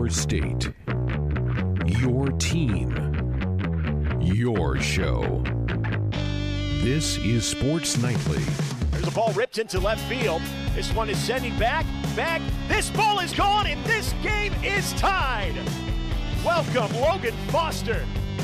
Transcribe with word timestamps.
Your 0.00 0.08
state. 0.08 0.72
Your 1.84 2.28
team. 2.38 2.88
Your 4.18 4.80
show. 4.80 5.44
This 6.80 7.18
is 7.18 7.46
Sports 7.46 7.98
Nightly. 7.98 8.42
There's 8.92 9.06
a 9.06 9.10
ball 9.10 9.30
ripped 9.34 9.58
into 9.58 9.78
left 9.78 10.00
field. 10.08 10.40
This 10.74 10.90
one 10.94 11.10
is 11.10 11.18
sending 11.18 11.54
back, 11.58 11.84
back. 12.16 12.40
This 12.66 12.88
ball 12.88 13.20
is 13.20 13.34
gone, 13.34 13.66
and 13.66 13.84
this 13.84 14.14
game 14.22 14.54
is 14.64 14.94
tied. 14.94 15.54
Welcome, 16.46 16.98
Logan 16.98 17.34
Foster. 17.48 18.02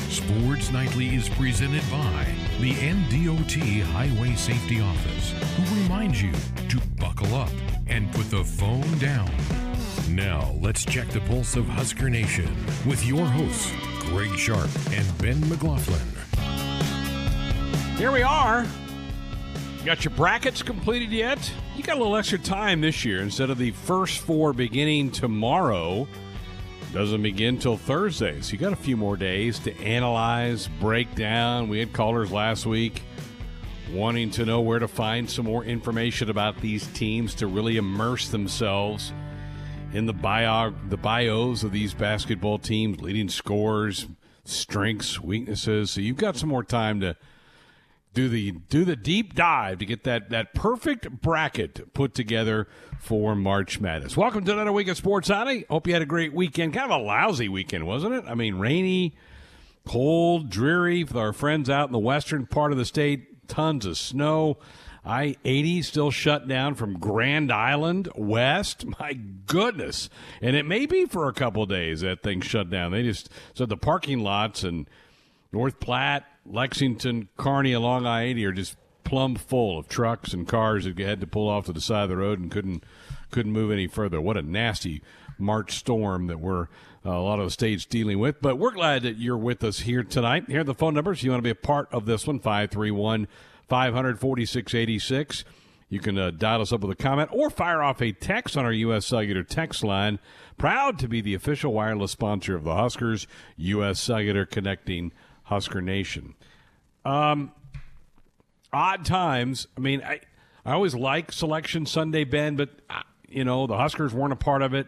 Sports 0.09 0.71
Nightly 0.71 1.15
is 1.15 1.27
presented 1.27 1.81
by 1.89 2.27
the 2.59 2.73
NDOT 2.73 3.81
Highway 3.81 4.35
Safety 4.35 4.79
Office, 4.79 5.31
who 5.55 5.81
reminds 5.81 6.21
you 6.21 6.33
to 6.69 6.79
buckle 6.99 7.33
up 7.33 7.49
and 7.87 8.13
put 8.13 8.29
the 8.29 8.43
phone 8.43 8.99
down. 8.99 9.66
Now, 10.09 10.55
let's 10.61 10.85
check 10.85 11.07
the 11.09 11.19
pulse 11.21 11.55
of 11.55 11.67
Husker 11.67 12.09
Nation 12.09 12.47
with 12.85 13.05
your 13.05 13.25
hosts, 13.25 13.71
Greg 14.05 14.37
Sharp 14.37 14.69
and 14.91 15.17
Ben 15.17 15.39
McLaughlin. 15.49 15.99
Here 17.97 18.11
we 18.11 18.21
are. 18.21 18.65
You 19.79 19.85
got 19.85 20.05
your 20.05 20.13
brackets 20.13 20.61
completed 20.61 21.11
yet? 21.11 21.51
You 21.75 21.83
got 21.83 21.97
a 21.97 21.99
little 21.99 22.15
extra 22.15 22.37
time 22.37 22.81
this 22.81 23.05
year 23.05 23.21
instead 23.21 23.49
of 23.49 23.57
the 23.57 23.71
first 23.71 24.19
four 24.19 24.53
beginning 24.53 25.11
tomorrow. 25.11 26.07
Doesn't 26.93 27.21
begin 27.21 27.57
till 27.57 27.77
Thursday, 27.77 28.41
so 28.41 28.53
you 28.53 28.57
got 28.57 28.73
a 28.73 28.77
few 28.77 28.97
more 28.97 29.17
days 29.17 29.59
to 29.59 29.77
analyze, 29.79 30.67
break 30.79 31.13
down. 31.15 31.69
We 31.69 31.79
had 31.79 31.93
callers 31.93 32.31
last 32.31 32.65
week 32.65 33.03
wanting 33.91 34.29
to 34.31 34.45
know 34.45 34.61
where 34.61 34.79
to 34.79 34.87
find 34.87 35.29
some 35.29 35.45
more 35.45 35.63
information 35.63 36.29
about 36.29 36.59
these 36.59 36.87
teams 36.87 37.35
to 37.35 37.47
really 37.47 37.77
immerse 37.77 38.29
themselves 38.29 39.13
in 39.93 40.05
the 40.05 40.13
bio 40.13 40.73
the 40.89 40.97
bios 40.97 41.63
of 41.63 41.71
these 41.71 41.93
basketball 41.93 42.57
teams, 42.57 42.99
leading 43.01 43.29
scores, 43.29 44.07
strengths, 44.43 45.19
weaknesses. 45.19 45.91
So 45.91 46.01
you've 46.01 46.17
got 46.17 46.35
some 46.35 46.49
more 46.49 46.63
time 46.63 46.99
to 47.01 47.15
do 48.13 48.29
the 48.29 48.51
do 48.51 48.83
the 48.83 48.95
deep 48.95 49.35
dive 49.35 49.79
to 49.79 49.85
get 49.85 50.03
that 50.03 50.29
that 50.29 50.53
perfect 50.53 51.09
bracket 51.21 51.93
put 51.93 52.13
together 52.13 52.67
for 52.99 53.35
March 53.35 53.79
Madness. 53.79 54.17
Welcome 54.17 54.43
to 54.45 54.53
another 54.53 54.71
week 54.71 54.87
of 54.87 54.97
Sports 54.97 55.27
Honey. 55.27 55.65
Hope 55.69 55.87
you 55.87 55.93
had 55.93 56.01
a 56.01 56.07
great 56.07 56.33
weekend. 56.33 56.73
Kind 56.73 56.91
of 56.91 56.99
a 56.99 57.03
lousy 57.03 57.47
weekend, 57.47 57.85
wasn't 57.85 58.15
it? 58.15 58.25
I 58.27 58.33
mean, 58.33 58.55
rainy, 58.55 59.15
cold, 59.85 60.49
dreary 60.49 61.03
for 61.03 61.19
our 61.19 61.33
friends 61.33 61.69
out 61.69 61.87
in 61.87 61.93
the 61.93 61.99
western 61.99 62.45
part 62.45 62.71
of 62.71 62.77
the 62.77 62.85
state. 62.85 63.47
Tons 63.47 63.85
of 63.85 63.97
snow. 63.97 64.57
I 65.07 65.37
80 65.45 65.81
still 65.83 66.11
shut 66.11 66.47
down 66.47 66.75
from 66.75 66.99
Grand 66.99 67.51
Island 67.51 68.09
West. 68.15 68.85
My 68.99 69.13
goodness. 69.13 70.09
And 70.41 70.55
it 70.55 70.65
may 70.65 70.85
be 70.85 71.05
for 71.05 71.27
a 71.27 71.33
couple 71.33 71.65
days 71.65 72.01
that 72.01 72.21
thing 72.21 72.41
shut 72.41 72.69
down. 72.69 72.91
They 72.91 73.03
just 73.03 73.29
said 73.53 73.69
the 73.69 73.77
parking 73.77 74.19
lots 74.19 74.63
and 74.63 74.87
North 75.53 75.79
Platte, 75.79 76.25
Lexington, 76.45 77.29
Kearney 77.37 77.71
along 77.71 78.05
I 78.05 78.23
80 78.23 78.45
are 78.45 78.51
just 78.51 78.75
plumb 79.05 79.35
full 79.35 79.79
of 79.79 79.87
trucks 79.87 80.33
and 80.33 80.45
cars 80.45 80.83
that 80.83 80.99
had 80.99 81.21
to 81.21 81.27
pull 81.27 81.47
off 81.47 81.67
to 81.67 81.73
the 81.73 81.79
side 81.79 82.03
of 82.03 82.09
the 82.09 82.17
road 82.17 82.39
and 82.39 82.51
couldn't 82.51 82.83
couldn't 83.31 83.53
move 83.53 83.71
any 83.71 83.87
further. 83.87 84.19
What 84.19 84.35
a 84.35 84.41
nasty 84.41 85.01
March 85.37 85.77
storm 85.77 86.27
that 86.27 86.39
we're 86.39 86.67
uh, 87.05 87.11
a 87.11 87.21
lot 87.21 87.39
of 87.39 87.45
the 87.45 87.51
states 87.51 87.85
dealing 87.85 88.19
with. 88.19 88.41
But 88.41 88.57
we're 88.57 88.71
glad 88.71 89.03
that 89.03 89.17
you're 89.17 89.37
with 89.37 89.63
us 89.63 89.79
here 89.81 90.03
tonight. 90.03 90.45
Here 90.49 90.61
are 90.61 90.65
the 90.65 90.73
phone 90.73 90.93
numbers. 90.93 91.19
If 91.19 91.23
you 91.23 91.31
want 91.31 91.39
to 91.39 91.43
be 91.43 91.49
a 91.51 91.55
part 91.55 91.87
of 91.93 92.05
this 92.05 92.27
one, 92.27 92.39
531 92.39 93.27
546 93.67 95.43
You 95.89 95.99
can 95.99 96.17
uh, 96.17 96.31
dial 96.31 96.61
us 96.61 96.71
up 96.71 96.81
with 96.81 96.91
a 96.91 97.01
comment 97.01 97.29
or 97.31 97.49
fire 97.49 97.81
off 97.81 98.01
a 98.01 98.11
text 98.11 98.57
on 98.57 98.65
our 98.65 98.71
U.S. 98.71 99.05
Cellular 99.05 99.43
text 99.43 99.83
line. 99.83 100.19
Proud 100.57 100.99
to 100.99 101.07
be 101.07 101.21
the 101.21 101.33
official 101.33 101.73
wireless 101.73 102.11
sponsor 102.11 102.55
of 102.55 102.63
the 102.63 102.75
Huskers, 102.75 103.27
U.S. 103.57 103.99
Cellular 103.99 104.45
connecting 104.45 105.11
Husker 105.43 105.81
Nation. 105.81 106.35
Um, 107.05 107.51
odd 108.73 109.05
times. 109.05 109.67
I 109.77 109.79
mean, 109.79 110.01
I 110.01 110.19
I 110.65 110.73
always 110.73 110.93
like 110.93 111.31
Selection 111.31 111.85
Sunday, 111.85 112.25
Ben, 112.25 112.57
but 112.57 112.69
uh, 112.89 113.03
you 113.29 113.45
know 113.45 113.67
the 113.67 113.77
Huskers 113.77 114.13
weren't 114.13 114.33
a 114.33 114.37
part 114.37 114.61
of 114.61 114.73
it. 114.73 114.87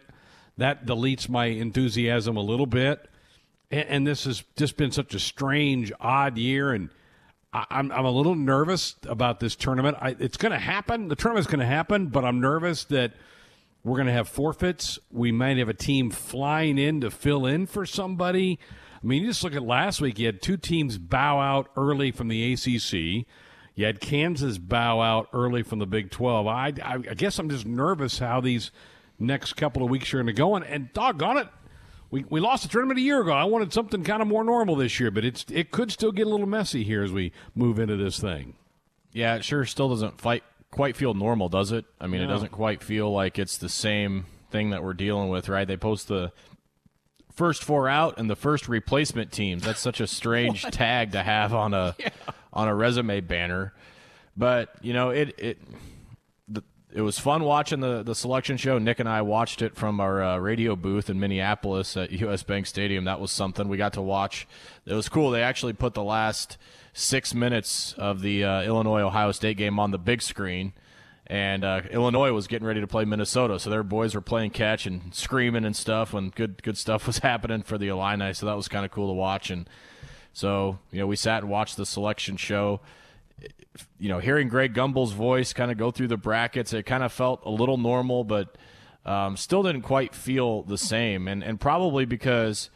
That 0.58 0.86
deletes 0.86 1.30
my 1.30 1.46
enthusiasm 1.46 2.36
a 2.36 2.42
little 2.42 2.66
bit. 2.66 3.08
And, 3.72 3.88
and 3.88 4.08
this 4.08 4.26
has 4.26 4.44
just 4.58 4.76
been 4.76 4.92
such 4.92 5.14
a 5.16 5.20
strange, 5.20 5.94
odd 6.02 6.38
year, 6.38 6.74
and 6.74 6.90
I, 7.54 7.66
I'm 7.70 7.92
I'm 7.92 8.06
a 8.06 8.12
little 8.12 8.36
nervous 8.36 8.96
about 9.08 9.40
this 9.40 9.56
tournament. 9.56 9.98
I, 10.00 10.16
it's 10.20 10.38
going 10.38 10.52
to 10.52 10.60
happen. 10.60 11.08
The 11.08 11.16
tournament's 11.16 11.48
going 11.48 11.60
to 11.60 11.66
happen, 11.66 12.08
but 12.08 12.26
I'm 12.26 12.40
nervous 12.40 12.86
that 12.86 13.14
we're 13.84 13.96
going 13.96 14.08
to 14.08 14.14
have 14.14 14.28
forfeits. 14.28 15.00
We 15.12 15.32
might 15.32 15.58
have 15.58 15.70
a 15.70 15.74
team 15.74 16.12
flying 16.12 16.78
in 16.78 17.02
to 17.02 17.12
fill 17.12 17.46
in 17.46 17.66
for 17.66 17.86
somebody. 17.86 18.60
I 19.02 19.08
mean, 19.08 19.22
you 19.22 19.30
just 19.30 19.44
look 19.44 19.56
at 19.56 19.64
last 19.64 20.02
week. 20.02 20.20
You 20.20 20.26
had 20.26 20.42
two 20.42 20.58
teams 20.58 20.98
bow 20.98 21.40
out 21.40 21.70
early 21.78 22.12
from 22.12 22.28
the 22.28 22.54
ACC. 22.54 23.26
You 23.76 23.86
had 23.86 24.02
Kansas 24.02 24.58
bow 24.58 25.00
out 25.00 25.30
early 25.32 25.64
from 25.64 25.80
the 25.80 25.86
Big 25.86 26.12
12. 26.12 26.48
I, 26.48 26.74
I, 26.84 26.96
I 26.96 27.14
guess 27.14 27.40
I'm 27.40 27.50
just 27.50 27.66
nervous 27.66 28.20
how 28.20 28.42
these 28.42 28.72
next 29.18 29.54
couple 29.54 29.84
of 29.84 29.90
weeks 29.90 30.14
are 30.14 30.18
going 30.18 30.28
to 30.28 30.34
go. 30.34 30.56
And, 30.56 30.66
and 30.66 30.92
doggone 30.92 31.38
it, 31.38 31.48
we, 32.12 32.26
we 32.30 32.40
lost 32.40 32.64
the 32.64 32.70
tournament 32.70 33.00
a 33.00 33.04
year 33.04 33.22
ago. 33.22 33.32
I 33.32 33.44
wanted 33.44 33.74
something 33.74 34.04
kind 34.04 34.22
of 34.22 34.28
more 34.28 34.44
normal 34.44 34.76
this 34.76 35.00
year, 35.00 35.12
but 35.12 35.24
it's 35.24 35.46
it 35.50 35.72
could 35.72 35.92
still 35.92 36.12
get 36.12 36.28
a 36.28 36.30
little 36.30 36.48
messy 36.48 36.84
here 36.84 37.04
as 37.04 37.12
we 37.12 37.32
move 37.56 37.80
into 37.80 37.98
this 37.98 38.20
thing. 38.20 38.56
Yeah, 39.12 39.36
it 39.36 39.44
sure 39.44 39.66
still 39.66 39.90
doesn't 39.90 40.20
fight 40.20 40.44
quite 40.72 40.96
feel 40.96 41.14
normal, 41.14 41.50
does 41.50 41.72
it? 41.72 41.86
I 42.00 42.08
mean, 42.08 42.22
it 42.22 42.28
doesn't 42.28 42.52
quite 42.52 42.84
feel 42.84 43.12
like 43.12 43.40
it's 43.40 43.58
the 43.58 43.70
same 43.70 44.26
thing 44.52 44.72
that 44.72 44.84
we're 44.84 44.94
dealing 44.94 45.30
with, 45.30 45.50
right? 45.50 45.68
They 45.68 45.78
post 45.78 46.08
the 46.08 46.32
first 47.34 47.64
four 47.64 47.88
out 47.88 48.18
and 48.18 48.30
the 48.30 48.36
first 48.36 48.68
replacement 48.68 49.32
teams. 49.32 49.64
That's 49.64 49.80
such 49.80 50.00
a 50.00 50.08
strange 50.08 50.64
tag 50.72 51.14
to 51.14 51.24
have 51.24 51.54
on 51.54 51.74
a 51.74 51.96
yeah. 52.00 52.10
on 52.54 52.68
a 52.68 52.76
resume 52.76 53.22
banner. 53.22 53.74
But 54.36 54.74
you 54.82 54.94
know, 54.94 55.10
it 55.10 55.36
it 55.38 55.58
it 57.00 57.04
was 57.04 57.18
fun 57.18 57.44
watching 57.44 57.80
the 57.80 58.04
the 58.04 58.14
selection 58.14 58.58
show. 58.58 58.78
Nick 58.78 59.00
and 59.00 59.08
I 59.08 59.22
watched 59.22 59.62
it 59.62 59.76
from 59.76 60.00
our 60.00 60.22
uh, 60.22 60.38
radio 60.38 60.76
booth 60.76 61.10
in 61.10 61.20
Minneapolis 61.20 61.96
at 61.96 62.12
US 62.24 62.44
Bank 62.44 62.66
Stadium. 62.66 63.06
That 63.06 63.20
was 63.20 63.32
something 63.32 63.68
we 63.68 63.78
got 63.78 63.94
to 63.94 64.02
watch. 64.02 64.48
It 64.86 64.94
was 64.94 65.08
cool. 65.10 65.32
They 65.32 65.42
actually 65.42 65.74
put 65.74 65.94
the 65.94 66.04
last 66.04 66.58
six 66.94 67.34
minutes 67.34 67.94
of 67.94 68.22
the 68.22 68.44
uh, 68.44 68.62
Illinois 68.64 69.02
Ohio 69.02 69.32
State 69.32 69.58
game 69.58 69.80
on 69.80 69.92
the 69.92 69.98
big 69.98 70.22
screen 70.22 70.74
and 71.30 71.64
uh, 71.64 71.82
Illinois 71.92 72.32
was 72.32 72.48
getting 72.48 72.68
ready 72.68 72.82
to 72.82 72.88
play 72.88 73.06
Minnesota, 73.06 73.60
so 73.60 73.70
their 73.70 73.84
boys 73.84 74.16
were 74.16 74.22
playing 74.22 74.50
catch 74.50 74.88
and 74.88 75.14
screaming 75.14 75.64
and 75.64 75.76
stuff 75.76 76.12
when 76.12 76.30
good 76.30 76.64
good 76.64 76.78
stuff 76.78 77.06
was 77.08 77.20
happening 77.20 77.62
for 77.62 77.78
the 77.78 77.88
Illini. 77.88 78.34
So 78.34 78.48
that 78.48 78.56
was 78.56 78.68
kind 78.68 78.84
of 78.84 78.92
cool 78.92 79.08
to 79.08 79.14
watch. 79.14 79.52
And 79.52 79.70
so 80.34 80.80
you 80.92 81.00
know, 81.00 81.08
we 81.08 81.16
sat 81.16 81.44
and 81.44 81.52
watched 81.52 81.78
the 81.78 81.86
selection 81.86 82.36
show. 82.36 82.82
You 83.98 84.10
know, 84.10 84.20
hearing 84.20 84.50
Greg 84.50 84.74
Gumbel's 84.74 85.14
voice 85.14 85.54
kind 85.54 85.72
of 85.72 85.78
go 85.78 85.92
through 85.92 86.08
the 86.08 86.18
brackets, 86.18 86.74
it 86.74 86.86
kind 86.86 87.04
of 87.04 87.12
felt 87.12 87.42
a 87.46 87.50
little 87.50 87.78
normal, 87.78 88.24
but 88.24 88.58
um, 89.06 89.38
still 89.38 89.64
didn't 89.64 89.84
quite 89.84 90.14
feel 90.14 90.64
the 90.64 90.78
same. 90.78 91.28
And 91.28 91.44
and 91.44 91.60
probably 91.60 92.06
because 92.06 92.70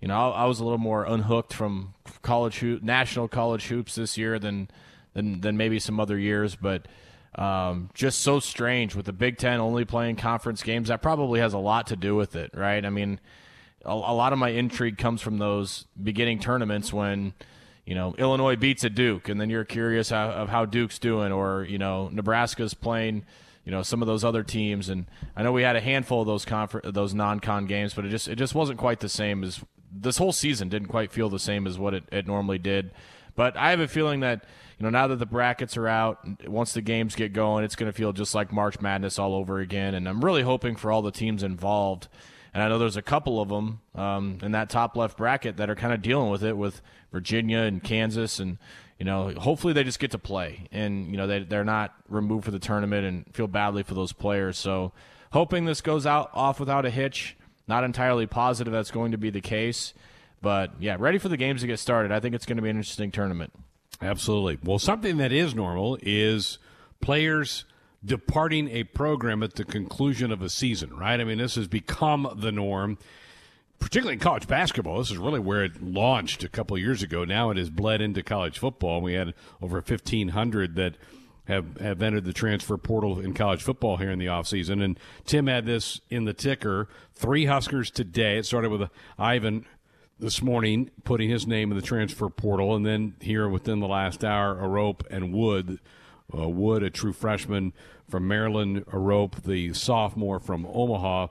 you 0.00 0.08
know 0.08 0.14
I, 0.32 0.42
I 0.42 0.44
was 0.46 0.60
a 0.60 0.64
little 0.64 0.78
more 0.78 1.04
unhooked 1.04 1.52
from 1.52 1.94
college 2.22 2.62
national 2.82 3.28
college 3.28 3.66
hoops 3.68 3.94
this 3.94 4.18
year 4.18 4.38
than 4.38 4.68
than 5.14 5.40
than 5.40 5.56
maybe 5.56 5.78
some 5.78 5.98
other 6.00 6.18
years, 6.18 6.56
but 6.56 6.86
um, 7.34 7.90
just 7.94 8.20
so 8.20 8.40
strange 8.40 8.94
with 8.94 9.06
the 9.06 9.12
Big 9.12 9.38
Ten 9.38 9.60
only 9.60 9.84
playing 9.84 10.16
conference 10.16 10.62
games. 10.62 10.88
That 10.88 11.02
probably 11.02 11.40
has 11.40 11.54
a 11.54 11.58
lot 11.58 11.88
to 11.88 11.96
do 11.96 12.16
with 12.16 12.36
it, 12.36 12.50
right? 12.54 12.84
I 12.84 12.90
mean, 12.90 13.20
a, 13.84 13.92
a 13.92 14.14
lot 14.14 14.32
of 14.32 14.38
my 14.38 14.50
intrigue 14.50 14.98
comes 14.98 15.20
from 15.20 15.38
those 15.38 15.86
beginning 16.00 16.40
tournaments 16.40 16.92
when 16.92 17.34
you 17.90 17.96
know 17.96 18.14
Illinois 18.18 18.54
beats 18.54 18.84
a 18.84 18.88
Duke, 18.88 19.28
and 19.28 19.40
then 19.40 19.50
you're 19.50 19.64
curious 19.64 20.10
how, 20.10 20.30
of 20.30 20.48
how 20.48 20.64
Duke's 20.64 21.00
doing, 21.00 21.32
or 21.32 21.66
you 21.68 21.76
know 21.76 22.08
Nebraska's 22.12 22.72
playing. 22.72 23.24
You 23.64 23.72
know 23.72 23.82
some 23.82 24.00
of 24.00 24.06
those 24.06 24.22
other 24.22 24.44
teams, 24.44 24.88
and 24.88 25.06
I 25.34 25.42
know 25.42 25.50
we 25.50 25.62
had 25.62 25.74
a 25.74 25.80
handful 25.80 26.20
of 26.20 26.28
those 26.28 26.44
confer- 26.44 26.82
those 26.84 27.14
non-con 27.14 27.66
games, 27.66 27.92
but 27.92 28.04
it 28.04 28.10
just 28.10 28.28
it 28.28 28.36
just 28.36 28.54
wasn't 28.54 28.78
quite 28.78 29.00
the 29.00 29.08
same 29.08 29.42
as 29.42 29.64
this 29.90 30.18
whole 30.18 30.30
season 30.30 30.68
didn't 30.68 30.86
quite 30.86 31.10
feel 31.10 31.28
the 31.28 31.40
same 31.40 31.66
as 31.66 31.80
what 31.80 31.92
it, 31.94 32.04
it 32.12 32.28
normally 32.28 32.58
did. 32.58 32.92
But 33.34 33.56
I 33.56 33.70
have 33.70 33.80
a 33.80 33.88
feeling 33.88 34.20
that 34.20 34.44
you 34.78 34.84
know, 34.84 34.90
now 34.90 35.08
that 35.08 35.16
the 35.16 35.26
brackets 35.26 35.76
are 35.76 35.88
out, 35.88 36.48
once 36.48 36.72
the 36.72 36.82
games 36.82 37.16
get 37.16 37.32
going, 37.32 37.64
it's 37.64 37.74
going 37.74 37.90
to 37.90 37.96
feel 37.96 38.12
just 38.12 38.36
like 38.36 38.52
March 38.52 38.80
Madness 38.80 39.18
all 39.18 39.34
over 39.34 39.58
again. 39.58 39.94
And 39.94 40.08
I'm 40.08 40.24
really 40.24 40.42
hoping 40.42 40.76
for 40.76 40.92
all 40.92 41.02
the 41.02 41.10
teams 41.10 41.42
involved. 41.42 42.06
And 42.54 42.62
I 42.62 42.68
know 42.68 42.78
there's 42.78 42.96
a 42.96 43.02
couple 43.02 43.40
of 43.40 43.48
them 43.48 43.80
um, 43.96 44.38
in 44.42 44.52
that 44.52 44.70
top 44.70 44.96
left 44.96 45.16
bracket 45.16 45.56
that 45.56 45.68
are 45.68 45.74
kind 45.74 45.92
of 45.92 46.00
dealing 46.02 46.30
with 46.30 46.42
it 46.42 46.56
with 46.56 46.80
Virginia 47.12 47.58
and 47.58 47.82
Kansas. 47.82 48.38
And, 48.38 48.58
you 48.98 49.04
know, 49.04 49.30
hopefully 49.30 49.72
they 49.72 49.84
just 49.84 49.98
get 49.98 50.10
to 50.12 50.18
play 50.18 50.68
and, 50.72 51.10
you 51.10 51.16
know, 51.16 51.26
they, 51.26 51.40
they're 51.44 51.64
not 51.64 51.94
removed 52.08 52.44
for 52.44 52.50
the 52.50 52.58
tournament 52.58 53.06
and 53.06 53.24
feel 53.34 53.46
badly 53.46 53.82
for 53.82 53.94
those 53.94 54.12
players. 54.12 54.58
So 54.58 54.92
hoping 55.32 55.64
this 55.64 55.80
goes 55.80 56.06
out 56.06 56.30
off 56.34 56.60
without 56.60 56.84
a 56.84 56.90
hitch. 56.90 57.36
Not 57.66 57.84
entirely 57.84 58.26
positive 58.26 58.72
that's 58.72 58.90
going 58.90 59.12
to 59.12 59.18
be 59.18 59.30
the 59.30 59.40
case. 59.40 59.94
But 60.42 60.72
yeah, 60.80 60.96
ready 60.98 61.18
for 61.18 61.28
the 61.28 61.36
games 61.36 61.60
to 61.60 61.66
get 61.66 61.78
started. 61.78 62.10
I 62.10 62.20
think 62.20 62.34
it's 62.34 62.46
going 62.46 62.56
to 62.56 62.62
be 62.62 62.70
an 62.70 62.76
interesting 62.76 63.10
tournament. 63.12 63.52
Absolutely. 64.02 64.58
Well, 64.64 64.78
something 64.78 65.18
that 65.18 65.32
is 65.32 65.54
normal 65.54 65.98
is 66.02 66.58
players 67.00 67.64
departing 68.04 68.68
a 68.70 68.84
program 68.84 69.42
at 69.42 69.54
the 69.54 69.64
conclusion 69.64 70.32
of 70.32 70.40
a 70.42 70.48
season, 70.48 70.96
right? 70.96 71.20
I 71.20 71.24
mean, 71.24 71.38
this 71.38 71.54
has 71.56 71.68
become 71.68 72.34
the 72.36 72.50
norm. 72.50 72.98
Particularly 73.80 74.14
in 74.14 74.20
college 74.20 74.46
basketball, 74.46 74.98
this 74.98 75.10
is 75.10 75.18
really 75.18 75.40
where 75.40 75.64
it 75.64 75.82
launched 75.82 76.44
a 76.44 76.48
couple 76.48 76.78
years 76.78 77.02
ago. 77.02 77.24
Now 77.24 77.50
it 77.50 77.56
has 77.56 77.70
bled 77.70 78.00
into 78.00 78.22
college 78.22 78.58
football. 78.58 79.00
We 79.00 79.14
had 79.14 79.34
over 79.60 79.76
1,500 79.76 80.76
that 80.76 80.94
have, 81.46 81.78
have 81.78 82.00
entered 82.00 82.24
the 82.24 82.32
transfer 82.32 82.76
portal 82.76 83.18
in 83.18 83.34
college 83.34 83.62
football 83.62 83.96
here 83.96 84.10
in 84.10 84.18
the 84.18 84.26
offseason. 84.26 84.82
And 84.82 84.98
Tim 85.24 85.48
had 85.48 85.66
this 85.66 86.00
in 86.08 86.24
the 86.24 86.32
ticker 86.32 86.88
three 87.14 87.46
Huskers 87.46 87.90
today. 87.90 88.38
It 88.38 88.46
started 88.46 88.70
with 88.70 88.88
Ivan 89.18 89.66
this 90.20 90.42
morning 90.42 90.90
putting 91.02 91.30
his 91.30 91.46
name 91.46 91.72
in 91.72 91.76
the 91.76 91.84
transfer 91.84 92.28
portal, 92.28 92.76
and 92.76 92.84
then 92.84 93.14
here 93.20 93.48
within 93.48 93.80
the 93.80 93.88
last 93.88 94.24
hour, 94.24 94.54
Arop 94.54 95.02
and 95.10 95.32
Wood. 95.32 95.80
Uh, 96.32 96.48
Wood, 96.48 96.84
a 96.84 96.90
true 96.90 97.12
freshman 97.12 97.72
from 98.08 98.28
Maryland, 98.28 98.84
Arop, 98.86 99.42
the 99.42 99.72
sophomore 99.72 100.38
from 100.38 100.64
Omaha 100.66 101.28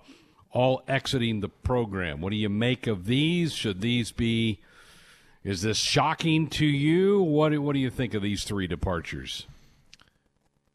all 0.52 0.82
exiting 0.88 1.42
the 1.42 1.50
program. 1.50 2.22
What 2.22 2.32
do 2.32 2.36
you 2.36 2.50
make 2.50 2.88
of 2.88 3.06
these? 3.06 3.54
Should 3.54 3.82
these 3.82 4.12
be? 4.12 4.60
Is 5.44 5.62
this 5.62 5.78
shocking 5.78 6.48
to 6.52 6.66
you? 6.66 7.22
What 7.22 7.58
What 7.60 7.74
do 7.74 7.80
you 7.80 7.90
think 7.90 8.14
of 8.14 8.22
these 8.22 8.44
three 8.44 8.68
departures? 8.68 9.46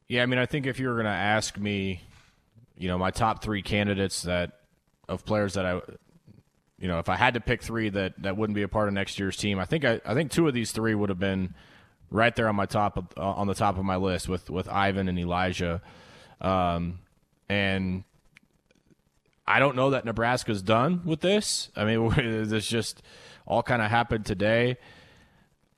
Yeah, 0.09 0.23
I 0.23 0.27
mean, 0.27 0.39
I 0.39 0.47
think 0.47 0.67
if 0.67 0.79
you 0.79 0.89
were 0.89 0.95
going 0.95 1.07
to 1.07 1.11
ask 1.11 1.59
me, 1.59 2.03
you 2.77 2.89
know, 2.89 2.99
my 2.99 3.11
top 3.11 3.43
three 3.43 3.63
candidates 3.63 4.23
that 4.23 4.61
of 5.09 5.25
players 5.25 5.55
that 5.55 5.67
I, 5.67 5.81
you 6.79 6.89
know, 6.89 6.99
if 6.99 7.09
I 7.09 7.17
had 7.17 7.35
to 7.35 7.41
pick 7.41 7.63
three 7.63 7.89
that 7.91 8.15
that 8.23 8.37
wouldn't 8.37 8.55
be 8.55 8.63
a 8.63 8.69
part 8.69 8.89
of 8.89 8.95
next 8.95 9.19
year's 9.19 9.37
team, 9.37 9.59
I 9.59 9.65
think 9.65 9.85
I, 9.85 10.01
I 10.05 10.15
think 10.15 10.31
two 10.31 10.47
of 10.49 10.55
these 10.55 10.73
three 10.73 10.95
would 10.95 11.09
have 11.09 11.19
been 11.19 11.55
right 12.11 12.35
there 12.35 12.49
on 12.49 12.57
my 12.57 12.67
top 12.67 12.97
of, 12.97 13.07
uh, 13.17 13.23
on 13.23 13.47
the 13.47 13.55
top 13.55 13.77
of 13.79 13.85
my 13.85 13.97
list 13.97 14.29
with 14.29 14.51
with 14.51 14.69
Ivan 14.69 15.09
and 15.09 15.19
Elijah, 15.19 15.83
um, 16.41 17.01
and 17.49 18.05
I 19.47 19.59
don't 19.59 19.77
know 19.77 19.91
that 19.91 20.05
Nebraska's 20.05 20.63
done 20.63 21.03
with 21.05 21.21
this. 21.21 21.71
I 21.77 21.85
mean, 21.85 22.09
this 22.49 22.67
just 22.67 23.03
all 23.47 23.63
kind 23.63 23.83
of 23.83 23.91
happened 23.91 24.27
today. 24.27 24.79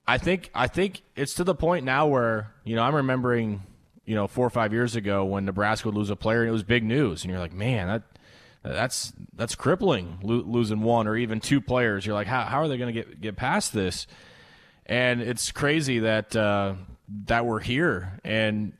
I 0.06 0.18
think 0.18 0.50
I 0.54 0.68
think 0.68 1.02
it's 1.16 1.34
to 1.34 1.44
the 1.44 1.54
point 1.54 1.84
now 1.84 2.06
where 2.06 2.52
you 2.64 2.76
know 2.76 2.82
I'm 2.82 2.94
remembering 2.94 3.64
you 4.04 4.14
know 4.14 4.28
four 4.28 4.46
or 4.46 4.50
five 4.50 4.72
years 4.72 4.94
ago 4.94 5.24
when 5.24 5.44
Nebraska 5.44 5.88
would 5.88 5.96
lose 5.96 6.10
a 6.10 6.16
player 6.16 6.40
and 6.40 6.48
it 6.48 6.52
was 6.52 6.62
big 6.62 6.84
news 6.84 7.24
and 7.24 7.30
you're 7.30 7.40
like 7.40 7.52
man 7.52 7.88
that 7.88 8.02
that's 8.62 9.12
that's 9.34 9.56
crippling 9.56 10.18
lo- 10.22 10.44
losing 10.46 10.82
one 10.82 11.08
or 11.08 11.16
even 11.16 11.40
two 11.40 11.60
players 11.60 12.06
you're 12.06 12.14
like 12.14 12.28
how 12.28 12.44
how 12.44 12.60
are 12.60 12.68
they 12.68 12.78
going 12.78 12.94
to 12.94 13.00
get 13.00 13.20
get 13.20 13.36
past 13.36 13.72
this 13.72 14.06
and 14.86 15.20
it's 15.20 15.50
crazy 15.50 15.98
that 15.98 16.36
uh, 16.36 16.74
that 17.26 17.44
we're 17.44 17.60
here 17.60 18.20
and 18.24 18.72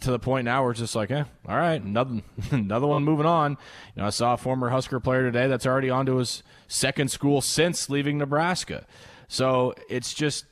to 0.00 0.10
the 0.10 0.18
point 0.18 0.44
now 0.44 0.62
where 0.62 0.72
it's 0.72 0.80
just 0.80 0.94
like, 0.94 1.10
eh, 1.10 1.24
all 1.48 1.56
right, 1.56 1.82
another 1.82 2.20
another 2.50 2.86
one 2.86 3.04
moving 3.04 3.26
on. 3.26 3.52
You 3.52 4.02
know, 4.02 4.06
I 4.06 4.10
saw 4.10 4.34
a 4.34 4.36
former 4.36 4.70
Husker 4.70 5.00
player 5.00 5.22
today 5.22 5.46
that's 5.46 5.66
already 5.66 5.90
on 5.90 6.06
to 6.06 6.16
his 6.16 6.42
second 6.68 7.10
school 7.10 7.40
since 7.40 7.88
leaving 7.88 8.18
Nebraska. 8.18 8.86
So 9.28 9.74
it's 9.88 10.14
just 10.14 10.44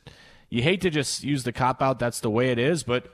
you 0.48 0.62
hate 0.62 0.80
to 0.82 0.90
just 0.90 1.22
use 1.24 1.44
the 1.44 1.52
cop 1.52 1.82
out. 1.82 1.98
That's 1.98 2.20
the 2.20 2.30
way 2.30 2.50
it 2.50 2.58
is, 2.58 2.82
but 2.82 3.10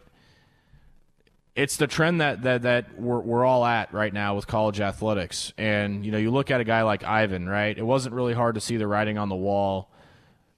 it's 1.57 1.77
the 1.77 1.87
trend 1.87 2.21
that 2.21 2.43
that 2.43 2.63
that 2.63 2.99
we're 2.99 3.21
we're 3.21 3.45
all 3.45 3.65
at 3.65 3.93
right 3.93 4.13
now 4.13 4.37
with 4.37 4.47
college 4.47 4.81
athletics. 4.81 5.53
And 5.59 6.05
you 6.05 6.13
know, 6.13 6.19
you 6.19 6.31
look 6.31 6.51
at 6.51 6.61
a 6.61 6.65
guy 6.65 6.83
like 6.83 7.05
Ivan, 7.05 7.49
right? 7.49 7.77
It 7.77 7.83
wasn't 7.85 8.15
really 8.15 8.35
hard 8.35 8.55
to 8.55 8.61
see 8.61 8.77
the 8.77 8.87
writing 8.87 9.19
on 9.19 9.29
the 9.29 9.37
wall. 9.37 9.89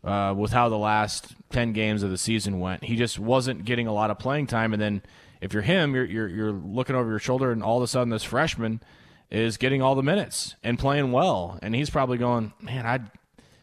Uh, 0.05 0.35
with 0.37 0.51
how 0.51 0.69
the 0.69 0.77
last 0.77 1.33
10 1.51 1.73
games 1.73 2.03
of 2.03 2.11
the 2.11 2.19
season 2.19 2.59
went. 2.59 2.83
He 2.83 2.97
just 2.97 3.21
wasn't 3.21 3.65
getting 3.65 3.87
a 3.87 3.93
lot 3.93 4.11
of 4.11 4.19
playing 4.19 4.49
time. 4.49 4.73
And 4.73 4.83
then 4.83 5.01
if 5.43 5.53
you're 5.53 5.63
him, 5.63 5.95
you're, 5.95 6.05
you're, 6.05 6.29
you're 6.29 6.53
looking 6.53 6.95
over 6.95 7.11
your 7.11 7.19
shoulder, 7.19 7.51
and 7.51 7.63
all 7.63 7.77
of 7.77 7.83
a 7.83 7.89
sudden 7.89 8.11
this 8.11 8.23
freshman 8.23 8.81
is 9.29 9.57
getting 9.57 9.83
all 9.83 9.97
the 9.97 10.03
minutes 10.03 10.55
and 10.63 10.79
playing 10.79 11.11
well, 11.11 11.59
and 11.61 11.75
he's 11.75 11.91
probably 11.91 12.17
going, 12.17 12.53
man, 12.61 12.87
I. 12.87 13.01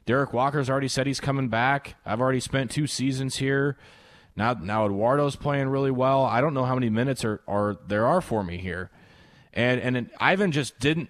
Derek 0.05 0.33
Walker's 0.33 0.71
already 0.71 0.87
said 0.87 1.05
he's 1.05 1.19
coming 1.19 1.49
back. 1.49 1.95
I've 2.03 2.19
already 2.19 2.39
spent 2.39 2.71
two 2.71 2.87
seasons 2.87 3.35
here. 3.35 3.77
Now, 4.35 4.53
now 4.53 4.85
Eduardo's 4.87 5.35
playing 5.35 5.69
really 5.69 5.91
well. 5.91 6.23
I 6.25 6.41
don't 6.41 6.55
know 6.55 6.65
how 6.65 6.73
many 6.73 6.89
minutes 6.89 7.23
are, 7.23 7.41
are 7.47 7.77
there 7.87 8.07
are 8.07 8.19
for 8.19 8.43
me 8.43 8.57
here, 8.57 8.89
and 9.53 9.79
and 9.79 10.09
Ivan 10.19 10.51
just 10.51 10.79
didn't 10.79 11.09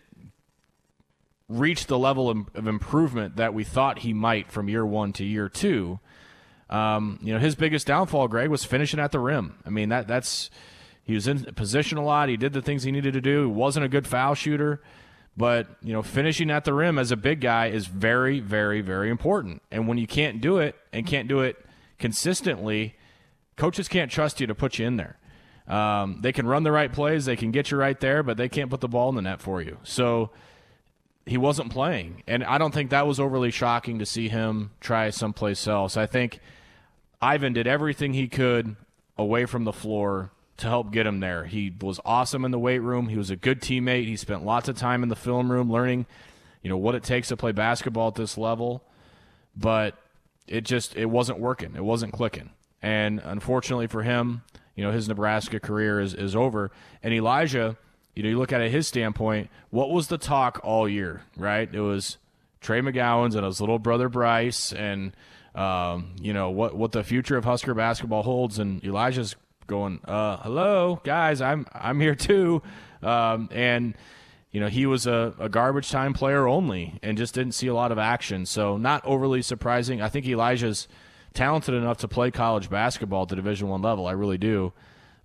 reach 1.47 1.87
the 1.87 1.97
level 1.97 2.29
of 2.29 2.67
improvement 2.67 3.37
that 3.37 3.53
we 3.53 3.63
thought 3.63 3.99
he 3.99 4.13
might 4.13 4.51
from 4.51 4.67
year 4.67 4.85
one 4.85 5.13
to 5.13 5.23
year 5.23 5.47
two. 5.47 5.99
Um, 6.69 7.19
you 7.21 7.33
know, 7.33 7.39
his 7.39 7.55
biggest 7.55 7.87
downfall, 7.87 8.27
Greg, 8.27 8.49
was 8.49 8.63
finishing 8.63 8.99
at 8.99 9.11
the 9.11 9.19
rim. 9.19 9.57
I 9.65 9.69
mean, 9.69 9.89
that 9.89 10.07
that's 10.07 10.49
he 11.03 11.15
was 11.15 11.27
in 11.27 11.43
position 11.55 11.97
a 11.97 12.03
lot. 12.03 12.29
He 12.29 12.37
did 12.37 12.53
the 12.53 12.61
things 12.61 12.83
he 12.83 12.91
needed 12.91 13.13
to 13.13 13.21
do. 13.21 13.47
He 13.47 13.51
wasn't 13.51 13.85
a 13.85 13.89
good 13.89 14.05
foul 14.05 14.35
shooter, 14.35 14.81
but 15.35 15.67
you 15.81 15.91
know, 15.91 16.03
finishing 16.03 16.51
at 16.51 16.65
the 16.65 16.73
rim 16.73 16.99
as 16.99 17.11
a 17.11 17.17
big 17.17 17.41
guy 17.41 17.67
is 17.67 17.87
very, 17.87 18.39
very, 18.39 18.81
very 18.81 19.09
important. 19.09 19.63
And 19.71 19.87
when 19.87 19.97
you 19.97 20.05
can't 20.05 20.39
do 20.39 20.59
it 20.59 20.75
and 20.93 21.07
can't 21.07 21.27
do 21.27 21.39
it 21.39 21.57
consistently, 21.97 22.95
coaches 23.55 23.87
can't 23.87 24.11
trust 24.11 24.39
you 24.39 24.45
to 24.45 24.53
put 24.53 24.77
you 24.77 24.85
in 24.85 24.97
there. 24.97 25.17
Um, 25.67 26.19
they 26.21 26.31
can 26.31 26.47
run 26.47 26.63
the 26.63 26.71
right 26.71 26.91
plays, 26.91 27.25
they 27.25 27.35
can 27.35 27.51
get 27.51 27.71
you 27.71 27.77
right 27.77 27.99
there, 27.99 28.21
but 28.23 28.37
they 28.37 28.49
can't 28.49 28.69
put 28.69 28.81
the 28.81 28.87
ball 28.87 29.09
in 29.09 29.15
the 29.15 29.21
net 29.21 29.39
for 29.41 29.61
you. 29.61 29.77
So 29.83 30.31
he 31.25 31.37
wasn't 31.37 31.71
playing, 31.71 32.23
and 32.27 32.43
I 32.43 32.57
don't 32.57 32.73
think 32.73 32.89
that 32.89 33.05
was 33.05 33.19
overly 33.19 33.51
shocking 33.51 33.99
to 33.99 34.05
see 34.05 34.29
him 34.29 34.71
try 34.79 35.11
someplace 35.11 35.67
else. 35.67 35.95
I 35.95 36.07
think 36.07 36.39
Ivan 37.21 37.53
did 37.53 37.67
everything 37.67 38.13
he 38.13 38.27
could 38.27 38.75
away 39.17 39.45
from 39.45 39.65
the 39.65 39.73
floor 39.73 40.31
to 40.57 40.67
help 40.67 40.91
get 40.91 41.05
him 41.05 41.19
there. 41.19 41.45
He 41.45 41.73
was 41.81 41.99
awesome 42.05 42.45
in 42.45 42.51
the 42.51 42.59
weight 42.59 42.79
room. 42.79 43.07
He 43.07 43.17
was 43.17 43.29
a 43.29 43.35
good 43.35 43.61
teammate. 43.61 44.05
He 44.05 44.15
spent 44.15 44.45
lots 44.45 44.69
of 44.69 44.77
time 44.77 45.03
in 45.03 45.09
the 45.09 45.15
film 45.15 45.51
room 45.51 45.71
learning, 45.71 46.05
you 46.61 46.69
know, 46.69 46.77
what 46.77 46.95
it 46.95 47.03
takes 47.03 47.29
to 47.29 47.37
play 47.37 47.51
basketball 47.51 48.09
at 48.09 48.15
this 48.15 48.37
level. 48.37 48.83
But 49.55 49.95
it 50.47 50.61
just 50.61 50.95
it 50.95 51.05
wasn't 51.05 51.39
working. 51.39 51.75
It 51.75 51.83
wasn't 51.83 52.13
clicking. 52.13 52.51
And 52.81 53.21
unfortunately 53.23 53.87
for 53.87 54.03
him, 54.03 54.43
you 54.75 54.83
know, 54.83 54.91
his 54.91 55.09
Nebraska 55.09 55.59
career 55.59 55.99
is, 55.99 56.13
is 56.13 56.35
over. 56.35 56.71
And 57.03 57.13
Elijah, 57.13 57.77
you 58.15 58.23
know, 58.23 58.29
you 58.29 58.37
look 58.37 58.53
at 58.53 58.61
it 58.61 58.71
his 58.71 58.87
standpoint, 58.87 59.49
what 59.69 59.91
was 59.91 60.07
the 60.07 60.17
talk 60.17 60.61
all 60.63 60.87
year, 60.87 61.23
right? 61.35 61.69
It 61.73 61.81
was 61.81 62.17
Trey 62.61 62.79
McGowens 62.79 63.35
and 63.35 63.45
his 63.45 63.59
little 63.59 63.79
brother 63.79 64.07
Bryce 64.07 64.71
and– 64.71 65.13
um, 65.59 66.15
you 66.21 66.31
know 66.31 66.49
what 66.49 66.75
what 66.75 66.93
the 66.93 67.03
future 67.03 67.35
of 67.35 67.43
Husker 67.43 67.73
basketball 67.73 68.23
holds. 68.23 68.59
And 68.59 68.83
Elijah's 68.83 69.35
going, 69.67 69.99
uh, 70.05 70.37
"Hello, 70.37 71.01
guys, 71.03 71.41
I'm 71.41 71.67
I'm 71.73 71.99
here 71.99 72.15
too," 72.15 72.61
um, 73.03 73.49
and 73.51 73.93
you 74.51 74.61
know 74.61 74.67
he 74.67 74.85
was 74.85 75.05
a, 75.05 75.33
a, 75.37 75.49
garbage 75.49 75.91
time 75.91 76.13
player 76.13 76.47
only 76.47 76.97
and 77.03 77.17
just 77.17 77.33
didn't 77.33 77.51
see 77.51 77.67
a 77.67 77.73
lot 77.73 77.91
of 77.91 77.97
action. 77.97 78.45
So 78.45 78.77
not 78.77 79.05
overly 79.05 79.41
surprising. 79.41 80.01
I 80.01 80.07
think 80.07 80.25
Elijah's 80.25 80.87
talented 81.33 81.75
enough 81.75 81.97
to 81.97 82.07
play 82.07 82.31
college 82.31 82.69
basketball 82.69 83.23
at 83.23 83.27
the 83.27 83.35
Division 83.35 83.67
One 83.67 83.81
level. 83.81 84.07
I 84.07 84.13
really 84.13 84.37
do, 84.37 84.71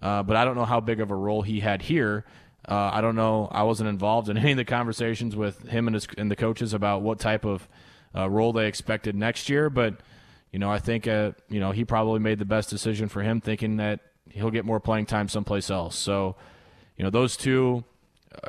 uh, 0.03 0.25
but 0.25 0.37
I 0.37 0.45
don't 0.45 0.57
know 0.57 0.65
how 0.65 0.81
big 0.81 1.01
of 1.01 1.13
a 1.13 1.17
role 1.17 1.43
he 1.43 1.61
had 1.61 1.81
here. 1.83 2.25
Uh, 2.69 2.91
I 2.93 3.03
don't 3.03 3.15
know. 3.15 3.49
I 3.53 3.63
wasn't 3.63 3.89
involved 3.89 4.29
in 4.29 4.37
any 4.39 4.51
of 4.51 4.57
the 4.57 4.65
conversations 4.65 5.37
with 5.37 5.69
him 5.69 5.87
and 5.87 5.95
his 5.95 6.09
and 6.19 6.29
the 6.29 6.37
coaches 6.37 6.75
about 6.75 7.03
what 7.03 7.21
type 7.21 7.45
of 7.45 7.69
uh, 8.17 8.29
role 8.29 8.53
they 8.53 8.67
expected 8.67 9.15
next 9.15 9.49
year, 9.49 9.71
but 9.71 10.01
you 10.55 10.61
know, 10.61 10.71
I 10.71 10.79
think 10.79 11.09
uh, 11.09 11.33
you 11.49 11.59
know 11.59 11.73
he 11.73 11.85
probably 11.85 12.21
made 12.21 12.39
the 12.39 12.45
best 12.45 12.71
decision 12.71 13.09
for 13.09 13.23
him, 13.23 13.41
thinking 13.41 13.79
that 13.79 13.99
he'll 14.31 14.53
get 14.53 14.65
more 14.65 14.79
playing 14.79 15.07
time 15.07 15.27
someplace 15.27 15.69
else. 15.69 15.99
So, 15.99 16.37
you 16.97 17.03
know, 17.03 17.11
those 17.11 17.37
two 17.37 17.83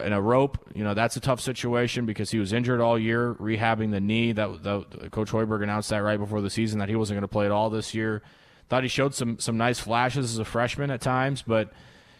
in 0.03 0.13
Arop, 0.13 0.57
you 0.75 0.83
know, 0.83 0.93
that's 0.93 1.15
a 1.15 1.19
tough 1.19 1.41
situation 1.41 2.05
because 2.05 2.29
he 2.29 2.37
was 2.37 2.53
injured 2.53 2.79
all 2.79 2.99
year, 2.99 3.33
rehabbing 3.33 3.89
the 3.89 3.99
knee. 3.99 4.33
That, 4.33 4.61
that 4.61 5.09
Coach 5.09 5.31
Hoiberg 5.31 5.63
announced 5.63 5.89
that 5.89 5.97
right 5.97 6.19
before 6.19 6.41
the 6.41 6.49
season 6.51 6.77
that 6.77 6.89
he 6.89 6.95
wasn't 6.95 7.15
going 7.15 7.23
to 7.23 7.27
play 7.27 7.47
at 7.47 7.51
all 7.51 7.71
this 7.71 7.95
year. 7.95 8.21
Thought 8.69 8.83
he 8.83 8.89
showed 8.89 9.15
some 9.15 9.39
some 9.39 9.57
nice 9.57 9.79
flashes 9.79 10.31
as 10.31 10.37
a 10.37 10.45
freshman 10.45 10.91
at 10.91 11.01
times, 11.01 11.41
but 11.41 11.73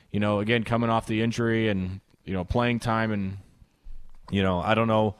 you 0.10 0.20
know, 0.20 0.40
again, 0.40 0.64
coming 0.64 0.90
off 0.90 1.06
the 1.06 1.22
injury 1.22 1.70
and 1.70 2.02
you 2.24 2.34
know 2.34 2.44
playing 2.44 2.80
time 2.80 3.12
and 3.12 3.38
you 4.32 4.42
know, 4.42 4.60
I 4.60 4.74
don't 4.74 4.88
know 4.88 5.14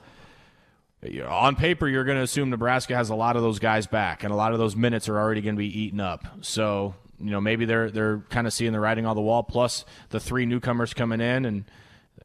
on 1.28 1.56
paper, 1.56 1.88
you're 1.88 2.04
going 2.04 2.18
to 2.18 2.24
assume 2.24 2.50
Nebraska 2.50 2.96
has 2.96 3.10
a 3.10 3.16
lot 3.16 3.36
of 3.36 3.42
those 3.42 3.60
guys 3.60 3.88
back, 3.88 4.24
and 4.24 4.32
a 4.32 4.36
lot 4.36 4.54
of 4.54 4.60
those 4.60 4.76
minutes 4.76 5.10
are 5.10 5.18
already 5.18 5.42
going 5.42 5.56
to 5.56 5.60
be 5.60 5.80
eaten 5.82 6.00
up. 6.00 6.26
So, 6.42 6.96
you 7.20 7.32
know, 7.32 7.42
maybe 7.42 7.66
they're 7.66 7.92
they're 7.92 8.20
kind 8.30 8.48
of 8.48 8.54
seeing 8.54 8.72
the 8.72 8.80
writing 8.80 9.06
on 9.06 9.16
the 9.16 9.22
wall. 9.22 9.44
Plus, 9.44 9.86
the 10.10 10.20
three 10.20 10.46
newcomers 10.46 10.94
coming 10.94 11.22
in 11.22 11.46
and 11.46 11.66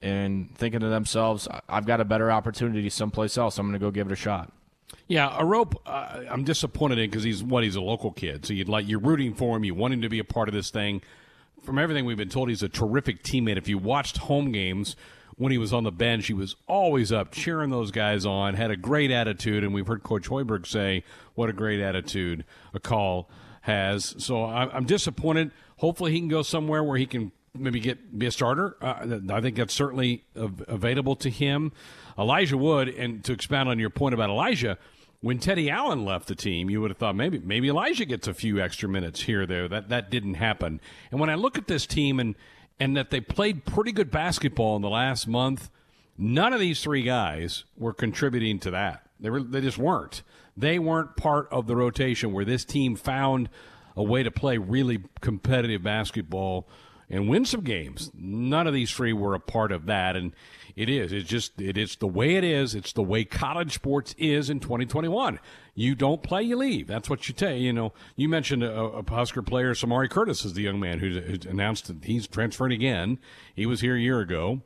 and 0.02 0.56
thinking 0.56 0.80
to 0.80 0.88
themselves, 0.88 1.48
"I've 1.68 1.86
got 1.86 2.00
a 2.00 2.04
better 2.04 2.30
opportunity 2.30 2.88
someplace 2.90 3.36
else. 3.36 3.58
I'm 3.58 3.66
going 3.66 3.78
to 3.78 3.84
go 3.84 3.90
give 3.90 4.06
it 4.06 4.12
a 4.12 4.16
shot." 4.16 4.52
Yeah, 5.06 5.28
Arop, 5.28 5.74
uh, 5.86 6.22
I'm 6.30 6.44
disappointed 6.44 6.98
in 6.98 7.10
because 7.10 7.22
he's 7.22 7.42
what 7.42 7.64
he's 7.64 7.76
a 7.76 7.80
local 7.80 8.10
kid, 8.10 8.46
so 8.46 8.52
you'd 8.52 8.68
like 8.68 8.88
you're 8.88 9.00
rooting 9.00 9.34
for 9.34 9.56
him, 9.56 9.64
you 9.64 9.74
want 9.74 9.94
him 9.94 10.02
to 10.02 10.08
be 10.08 10.18
a 10.18 10.24
part 10.24 10.48
of 10.48 10.54
this 10.54 10.70
thing. 10.70 11.02
From 11.62 11.78
everything 11.78 12.04
we've 12.04 12.16
been 12.16 12.28
told, 12.28 12.48
he's 12.48 12.62
a 12.62 12.68
terrific 12.68 13.22
teammate. 13.22 13.58
If 13.58 13.68
you 13.68 13.76
watched 13.76 14.18
home 14.18 14.50
games 14.50 14.96
when 15.40 15.50
he 15.50 15.56
was 15.56 15.72
on 15.72 15.84
the 15.84 15.90
bench, 15.90 16.26
he 16.26 16.34
was 16.34 16.54
always 16.66 17.10
up 17.10 17.32
cheering 17.32 17.70
those 17.70 17.90
guys 17.90 18.26
on, 18.26 18.52
had 18.52 18.70
a 18.70 18.76
great 18.76 19.10
attitude, 19.10 19.64
and 19.64 19.72
we've 19.72 19.86
heard 19.86 20.02
Coach 20.02 20.28
Hoiberg 20.28 20.66
say 20.66 21.02
what 21.34 21.48
a 21.48 21.54
great 21.54 21.80
attitude 21.80 22.44
Akol 22.74 23.24
has. 23.62 24.14
So 24.18 24.44
I'm 24.44 24.84
disappointed. 24.84 25.50
Hopefully, 25.78 26.12
he 26.12 26.18
can 26.18 26.28
go 26.28 26.42
somewhere 26.42 26.84
where 26.84 26.98
he 26.98 27.06
can 27.06 27.32
maybe 27.54 27.80
get 27.80 28.18
be 28.18 28.26
a 28.26 28.30
starter. 28.30 28.76
Uh, 28.82 29.18
I 29.30 29.40
think 29.40 29.56
that's 29.56 29.72
certainly 29.72 30.24
available 30.34 31.16
to 31.16 31.30
him. 31.30 31.72
Elijah 32.18 32.58
Wood, 32.58 32.88
and 32.90 33.24
to 33.24 33.32
expound 33.32 33.70
on 33.70 33.78
your 33.78 33.88
point 33.88 34.12
about 34.12 34.28
Elijah, 34.28 34.76
when 35.22 35.38
Teddy 35.38 35.70
Allen 35.70 36.04
left 36.04 36.28
the 36.28 36.34
team, 36.34 36.68
you 36.68 36.82
would 36.82 36.90
have 36.90 36.98
thought 36.98 37.16
maybe 37.16 37.38
maybe 37.38 37.68
Elijah 37.68 38.04
gets 38.04 38.28
a 38.28 38.34
few 38.34 38.60
extra 38.60 38.90
minutes 38.90 39.22
here 39.22 39.44
or 39.44 39.46
there. 39.46 39.68
That 39.68 39.88
that 39.88 40.10
didn't 40.10 40.34
happen. 40.34 40.82
And 41.10 41.18
when 41.18 41.30
I 41.30 41.36
look 41.36 41.56
at 41.56 41.66
this 41.66 41.86
team 41.86 42.20
and 42.20 42.34
and 42.80 42.96
that 42.96 43.10
they 43.10 43.20
played 43.20 43.66
pretty 43.66 43.92
good 43.92 44.10
basketball 44.10 44.74
in 44.74 44.82
the 44.82 44.88
last 44.88 45.28
month, 45.28 45.70
none 46.16 46.52
of 46.52 46.58
these 46.58 46.82
three 46.82 47.02
guys 47.02 47.64
were 47.76 47.92
contributing 47.92 48.58
to 48.60 48.70
that. 48.70 49.06
They 49.20 49.28
were 49.30 49.42
they 49.42 49.60
just 49.60 49.78
weren't. 49.78 50.22
They 50.56 50.78
weren't 50.78 51.16
part 51.16 51.48
of 51.52 51.66
the 51.66 51.76
rotation 51.76 52.32
where 52.32 52.44
this 52.44 52.64
team 52.64 52.96
found 52.96 53.50
a 53.96 54.02
way 54.02 54.22
to 54.22 54.30
play 54.30 54.56
really 54.56 55.02
competitive 55.20 55.82
basketball 55.82 56.66
and 57.08 57.28
win 57.28 57.44
some 57.44 57.60
games. 57.60 58.10
None 58.14 58.66
of 58.66 58.72
these 58.72 58.90
three 58.90 59.12
were 59.12 59.34
a 59.34 59.40
part 59.40 59.72
of 59.72 59.86
that, 59.86 60.16
and 60.16 60.32
it 60.76 60.88
is. 60.88 61.12
It's 61.12 61.28
just 61.28 61.60
it 61.60 61.76
is 61.76 61.96
the 61.96 62.06
way 62.06 62.36
it 62.36 62.44
is. 62.44 62.74
It's 62.74 62.92
the 62.92 63.02
way 63.02 63.24
college 63.24 63.74
sports 63.74 64.14
is 64.18 64.50
in 64.50 64.60
2021. 64.60 65.38
You 65.74 65.94
don't 65.94 66.22
play, 66.22 66.42
you 66.42 66.56
leave. 66.56 66.86
That's 66.86 67.08
what 67.08 67.28
you 67.28 67.34
tell. 67.34 67.52
You 67.52 67.72
know, 67.72 67.92
you 68.16 68.28
mentioned 68.28 68.62
a, 68.62 68.72
a 68.72 69.10
Husker 69.10 69.42
player, 69.42 69.74
Samari 69.74 70.10
Curtis, 70.10 70.44
is 70.44 70.54
the 70.54 70.62
young 70.62 70.80
man 70.80 70.98
who's 70.98 71.46
announced 71.46 71.86
that 71.86 72.04
he's 72.04 72.26
transferring 72.26 72.72
again. 72.72 73.18
He 73.54 73.66
was 73.66 73.80
here 73.80 73.96
a 73.96 74.00
year 74.00 74.20
ago. 74.20 74.62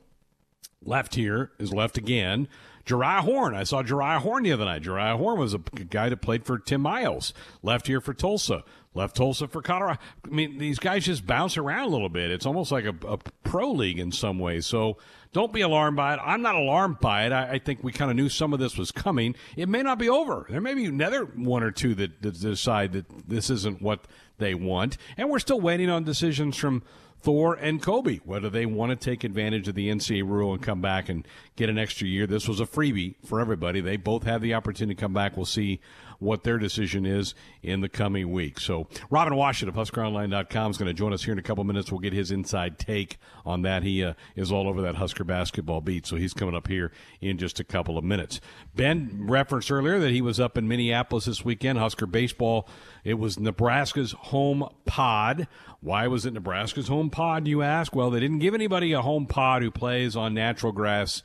Left 0.83 1.15
here 1.15 1.51
is 1.57 1.73
left 1.73 1.97
again. 1.97 2.47
Jeriah 2.85 3.21
Horne. 3.21 3.55
I 3.55 3.63
saw 3.63 3.81
Jeriah 3.81 4.19
Horne 4.19 4.43
the 4.43 4.51
other 4.51 4.65
night. 4.65 4.83
Jeriah 4.83 5.17
Horne 5.17 5.39
was 5.39 5.53
a 5.53 5.57
guy 5.57 6.09
that 6.09 6.21
played 6.21 6.45
for 6.45 6.59
Tim 6.59 6.81
Miles. 6.81 7.33
Left 7.63 7.87
here 7.87 7.99
for 7.99 8.13
Tulsa. 8.13 8.63
Left 8.95 9.15
Tulsa 9.15 9.47
for 9.47 9.61
Colorado. 9.61 9.99
I 10.25 10.29
mean, 10.29 10.57
these 10.57 10.79
guys 10.79 11.05
just 11.05 11.27
bounce 11.27 11.57
around 11.57 11.83
a 11.83 11.91
little 11.91 12.09
bit. 12.09 12.31
It's 12.31 12.45
almost 12.45 12.71
like 12.71 12.85
a, 12.85 12.95
a 13.07 13.17
pro 13.43 13.71
league 13.71 13.99
in 13.99 14.11
some 14.11 14.39
ways. 14.39 14.65
So 14.65 14.97
don't 15.33 15.51
be 15.51 15.61
alarmed 15.61 15.97
by 15.97 16.13
it. 16.13 16.19
I'm 16.23 16.41
not 16.41 16.55
alarmed 16.55 16.99
by 16.99 17.25
it. 17.25 17.33
I, 17.33 17.51
I 17.51 17.59
think 17.59 17.83
we 17.83 17.91
kind 17.91 18.09
of 18.09 18.15
knew 18.15 18.29
some 18.29 18.53
of 18.53 18.59
this 18.59 18.77
was 18.77 18.91
coming. 18.91 19.35
It 19.57 19.67
may 19.67 19.83
not 19.83 19.99
be 19.99 20.07
over. 20.07 20.47
There 20.49 20.61
may 20.61 20.73
be 20.73 20.85
another 20.85 21.25
one 21.25 21.61
or 21.61 21.71
two 21.71 21.93
that, 21.95 22.21
that 22.21 22.39
decide 22.39 22.93
that 22.93 23.05
this 23.27 23.49
isn't 23.49 23.81
what 23.81 24.05
they 24.37 24.55
want. 24.55 24.97
And 25.17 25.29
we're 25.29 25.39
still 25.39 25.59
waiting 25.59 25.89
on 25.89 26.05
decisions 26.05 26.55
from 26.55 26.83
Thor 27.25 27.55
and 27.55 27.81
Kobe, 27.81 28.19
whether 28.23 28.51
they 28.51 28.67
want 28.67 28.91
to 28.91 28.95
take 28.95 29.23
advantage 29.23 29.67
of 29.67 29.73
the 29.73 29.89
NCAA 29.89 30.29
rule 30.29 30.53
and 30.53 30.61
come 30.61 30.79
back 30.79 31.09
and 31.09 31.27
get 31.55 31.71
an 31.71 31.79
extra 31.79 32.07
year. 32.07 32.27
This 32.27 32.47
was 32.47 32.59
a 32.59 32.67
freebie 32.67 33.15
for 33.25 33.41
everybody. 33.41 33.81
They 33.81 33.97
both 33.97 34.25
have 34.25 34.43
the 34.43 34.53
opportunity 34.53 34.93
to 34.93 35.01
come 35.01 35.13
back. 35.13 35.35
We'll 35.35 35.47
see 35.47 35.79
what 36.19 36.43
their 36.43 36.57
decision 36.57 37.05
is 37.05 37.33
in 37.61 37.81
the 37.81 37.89
coming 37.89 38.31
week. 38.31 38.59
So, 38.59 38.87
Robin 39.09 39.33
Washut 39.33 39.67
of 39.67 39.75
HuskerOnline.com 39.75 40.71
is 40.71 40.77
going 40.77 40.87
to 40.87 40.93
join 40.93 41.13
us 41.13 41.23
here 41.23 41.33
in 41.33 41.39
a 41.39 41.43
couple 41.43 41.63
minutes. 41.63 41.91
We'll 41.91 41.99
get 41.99 42.13
his 42.13 42.31
inside 42.31 42.77
take 42.77 43.17
on 43.45 43.63
that. 43.63 43.83
He 43.83 44.03
uh, 44.03 44.13
is 44.35 44.51
all 44.51 44.67
over 44.67 44.81
that 44.83 44.95
Husker 44.95 45.23
basketball 45.23 45.81
beat, 45.81 46.05
so 46.05 46.15
he's 46.15 46.33
coming 46.33 46.55
up 46.55 46.67
here 46.67 46.91
in 47.21 47.37
just 47.37 47.59
a 47.59 47.63
couple 47.63 47.97
of 47.97 48.03
minutes. 48.03 48.39
Ben 48.75 49.17
referenced 49.21 49.71
earlier 49.71 49.99
that 49.99 50.11
he 50.11 50.21
was 50.21 50.39
up 50.39 50.57
in 50.57 50.67
Minneapolis 50.67 51.25
this 51.25 51.43
weekend. 51.43 51.79
Husker 51.79 52.05
baseball. 52.05 52.67
It 53.03 53.15
was 53.15 53.39
Nebraska's 53.39 54.13
home 54.13 54.69
pod. 54.85 55.47
Why 55.81 56.07
was 56.07 56.25
it 56.25 56.33
Nebraska's 56.33 56.87
home 56.87 57.09
pod, 57.15 57.47
you 57.47 57.61
ask? 57.61 57.95
Well, 57.95 58.09
they 58.09 58.19
didn't 58.19 58.39
give 58.39 58.53
anybody 58.53 58.91
a 58.93 59.01
home 59.01 59.25
pod 59.25 59.61
who 59.61 59.71
plays 59.71 60.15
on 60.15 60.33
natural 60.33 60.71
grass 60.71 61.23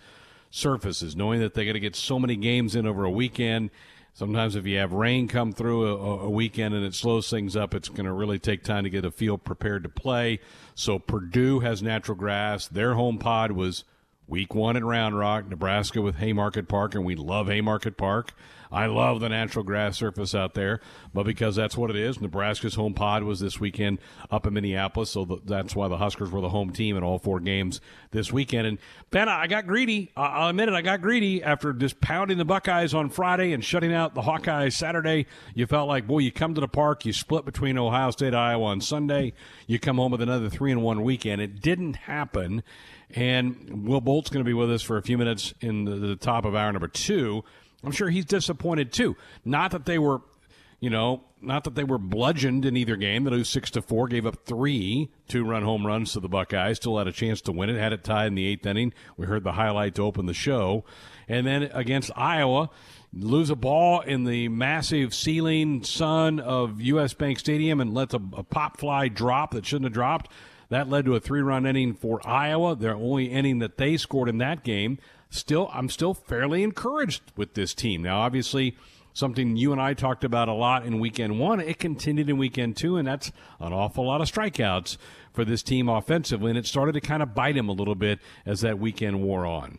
surfaces, 0.50 1.16
knowing 1.16 1.40
that 1.40 1.54
they're 1.54 1.64
going 1.64 1.74
to 1.74 1.80
get 1.80 1.96
so 1.96 2.18
many 2.18 2.36
games 2.36 2.74
in 2.74 2.86
over 2.86 3.04
a 3.04 3.10
weekend 3.10 3.70
Sometimes 4.12 4.56
if 4.56 4.66
you 4.66 4.78
have 4.78 4.92
rain 4.92 5.28
come 5.28 5.52
through 5.52 5.86
a, 5.86 6.26
a 6.26 6.30
weekend 6.30 6.74
and 6.74 6.84
it 6.84 6.94
slows 6.94 7.30
things 7.30 7.56
up, 7.56 7.74
it's 7.74 7.88
going 7.88 8.06
to 8.06 8.12
really 8.12 8.38
take 8.38 8.62
time 8.64 8.84
to 8.84 8.90
get 8.90 9.04
a 9.04 9.10
field 9.10 9.44
prepared 9.44 9.82
to 9.84 9.88
play. 9.88 10.40
So 10.74 10.98
Purdue 10.98 11.60
has 11.60 11.82
natural 11.82 12.16
grass. 12.16 12.68
Their 12.68 12.94
home 12.94 13.18
pod 13.18 13.52
was 13.52 13.84
week 14.26 14.54
one 14.54 14.76
at 14.76 14.84
Round 14.84 15.16
Rock, 15.16 15.48
Nebraska 15.48 16.02
with 16.02 16.16
Haymarket 16.16 16.68
Park, 16.68 16.94
and 16.94 17.04
we 17.04 17.14
love 17.14 17.46
Haymarket 17.46 17.96
Park. 17.96 18.32
I 18.72 18.86
love 18.86 19.20
the 19.20 19.28
natural 19.28 19.64
grass 19.64 19.96
surface 19.96 20.34
out 20.34 20.54
there, 20.54 20.80
but 21.12 21.24
because 21.24 21.56
that's 21.56 21.76
what 21.76 21.90
it 21.90 21.96
is, 21.96 22.20
Nebraska's 22.20 22.74
home 22.74 22.94
pod 22.94 23.24
was 23.24 23.40
this 23.40 23.58
weekend 23.58 23.98
up 24.30 24.46
in 24.46 24.54
Minneapolis, 24.54 25.10
so 25.10 25.40
that's 25.44 25.74
why 25.74 25.88
the 25.88 25.96
Huskers 25.96 26.30
were 26.30 26.40
the 26.40 26.48
home 26.48 26.72
team 26.72 26.96
in 26.96 27.02
all 27.02 27.18
four 27.18 27.40
games 27.40 27.80
this 28.12 28.32
weekend. 28.32 28.66
And 28.66 28.78
Ben, 29.10 29.28
I 29.28 29.46
got 29.46 29.66
greedy. 29.66 30.12
I'll 30.16 30.50
admit 30.50 30.68
it, 30.68 30.74
I 30.74 30.82
got 30.82 31.02
greedy 31.02 31.42
after 31.42 31.72
just 31.72 32.00
pounding 32.00 32.38
the 32.38 32.44
Buckeyes 32.44 32.94
on 32.94 33.10
Friday 33.10 33.52
and 33.52 33.64
shutting 33.64 33.92
out 33.92 34.14
the 34.14 34.22
Hawkeyes 34.22 34.74
Saturday. 34.74 35.26
You 35.54 35.66
felt 35.66 35.88
like, 35.88 36.06
boy, 36.06 36.18
you 36.18 36.30
come 36.30 36.54
to 36.54 36.60
the 36.60 36.68
park, 36.68 37.04
you 37.04 37.12
split 37.12 37.44
between 37.44 37.76
Ohio 37.76 38.10
State, 38.10 38.34
Iowa 38.34 38.66
on 38.66 38.80
Sunday, 38.80 39.32
you 39.66 39.78
come 39.78 39.96
home 39.96 40.12
with 40.12 40.22
another 40.22 40.48
three 40.48 40.70
and 40.70 40.82
one 40.82 41.02
weekend. 41.02 41.40
It 41.40 41.60
didn't 41.60 41.94
happen. 41.94 42.62
And 43.12 43.88
Will 43.88 44.00
Bolt's 44.00 44.30
going 44.30 44.44
to 44.44 44.48
be 44.48 44.54
with 44.54 44.70
us 44.70 44.82
for 44.82 44.96
a 44.96 45.02
few 45.02 45.18
minutes 45.18 45.52
in 45.60 45.84
the, 45.84 45.96
the 45.96 46.16
top 46.16 46.44
of 46.44 46.54
hour 46.54 46.70
number 46.72 46.86
two. 46.86 47.42
I'm 47.84 47.92
sure 47.92 48.10
he's 48.10 48.24
disappointed 48.24 48.92
too. 48.92 49.16
Not 49.44 49.70
that 49.70 49.86
they 49.86 49.98
were, 49.98 50.20
you 50.80 50.90
know, 50.90 51.22
not 51.42 51.64
that 51.64 51.74
they 51.74 51.84
were 51.84 51.98
bludgeoned 51.98 52.66
in 52.66 52.76
either 52.76 52.96
game. 52.96 53.24
They 53.24 53.30
lose 53.30 53.48
six 53.48 53.70
to 53.72 53.82
four, 53.82 54.08
gave 54.08 54.26
up 54.26 54.44
three 54.44 55.10
two-run 55.28 55.62
home 55.62 55.86
runs 55.86 56.12
to 56.12 56.20
the 56.20 56.28
Buckeyes. 56.28 56.76
Still 56.76 56.98
had 56.98 57.06
a 57.06 57.12
chance 57.12 57.40
to 57.42 57.52
win 57.52 57.70
it. 57.70 57.78
Had 57.78 57.92
it 57.92 58.04
tied 58.04 58.26
in 58.26 58.34
the 58.34 58.46
eighth 58.46 58.66
inning. 58.66 58.92
We 59.16 59.26
heard 59.26 59.44
the 59.44 59.52
highlight 59.52 59.94
to 59.94 60.02
open 60.02 60.26
the 60.26 60.34
show, 60.34 60.84
and 61.28 61.46
then 61.46 61.64
against 61.72 62.10
Iowa, 62.16 62.70
lose 63.12 63.50
a 63.50 63.56
ball 63.56 64.00
in 64.00 64.24
the 64.24 64.48
massive 64.48 65.14
ceiling 65.14 65.82
sun 65.82 66.40
of 66.40 66.80
U.S. 66.80 67.14
Bank 67.14 67.38
Stadium 67.38 67.80
and 67.80 67.94
lets 67.94 68.14
a, 68.14 68.20
a 68.36 68.44
pop 68.44 68.78
fly 68.78 69.08
drop 69.08 69.52
that 69.52 69.66
shouldn't 69.66 69.86
have 69.86 69.92
dropped. 69.92 70.30
That 70.68 70.88
led 70.88 71.04
to 71.06 71.16
a 71.16 71.20
three-run 71.20 71.66
inning 71.66 71.94
for 71.94 72.24
Iowa. 72.26 72.76
Their 72.76 72.94
only 72.94 73.26
inning 73.26 73.58
that 73.58 73.76
they 73.76 73.96
scored 73.96 74.28
in 74.28 74.38
that 74.38 74.62
game 74.62 74.98
still 75.30 75.70
I'm 75.72 75.88
still 75.88 76.14
fairly 76.14 76.62
encouraged 76.62 77.22
with 77.36 77.54
this 77.54 77.72
team. 77.74 78.02
Now, 78.02 78.20
obviously, 78.20 78.76
something 79.12 79.56
you 79.56 79.72
and 79.72 79.80
I 79.80 79.94
talked 79.94 80.24
about 80.24 80.48
a 80.48 80.52
lot 80.52 80.84
in 80.84 81.00
weekend 81.00 81.38
one, 81.38 81.60
it 81.60 81.78
continued 81.78 82.28
in 82.28 82.36
weekend 82.36 82.76
two, 82.76 82.96
and 82.96 83.06
that's 83.08 83.32
an 83.58 83.72
awful 83.72 84.06
lot 84.06 84.20
of 84.20 84.30
strikeouts 84.30 84.96
for 85.32 85.44
this 85.44 85.62
team 85.62 85.88
offensively, 85.88 86.50
and 86.50 86.58
it 86.58 86.66
started 86.66 86.92
to 86.92 87.00
kind 87.00 87.22
of 87.22 87.34
bite 87.34 87.56
him 87.56 87.68
a 87.68 87.72
little 87.72 87.94
bit 87.94 88.18
as 88.44 88.60
that 88.60 88.78
weekend 88.78 89.22
wore 89.22 89.46
on. 89.46 89.78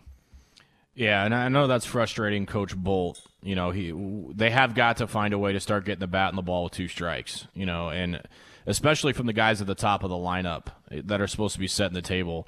Yeah, 0.93 1.24
and 1.24 1.34
I 1.34 1.48
know 1.48 1.67
that's 1.67 1.86
frustrating, 1.86 2.46
Coach 2.46 2.75
Bolt. 2.75 3.22
You 3.41 3.55
know, 3.55 3.72
he 3.72 3.93
they 4.36 4.50
have 4.50 4.75
got 4.75 4.98
to 4.98 5.08
find 5.08 5.34
a 5.34 5.39
way 5.39 5.53
to 5.53 5.60
start 5.60 5.86
getting 5.86 6.00
the 6.00 6.08
bat 6.08 6.29
and 6.29 6.38
the 6.38 6.43
ball 6.43 6.65
with 6.65 6.74
two 6.74 6.88
strikes. 6.88 7.48
You 7.53 7.65
know, 7.65 7.89
and 7.89 8.22
especially 8.65 9.13
from 9.13 9.25
the 9.25 9.34
guys 9.34 9.62
at 9.62 9.67
the 9.67 9.75
top 9.75 10.03
of 10.03 10.10
the 10.10 10.15
lineup 10.15 10.67
that 10.91 11.22
are 11.22 11.27
supposed 11.27 11.53
to 11.53 11.60
be 11.60 11.67
setting 11.67 11.93
the 11.93 12.01
table 12.01 12.48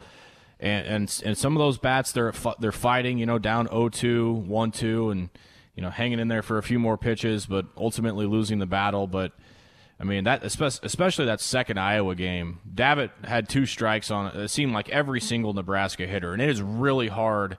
and 0.60 0.88
and 0.88 1.22
and 1.26 1.38
some 1.38 1.56
of 1.56 1.60
those 1.60 1.78
bats 1.78 2.12
they're 2.12 2.34
they're 2.60 2.72
fighting, 2.72 3.18
you 3.18 3.26
know, 3.26 3.40
down 3.40 3.68
0-2, 3.68 4.48
1-2 4.48 5.12
and 5.12 5.30
you 5.76 5.82
know, 5.82 5.90
hanging 5.90 6.20
in 6.20 6.28
there 6.28 6.44
for 6.44 6.58
a 6.58 6.64
few 6.64 6.80
more 6.80 6.98
pitches 6.98 7.46
but 7.46 7.66
ultimately 7.78 8.26
losing 8.26 8.60
the 8.60 8.66
battle, 8.66 9.08
but 9.08 9.34
I 10.00 10.06
mean 10.06 10.24
that 10.26 10.44
especially 10.44 11.26
that 11.26 11.42
second 11.42 11.78
Iowa 11.78 12.16
game, 12.16 12.60
Davitt 12.74 13.12
had 13.24 13.48
two 13.48 13.66
strikes 13.66 14.12
on 14.12 14.28
it. 14.28 14.36
It 14.36 14.50
seemed 14.50 14.74
like 14.74 14.90
every 14.90 15.22
single 15.22 15.54
Nebraska 15.54 16.06
hitter, 16.08 16.34
and 16.34 16.42
it 16.42 16.50
is 16.50 16.62
really 16.62 17.08
hard 17.08 17.58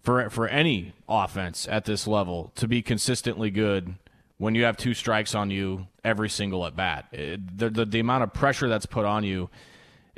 for 0.00 0.30
for 0.30 0.48
any 0.48 0.94
offense 1.08 1.68
at 1.68 1.84
this 1.84 2.06
level 2.06 2.52
to 2.54 2.66
be 2.68 2.80
consistently 2.80 3.50
good 3.50 3.94
when 4.38 4.54
you 4.54 4.64
have 4.64 4.76
two 4.76 4.94
strikes 4.94 5.34
on 5.34 5.50
you 5.50 5.86
every 6.04 6.28
single 6.28 6.64
at 6.64 6.74
bat. 6.74 7.06
the, 7.10 7.68
the, 7.68 7.84
the 7.84 8.00
amount 8.00 8.22
of 8.22 8.32
pressure 8.32 8.68
that's 8.68 8.86
put 8.86 9.04
on 9.04 9.24
you 9.24 9.50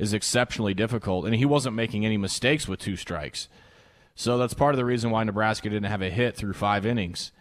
is 0.00 0.14
exceptionally 0.14 0.72
difficult, 0.72 1.26
and 1.26 1.34
he 1.34 1.44
wasn't 1.44 1.76
making 1.76 2.06
any 2.06 2.16
mistakes 2.16 2.66
with 2.66 2.80
two 2.80 2.96
strikes. 2.96 3.48
So 4.14 4.38
that's 4.38 4.54
part 4.54 4.74
of 4.74 4.78
the 4.78 4.84
reason 4.86 5.10
why 5.10 5.22
Nebraska 5.24 5.68
didn't 5.68 5.90
have 5.90 6.00
a 6.00 6.08
hit 6.08 6.36
through 6.36 6.54
five 6.54 6.86
innings, 6.86 7.32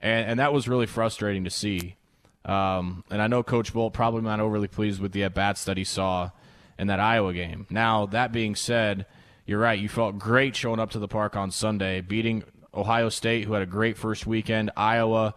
and 0.00 0.30
and 0.30 0.38
that 0.38 0.52
was 0.52 0.68
really 0.68 0.86
frustrating 0.86 1.42
to 1.42 1.50
see. 1.50 1.96
Um, 2.44 3.02
and 3.10 3.20
I 3.20 3.26
know 3.26 3.42
Coach 3.42 3.74
Bolt 3.74 3.94
probably 3.94 4.22
not 4.22 4.38
overly 4.38 4.68
pleased 4.68 5.00
with 5.00 5.10
the 5.10 5.24
at 5.24 5.34
bats 5.34 5.64
that 5.64 5.76
he 5.76 5.82
saw 5.82 6.30
in 6.78 6.86
that 6.86 7.00
Iowa 7.00 7.34
game. 7.34 7.66
Now 7.68 8.06
that 8.06 8.30
being 8.30 8.54
said, 8.54 9.06
you're 9.44 9.58
right. 9.58 9.78
You 9.78 9.88
felt 9.88 10.18
great 10.18 10.54
showing 10.54 10.78
up 10.78 10.90
to 10.92 11.00
the 11.00 11.08
park 11.08 11.34
on 11.34 11.50
Sunday, 11.50 12.00
beating 12.00 12.44
Ohio 12.72 13.08
State, 13.08 13.44
who 13.44 13.54
had 13.54 13.62
a 13.62 13.66
great 13.66 13.98
first 13.98 14.24
weekend. 14.24 14.70
Iowa 14.76 15.34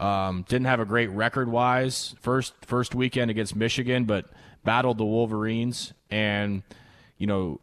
um, 0.00 0.44
didn't 0.48 0.66
have 0.66 0.80
a 0.80 0.84
great 0.84 1.10
record 1.10 1.48
wise 1.50 2.14
first 2.20 2.54
first 2.64 2.94
weekend 2.94 3.30
against 3.30 3.54
Michigan, 3.54 4.04
but 4.04 4.26
battled 4.64 4.98
the 4.98 5.04
Wolverines. 5.04 5.92
And 6.10 6.62
you 7.18 7.26
know 7.26 7.60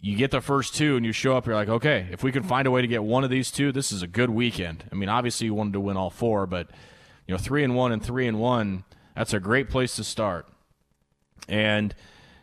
you 0.00 0.16
get 0.16 0.30
the 0.30 0.42
first 0.42 0.74
two 0.74 0.96
and 0.96 1.06
you 1.06 1.12
show 1.12 1.34
up 1.34 1.46
you're 1.46 1.54
like 1.54 1.70
okay 1.70 2.06
if 2.12 2.22
we 2.22 2.30
can 2.30 2.42
find 2.42 2.68
a 2.68 2.70
way 2.70 2.82
to 2.82 2.86
get 2.86 3.02
one 3.02 3.24
of 3.24 3.30
these 3.30 3.50
two 3.50 3.72
this 3.72 3.90
is 3.90 4.02
a 4.02 4.06
good 4.06 4.30
weekend. 4.30 4.84
I 4.92 4.94
mean 4.94 5.08
obviously 5.08 5.46
you 5.46 5.54
wanted 5.54 5.72
to 5.72 5.80
win 5.80 5.96
all 5.96 6.10
four 6.10 6.46
but 6.46 6.68
you 7.26 7.34
know 7.34 7.38
three 7.38 7.64
and 7.64 7.74
one 7.74 7.90
and 7.90 8.02
three 8.02 8.28
and 8.28 8.38
one 8.38 8.84
that's 9.16 9.32
a 9.32 9.40
great 9.40 9.70
place 9.70 9.96
to 9.96 10.04
start. 10.04 10.46
And 11.48 11.94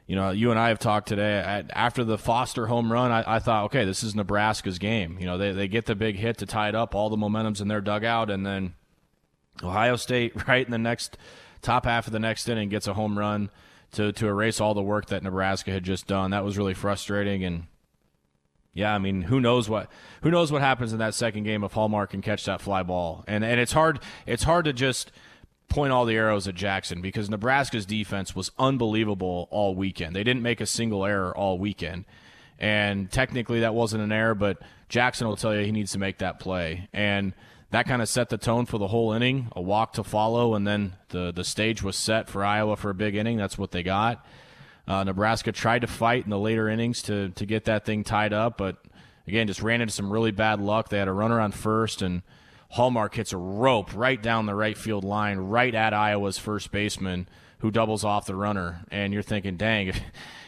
you 0.08 0.16
know 0.16 0.32
you 0.32 0.50
and 0.50 0.60
i 0.60 0.70
have 0.70 0.80
talked 0.80 1.08
today 1.08 1.64
after 1.70 2.04
the 2.04 2.18
foster 2.18 2.68
home 2.68 2.92
run 2.92 3.12
I, 3.12 3.36
I, 3.36 3.40
thought 3.40 3.66
okay 3.66 3.86
this 3.86 4.04
is 4.04 4.16
nebraska's 4.16 4.80
game. 4.80 5.18
You 5.20 5.28
know 5.28 5.38
they, 5.38 5.52
they 5.52 5.68
get 5.68 5.86
the 5.86 5.96
big 5.96 6.16
hit 6.16 6.40
to 6.40 6.46
tie 6.48 6.70
it 6.70 6.76
up 6.76 6.96
all 6.96 7.10
the 7.10 7.18
momentum's 7.18 7.62
in 7.62 7.68
their 7.68 7.82
dugout 7.82 8.30
and 8.32 8.46
then 8.46 8.74
ohio 9.64 9.96
state 9.96 10.34
right 10.48 10.66
in 10.66 10.72
the 10.72 10.78
next 10.78 11.18
top 11.62 11.86
half 11.86 12.08
of 12.08 12.14
the 12.14 12.20
next 12.20 12.48
inning 12.50 12.70
gets 12.70 12.88
a 12.88 12.94
home 12.94 13.18
run 13.18 13.50
to 13.92 14.12
to 14.14 14.28
erase 14.28 14.60
all 14.62 14.74
the 14.74 14.82
work 14.82 15.08
that 15.08 15.24
Nebraska 15.24 15.72
had 15.72 15.84
just 15.84 16.08
done. 16.08 16.32
That 16.32 16.44
was 16.44 16.58
really 16.58 16.74
frustrating 16.74 17.44
and 17.44 17.64
yeah, 18.74 18.96
I 18.96 19.00
mean, 19.00 19.24
who 19.24 19.42
knows 19.42 19.70
what 19.70 19.90
who 20.22 20.32
knows 20.32 20.52
what 20.52 20.62
happens 20.62 20.94
in 20.94 21.00
that 21.00 21.14
second 21.14 21.44
game 21.44 21.64
if 21.64 21.74
Hallmark 21.74 22.12
can 22.12 22.22
catch 22.22 22.46
that 22.46 22.62
fly 22.62 22.84
ball. 22.84 23.24
And 23.28 23.44
and 23.44 23.60
it's 23.60 23.74
hard 23.74 24.00
it's 24.26 24.44
hard 24.44 24.66
to 24.66 24.74
just 24.74 25.12
point 25.68 25.92
all 25.92 26.06
the 26.06 26.16
arrows 26.16 26.48
at 26.48 26.56
Jaxon 26.56 27.02
because 27.02 27.30
Nebraska's 27.30 27.86
defense 27.86 28.36
was 28.36 28.52
unbelievable 28.58 29.48
all 29.52 29.76
weekend. 29.76 30.16
They 30.16 30.24
didn't 30.24 30.44
make 30.44 30.62
a 30.62 30.66
single 30.66 31.06
error 31.06 31.36
all 31.36 31.58
weekend. 31.58 32.06
And 32.60 33.12
technically 33.12 33.62
that 33.62 33.74
wasn't 33.74 34.04
an 34.04 34.12
error, 34.12 34.36
but 34.36 34.60
Jaxon 34.90 35.26
will 35.26 35.36
tell 35.36 35.56
you 35.56 35.66
he 35.66 35.72
needs 35.72 35.94
to 35.94 36.00
make 36.00 36.20
that 36.20 36.40
play. 36.40 36.88
And 36.94 37.34
that 37.72 37.88
kind 37.88 38.02
of 38.02 38.10
set 38.10 38.30
the 38.30 38.38
tone 38.38 38.66
for 38.66 38.78
the 38.78 38.88
whole 38.88 39.14
inning, 39.14 39.48
a 39.56 39.62
walk 39.62 39.94
to 39.94 40.04
follow, 40.04 40.56
and 40.56 40.68
then 40.68 40.94
the 41.10 41.32
the 41.32 41.44
stage 41.44 41.82
was 41.82 41.96
set 41.96 42.30
for 42.30 42.44
Iowa 42.44 42.76
for 42.76 42.90
a 42.90 42.94
big 42.94 43.16
inning. 43.16 43.38
That's 43.38 43.58
what 43.58 43.72
they 43.72 43.84
got. 43.84 44.26
Uh, 44.88 45.04
Nebraska 45.04 45.52
tried 45.52 45.80
to 45.80 45.88
fight 45.88 46.24
in 46.26 46.30
the 46.30 46.40
later 46.40 46.68
innings 46.68 47.02
to 47.04 47.30
to 47.30 47.46
get 47.46 47.66
that 47.66 47.86
thing 47.86 48.04
tied 48.04 48.34
up, 48.34 48.58
but 48.58 48.78
again, 49.28 49.48
just 49.48 49.62
ran 49.62 49.82
into 49.82 49.94
some 49.94 50.12
really 50.12 50.32
bad 50.32 50.60
luck. 50.60 50.90
They 50.90 50.98
had 50.98 51.08
a 51.08 51.14
runner 51.14 51.40
on 51.40 51.52
first, 51.52 52.02
and 52.02 52.22
Hallmark 52.72 53.16
hits 53.16 53.34
a 53.34 53.38
rope 53.38 53.96
right 53.96 54.22
down 54.22 54.46
the 54.46 54.56
right 54.56 54.78
field 54.78 55.04
line, 55.04 55.38
right 55.38 55.74
at 55.74 55.94
Iowa's 55.94 56.38
first 56.38 56.72
baseman, 56.72 57.28
who 57.60 57.72
doubles 57.72 58.04
off 58.04 58.26
the 58.26 58.36
runner. 58.36 58.86
And 58.92 59.14
you're 59.14 59.22
thinking, 59.22 59.56
dang, 59.58 59.88
if, 59.90 59.98
you 59.98 60.02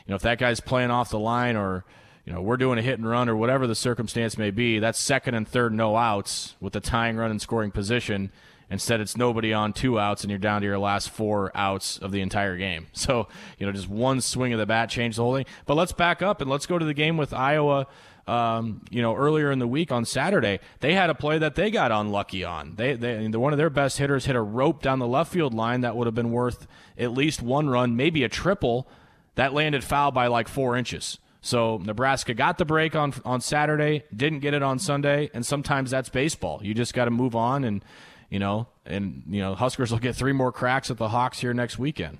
know, 0.09 0.15
if 0.15 0.21
that 0.23 0.39
guy's 0.39 0.59
playing 0.59 0.91
off 0.91 1.09
the 1.09 1.19
line 1.19 1.55
or 1.55 1.85
you 2.25 2.31
know, 2.31 2.41
we're 2.41 2.57
doing 2.57 2.79
a 2.79 2.81
hit 2.81 2.99
and 2.99 3.07
run 3.07 3.27
or 3.27 3.35
whatever 3.35 3.67
the 3.67 3.75
circumstance 3.75 4.37
may 4.37 4.51
be, 4.51 4.79
that's 4.79 4.99
second 4.99 5.35
and 5.35 5.47
third 5.47 5.73
no 5.73 5.97
outs 5.97 6.55
with 6.61 6.73
the 6.73 6.79
tying 6.79 7.17
run 7.17 7.31
and 7.31 7.41
scoring 7.41 7.71
position. 7.71 8.31
Instead, 8.69 9.01
it's 9.01 9.17
nobody 9.17 9.53
on 9.53 9.73
two 9.73 9.99
outs, 9.99 10.23
and 10.23 10.31
you're 10.31 10.39
down 10.39 10.61
to 10.61 10.67
your 10.67 10.79
last 10.79 11.09
four 11.09 11.51
outs 11.53 11.97
of 11.99 12.11
the 12.11 12.21
entire 12.21 12.57
game. 12.57 12.87
So, 12.93 13.27
you 13.59 13.65
know, 13.65 13.73
just 13.73 13.89
one 13.89 14.21
swing 14.21 14.53
of 14.53 14.59
the 14.59 14.65
bat 14.65 14.89
changed 14.89 15.17
the 15.17 15.23
whole 15.23 15.35
thing. 15.35 15.45
But 15.65 15.75
let's 15.75 15.91
back 15.91 16.21
up 16.21 16.39
and 16.39 16.49
let's 16.49 16.65
go 16.65 16.79
to 16.79 16.85
the 16.85 16.93
game 16.93 17.17
with 17.17 17.33
Iowa. 17.33 17.87
Um, 18.25 18.81
you 18.89 19.01
know, 19.01 19.13
earlier 19.13 19.51
in 19.51 19.59
the 19.59 19.67
week 19.67 19.91
on 19.91 20.05
Saturday, 20.05 20.61
they 20.79 20.93
had 20.93 21.09
a 21.09 21.15
play 21.15 21.37
that 21.37 21.55
they 21.55 21.69
got 21.69 21.91
unlucky 21.91 22.45
on. 22.45 22.75
They, 22.75 22.93
they, 22.93 23.27
one 23.27 23.51
of 23.51 23.57
their 23.57 23.69
best 23.69 23.97
hitters 23.97 24.25
hit 24.25 24.37
a 24.37 24.41
rope 24.41 24.81
down 24.81 24.99
the 24.99 25.07
left 25.07 25.33
field 25.33 25.53
line 25.53 25.81
that 25.81 25.97
would 25.97 26.07
have 26.07 26.15
been 26.15 26.31
worth 26.31 26.65
at 26.97 27.11
least 27.11 27.41
one 27.41 27.69
run, 27.69 27.97
maybe 27.97 28.23
a 28.23 28.29
triple. 28.29 28.87
That 29.35 29.53
landed 29.53 29.83
foul 29.83 30.11
by 30.11 30.27
like 30.27 30.47
four 30.47 30.77
inches. 30.77 31.19
So 31.43 31.77
Nebraska 31.83 32.33
got 32.33 32.57
the 32.57 32.63
break 32.63 32.95
on 32.95 33.13
on 33.25 33.41
Saturday, 33.41 34.05
didn't 34.15 34.39
get 34.39 34.53
it 34.53 34.63
on 34.63 34.79
Sunday, 34.79 35.29
and 35.33 35.45
sometimes 35.45 35.91
that's 35.91 36.07
baseball. 36.07 36.61
You 36.63 36.73
just 36.73 36.93
got 36.93 37.05
to 37.05 37.11
move 37.11 37.35
on, 37.35 37.65
and 37.65 37.83
you 38.29 38.39
know, 38.39 38.67
and 38.85 39.23
you 39.27 39.41
know, 39.41 39.53
Huskers 39.53 39.91
will 39.91 39.99
get 39.99 40.15
three 40.15 40.31
more 40.31 40.53
cracks 40.53 40.89
at 40.89 40.97
the 40.97 41.09
Hawks 41.09 41.41
here 41.41 41.53
next 41.53 41.77
weekend. 41.77 42.19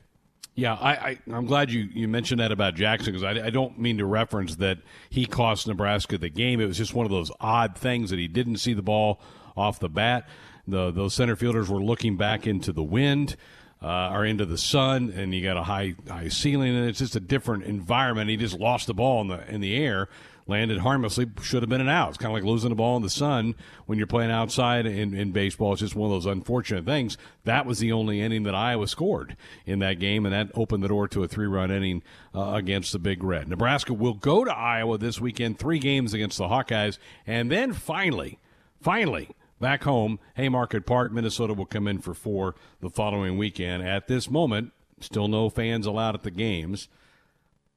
Yeah, 0.56 0.74
I, 0.74 0.92
I 0.92 1.20
am 1.32 1.46
glad 1.46 1.72
you 1.72 1.88
you 1.94 2.10
mentioned 2.10 2.42
that 2.42 2.51
about 2.51 2.75
Jaxon 2.75 3.06
because 3.06 3.24
I, 3.24 3.46
I 3.46 3.50
don't 3.50 3.80
mean 3.80 3.98
to 4.00 4.06
reference 4.06 4.58
that 4.58 4.80
he 5.10 5.25
cost 5.25 5.70
Nebraska 5.70 6.18
the 6.18 6.30
game. 6.30 6.60
It 6.60 6.65
was 6.65 6.77
just 6.77 6.94
one 6.94 7.06
of 7.06 7.12
those 7.12 7.32
odd 7.39 7.77
things 7.77 8.10
that 8.10 8.20
he 8.20 8.27
didn't 8.27 8.58
see 8.58 8.74
the 8.74 8.82
ball 8.82 9.22
off 9.56 9.80
the 9.80 9.89
bat. 9.89 10.27
The 10.68 10.92
those 10.92 11.13
center 11.13 11.38
fielders 11.38 11.70
were 11.70 11.82
looking 11.82 12.18
back 12.18 12.46
into 12.46 12.74
the 12.74 12.84
wind 12.84 13.38
uh, 13.84 13.88
are 13.88 14.25
into 14.25 14.46
the 14.46 14.58
sun, 14.58 15.13
and 15.16 15.36
you 15.36 15.44
got 15.44 15.58
a 15.58 15.63
high 15.63 15.96
high 16.08 16.30
ceiling, 16.30 16.75
and 16.75 16.88
it's 16.88 17.00
just 17.00 17.16
a 17.16 17.20
different 17.20 17.66
environment. 17.66 18.30
He 18.30 18.38
just 18.38 18.58
lost 18.58 18.88
the 18.88 18.94
ball 18.94 19.22
in 19.22 19.28
the 19.28 19.54
in 19.54 19.60
the 19.60 19.75
air, 19.75 20.08
landed 20.48 20.80
harmlessly, 20.80 21.30
should 21.42 21.63
have 21.63 21.70
been 21.70 21.82
an 21.82 21.90
out. 21.90 22.10
It's 22.10 22.18
kind 22.18 22.32
of 22.32 22.34
like 22.34 22.50
losing 22.50 22.70
the 22.70 22.75
ball 22.75 22.96
in 22.96 23.04
the 23.04 23.10
sun 23.10 23.56
when 23.86 23.98
you're 23.98 24.08
playing 24.08 24.32
outside 24.32 24.86
in, 24.86 25.13
in 25.13 25.34
baseball. 25.34 25.74
It's 25.74 25.82
just 25.82 25.96
one 25.96 26.10
of 26.10 26.16
those 26.16 26.32
unfortunate 26.32 26.86
things. 26.86 27.18
That 27.44 27.66
was 27.66 27.80
the 27.80 27.92
only 27.92 28.22
inning 28.22 28.44
that 28.44 28.56
Iowa 28.56 28.88
scored 28.88 29.36
in 29.66 29.80
that 29.80 30.00
game, 30.00 30.25
and 30.25 30.34
that 30.34 30.52
opened 30.56 30.82
the 30.82 30.88
door 30.88 31.10
to 31.10 31.24
a 31.24 31.28
three 31.28 31.48
run 31.48 31.70
inning 31.70 32.04
uh, 32.34 32.54
against 32.54 32.94
the 32.94 33.00
Big 33.00 33.22
Red. 33.22 33.50
Nebraska 33.50 33.94
will 33.94 34.13
go 34.13 34.46
to 34.46 34.56
Iowa 34.56 34.98
this 34.98 35.20
weekend, 35.20 35.60
three 35.60 35.80
games 35.80 36.13
against 36.13 36.38
the 36.38 36.48
Hawkeyes, 36.48 37.00
and 37.28 37.52
then 37.52 37.74
finally, 37.74 38.40
finally 38.82 39.36
Back 39.63 39.86
home, 39.86 40.20
Haymarket 40.36 40.86
Park, 40.86 41.13
Minnesota 41.13 41.53
will 41.53 41.65
come 41.65 41.88
in 41.88 42.00
for 42.00 42.13
four 42.13 42.55
the 42.81 42.90
following 42.90 43.38
weekend. 43.38 43.81
At 43.81 44.09
this 44.09 44.29
moment, 44.29 44.74
still 45.00 45.29
no 45.29 45.50
fans 45.50 45.85
allowed 45.85 46.16
at 46.16 46.24
the 46.24 46.31
games. 46.31 46.90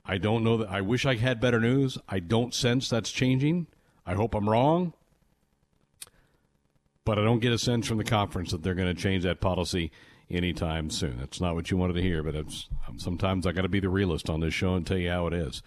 I 0.05 0.19
don't 0.19 0.43
know 0.43 0.57
that. 0.57 0.69
I 0.69 0.81
wish 0.81 1.07
I 1.07 1.15
had 1.15 1.41
better 1.41 1.61
news. 1.61 1.97
I 2.09 2.19
don't 2.19 2.53
sense 2.53 2.89
that's 2.89 3.13
changing. 3.13 3.69
I 4.05 4.15
hope 4.15 4.35
I'm 4.35 4.51
wrong. 4.51 4.95
But 7.05 7.21
I 7.21 7.23
don't 7.23 7.39
get 7.39 7.53
a 7.53 7.59
sense 7.59 7.87
from 7.87 7.99
the 7.99 8.05
conference 8.05 8.51
that 8.51 8.65
they're 8.65 8.75
going 8.75 8.93
to 8.93 9.01
change 9.01 9.23
that 9.23 9.41
policy 9.41 9.93
anytime 10.29 10.91
soon. 10.91 11.19
That's 11.21 11.41
not 11.41 11.55
what 11.55 11.71
you 11.71 11.77
wanted 11.77 11.95
to 11.95 12.03
hear, 12.03 12.25
but 12.25 12.35
sometimes 12.97 13.47
I 13.47 13.53
got 13.53 13.63
to 13.63 13.69
be 13.69 13.79
the 13.79 13.89
realist 13.89 14.29
on 14.29 14.41
this 14.41 14.55
show 14.55 14.75
and 14.75 14.85
tell 14.85 14.99
you 14.99 15.11
how 15.11 15.29
it 15.29 15.35
is. 15.35 15.63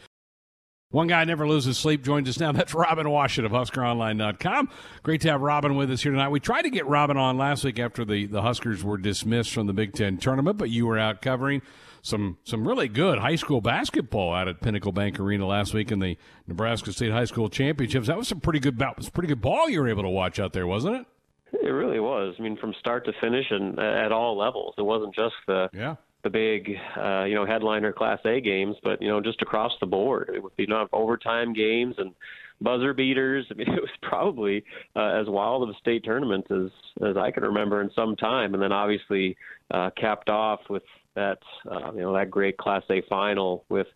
One 0.92 1.06
guy 1.06 1.24
never 1.24 1.48
loses 1.48 1.78
sleep 1.78 2.04
joins 2.04 2.28
us 2.28 2.40
now. 2.40 2.52
That's 2.60 2.74
Robin 2.74 3.06
Washut 3.06 3.46
of 3.46 3.52
HuskerOnline.com. 3.52 4.70
Great 5.04 5.22
to 5.22 5.30
have 5.30 5.42
Robin 5.42 5.76
with 5.76 5.92
us 5.92 6.02
here 6.02 6.12
tonight. 6.12 6.30
We 6.30 6.40
tried 6.40 6.64
to 6.64 6.72
get 6.72 6.88
Robin 6.88 7.16
on 7.16 7.38
last 7.38 7.64
week 7.64 7.78
after 7.78 8.04
the, 8.04 8.26
the 8.26 8.42
Huskers 8.42 8.84
were 8.84 8.98
dismissed 8.98 9.54
from 9.54 9.68
the 9.68 9.74
Big 9.74 9.94
Ten 9.94 10.18
tournament, 10.18 10.58
but 10.58 10.72
you 10.72 10.88
were 10.88 10.98
out 10.98 11.22
covering 11.22 11.62
some 12.02 12.38
some 12.44 12.68
really 12.68 12.88
good 12.88 13.20
high 13.20 13.36
school 13.36 13.62
basketball 13.62 14.34
out 14.34 14.48
at 14.48 14.62
Pinnacle 14.62 14.92
Bank 14.92 15.20
Arena 15.20 15.46
last 15.46 15.76
week 15.76 15.92
in 15.92 16.00
the 16.00 16.18
Nebraska 16.48 16.92
State 16.92 17.12
High 17.12 17.26
School 17.26 17.50
Championships. 17.50 18.08
That 18.08 18.18
was 18.18 18.28
some 18.28 18.40
pretty 18.40 18.60
good 18.60 18.80
was 18.98 19.10
pretty 19.10 19.28
good 19.28 19.42
ball 19.42 19.70
you 19.70 19.82
were 19.82 19.90
able 19.90 20.04
to 20.04 20.10
watch 20.10 20.40
out 20.40 20.54
there, 20.54 20.66
wasn't 20.66 20.96
it? 20.96 21.06
It 21.62 21.70
really 21.70 22.00
was. 22.00 22.36
I 22.40 22.42
mean, 22.42 22.58
from 22.58 22.74
start 22.80 23.06
to 23.06 23.14
finish 23.22 23.46
and 23.52 23.78
at 23.78 24.12
all 24.12 24.36
levels. 24.38 24.74
It 24.78 24.84
wasn't 24.84 25.14
just 25.14 25.36
the 25.46 25.70
yeah 25.72 25.98
the 26.24 26.30
big, 26.30 26.76
uh, 26.98 27.24
you 27.24 27.36
know, 27.36 27.46
headliner 27.46 27.94
Class 27.94 28.20
A 28.26 28.42
games, 28.42 28.76
but 28.84 29.02
you 29.02 29.08
know, 29.08 29.22
just 29.22 29.42
across 29.42 29.72
the 29.80 29.86
board 29.86 30.32
with 30.42 30.54
you 30.58 30.68
know 30.68 30.88
overtime 30.92 31.54
games 31.54 31.96
and 31.98 32.14
buzzer 32.62 32.94
beaters. 32.94 33.46
I 33.50 33.54
mean, 33.54 33.70
it 33.74 33.82
was 33.82 33.90
probably 34.02 34.64
uh, 34.96 35.20
as 35.20 35.28
wild 35.28 35.64
of 35.64 35.70
a 35.70 35.80
state 35.80 36.04
tournament 36.04 36.46
as 36.52 36.70
as 37.08 37.18
I 37.18 37.32
can 37.32 37.44
remember 37.44 37.82
in 37.82 37.92
some 37.96 38.16
time. 38.16 38.54
And 38.54 38.62
then 38.62 38.72
obviously 38.72 39.38
uh, 39.72 39.90
capped 40.00 40.30
off 40.30 40.62
with 40.70 40.84
that, 41.16 41.40
uh, 41.70 41.92
you 41.94 42.02
know, 42.02 42.14
that 42.14 42.30
great 42.30 42.58
Class 42.58 42.84
A 42.90 43.02
final 43.10 43.66
with 43.70 43.88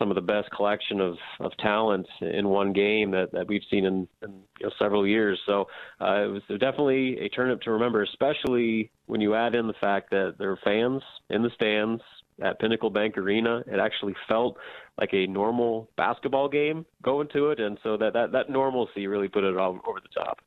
some 0.00 0.10
of 0.10 0.14
the 0.14 0.22
best 0.22 0.50
collection 0.50 1.00
of, 1.00 1.16
of 1.38 1.52
talent 1.58 2.06
in 2.22 2.48
one 2.48 2.72
game 2.72 3.10
that, 3.10 3.30
that 3.32 3.46
we've 3.46 3.62
seen 3.70 3.84
in, 3.84 4.08
in 4.22 4.30
you 4.58 4.66
know, 4.66 4.72
several 4.78 5.06
years. 5.06 5.38
So 5.46 5.66
uh, 6.00 6.24
it 6.24 6.28
was 6.28 6.42
definitely 6.48 7.18
a 7.20 7.28
turnip 7.28 7.60
to 7.62 7.70
remember, 7.72 8.02
especially 8.02 8.90
when 9.06 9.20
you 9.20 9.34
add 9.34 9.54
in 9.54 9.66
the 9.66 9.74
fact 9.80 10.10
that 10.10 10.36
there 10.38 10.48
were 10.48 10.58
fans 10.64 11.02
in 11.28 11.42
the 11.42 11.50
stands 11.54 12.02
at 12.42 12.58
Pinnacle 12.58 12.88
Bank 12.88 13.18
Arena. 13.18 13.62
It 13.66 13.78
actually 13.78 14.14
felt 14.26 14.56
like 14.98 15.10
a 15.12 15.26
normal 15.26 15.90
basketball 15.96 16.48
game 16.48 16.86
going 17.02 17.28
to 17.34 17.50
it, 17.50 17.60
and 17.60 17.78
so 17.82 17.96
that 17.98 18.14
that, 18.14 18.32
that 18.32 18.50
normalcy 18.50 19.06
really 19.06 19.28
put 19.28 19.44
it 19.44 19.56
all 19.56 19.78
over 19.86 20.00
the 20.00 20.08
top. 20.14 20.40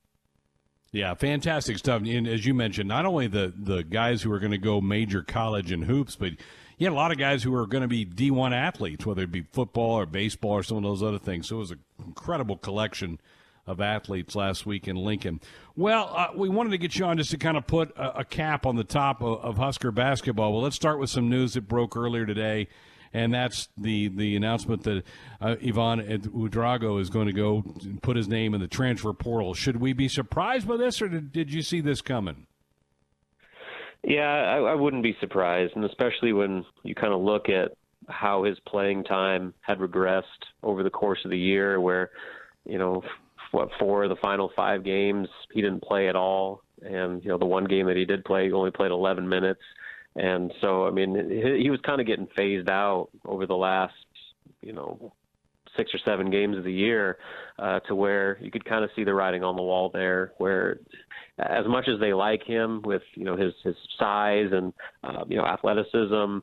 Yeah, 0.92 1.16
fantastic 1.16 1.78
stuff. 1.80 2.04
And 2.06 2.28
as 2.28 2.46
you 2.46 2.54
mentioned, 2.54 2.88
not 2.88 3.06
only 3.06 3.28
the 3.28 3.54
the 3.56 3.84
guys 3.84 4.22
who 4.22 4.32
are 4.32 4.40
going 4.40 4.52
to 4.52 4.58
go 4.58 4.80
major 4.82 5.24
college 5.24 5.72
in 5.72 5.84
hoops, 5.84 6.16
but 6.16 6.34
you 6.84 6.90
had 6.90 6.96
a 6.96 6.98
lot 6.98 7.14
of 7.14 7.18
guys 7.18 7.42
who 7.44 7.56
are 7.56 7.66
going 7.66 7.84
to 7.84 7.88
be 7.88 8.06
D1 8.06 8.54
athletes, 8.54 9.06
whether 9.06 9.22
it 9.24 9.32
be 9.32 9.44
football 9.54 10.00
or 10.00 10.06
baseball 10.06 10.52
or 10.52 10.64
some 10.64 10.76
of 10.76 10.84
those 10.84 11.02
other 11.02 11.18
things. 11.18 11.48
So 11.48 11.56
it 11.56 11.60
was 11.60 11.72
an 11.72 11.80
incredible 12.06 12.58
collection 12.58 13.22
of 13.66 13.80
athletes 13.80 14.36
last 14.36 14.66
week 14.66 14.90
in 14.90 14.98
Lincoln. 14.98 15.40
Well, 15.78 16.12
uh, 16.14 16.28
we 16.36 16.50
wanted 16.50 16.72
to 16.72 16.78
get 16.78 16.98
you 16.98 17.06
on 17.06 17.18
just 17.18 17.32
to 17.32 17.38
kind 17.38 17.56
of 17.56 17.66
put 17.68 17.96
a, 17.96 18.20
a 18.20 18.26
cap 18.26 18.66
on 18.66 18.76
the 18.76 18.84
top 18.84 19.22
of, 19.22 19.40
of, 19.40 19.58
Husker 19.58 19.92
basketball. 19.92 20.52
Well, 20.52 20.62
let's 20.62 20.76
start 20.76 21.00
with 21.00 21.10
some 21.10 21.30
news 21.30 21.54
that 21.54 21.70
broke 21.70 21.96
earlier 21.96 22.26
today, 22.26 22.68
and 23.14 23.34
that's 23.34 23.70
the, 23.78 24.10
the 24.10 24.36
announcement 24.36 24.84
that 24.84 25.04
uh, 25.40 25.56
Ivan 25.66 26.02
Ouedraogo 26.02 27.00
is 27.00 27.10
going 27.10 27.28
to 27.28 27.34
go 27.34 27.64
put 28.02 28.18
his 28.18 28.28
name 28.28 28.54
in 28.54 28.60
the 28.60 28.68
transfer 28.68 29.14
portal. 29.14 29.54
Should 29.54 29.78
we 29.78 29.94
be 29.94 30.10
surprised 30.10 30.68
by 30.68 30.76
this, 30.76 31.02
or 31.02 31.08
did, 31.08 31.32
did 31.32 31.54
you 31.54 31.62
see 31.62 31.80
this 31.80 32.02
coming? 32.02 32.46
Yeah, 34.04 34.22
I, 34.22 34.58
I 34.58 34.76
wouldn't 34.76 35.04
be 35.04 35.16
surprised, 35.20 35.74
and 35.76 35.86
especially 35.86 36.34
when 36.34 36.66
you 36.84 36.94
kind 36.94 37.14
of 37.14 37.22
look 37.22 37.48
at 37.50 37.72
how 38.10 38.44
his 38.44 38.58
playing 38.68 39.06
time 39.06 39.54
had 39.62 39.80
regressed 39.80 40.24
over 40.62 40.84
the 40.84 40.90
course 40.90 41.20
of 41.24 41.32
the 41.32 41.38
year, 41.38 41.80
where 41.80 42.12
you 42.66 42.78
know 42.78 43.02
what 43.52 43.70
four 43.80 44.04
of 44.04 44.10
the 44.10 44.16
final 44.18 44.52
five 44.56 44.84
games 44.84 45.28
he 45.54 45.62
didn't 45.62 45.84
play 45.84 46.10
at 46.10 46.16
all, 46.16 46.64
and 46.82 47.24
you 47.24 47.30
know 47.30 47.38
the 47.38 47.46
one 47.46 47.66
game 47.66 47.86
that 47.88 47.96
he 47.96 48.04
did 48.04 48.26
play, 48.26 48.48
he 48.48 48.52
only 48.52 48.72
played 48.72 48.92
11 48.92 49.28
minutes, 49.28 49.62
and 50.16 50.52
so 50.60 50.86
I 50.86 50.92
mean 50.92 51.16
he, 51.30 51.64
he 51.64 51.70
was 51.70 51.80
kind 51.86 52.02
of 52.02 52.08
getting 52.08 52.28
phased 52.36 52.70
out 52.70 53.08
over 53.26 53.46
the 53.46 53.56
last 53.56 53.94
you 54.62 54.74
know 54.74 55.14
six 55.78 55.92
or 55.94 56.00
seven 56.06 56.30
games 56.30 56.58
of 56.58 56.64
the 56.64 56.74
year 56.74 57.18
uh, 57.58 57.80
to 57.82 57.96
where 57.96 58.38
you 58.42 58.52
could 58.52 58.66
kind 58.66 58.84
of 58.84 58.92
see 58.96 59.04
the 59.04 59.14
writing 59.14 59.44
on 59.44 59.56
the 59.56 59.62
wall 59.62 59.90
there, 59.94 60.34
where 60.38 60.80
as 61.40 61.66
much 61.68 61.88
as 61.88 62.00
they 62.00 62.14
like 62.14 62.44
him 62.44 62.82
with 62.84 63.02
you 63.16 63.26
know 63.26 63.36
his 63.36 63.54
his 63.64 63.76
size 63.98 64.50
and 64.52 64.74
uh, 65.04 65.24
you 65.28 65.38
know 65.38 65.46
athleticism, 65.46 66.40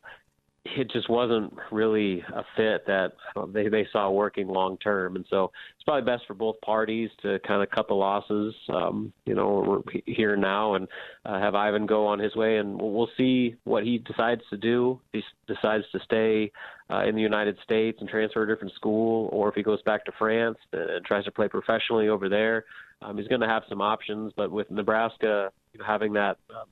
it 0.64 0.90
just 0.90 1.08
wasn't 1.08 1.52
really 1.70 2.22
a 2.34 2.44
fit 2.56 2.86
that 2.86 3.12
they 3.48 3.68
they 3.68 3.86
saw 3.92 4.10
working 4.10 4.46
long 4.46 4.76
term, 4.78 5.16
and 5.16 5.24
so 5.30 5.50
it's 5.74 5.84
probably 5.84 6.04
best 6.10 6.26
for 6.26 6.34
both 6.34 6.60
parties 6.60 7.08
to 7.22 7.38
kind 7.46 7.62
of 7.62 7.70
cut 7.70 7.88
the 7.88 7.94
losses, 7.94 8.54
um, 8.68 9.12
you 9.24 9.34
know, 9.34 9.64
we're 9.66 10.00
here 10.06 10.36
now, 10.36 10.74
and 10.74 10.86
uh, 11.24 11.40
have 11.40 11.54
Ivan 11.54 11.86
go 11.86 12.06
on 12.06 12.18
his 12.18 12.36
way, 12.36 12.58
and 12.58 12.80
we'll 12.80 13.08
see 13.16 13.56
what 13.64 13.84
he 13.84 13.98
decides 13.98 14.42
to 14.50 14.58
do. 14.58 15.00
If 15.12 15.24
he 15.46 15.54
decides 15.54 15.84
to 15.92 16.00
stay 16.04 16.52
uh, 16.90 17.04
in 17.04 17.14
the 17.14 17.22
United 17.22 17.56
States 17.64 17.98
and 18.00 18.08
transfer 18.08 18.44
to 18.44 18.52
a 18.52 18.54
different 18.54 18.74
school, 18.74 19.30
or 19.32 19.48
if 19.48 19.54
he 19.54 19.62
goes 19.62 19.80
back 19.82 20.04
to 20.04 20.12
France 20.18 20.58
and 20.72 21.04
tries 21.06 21.24
to 21.24 21.30
play 21.30 21.48
professionally 21.48 22.08
over 22.08 22.28
there. 22.28 22.64
Um, 23.02 23.16
he's 23.16 23.28
going 23.28 23.40
to 23.40 23.48
have 23.48 23.62
some 23.66 23.80
options, 23.80 24.34
but 24.36 24.50
with 24.50 24.70
Nebraska 24.70 25.50
having 25.86 26.12
that 26.12 26.36
uh, 26.50 26.64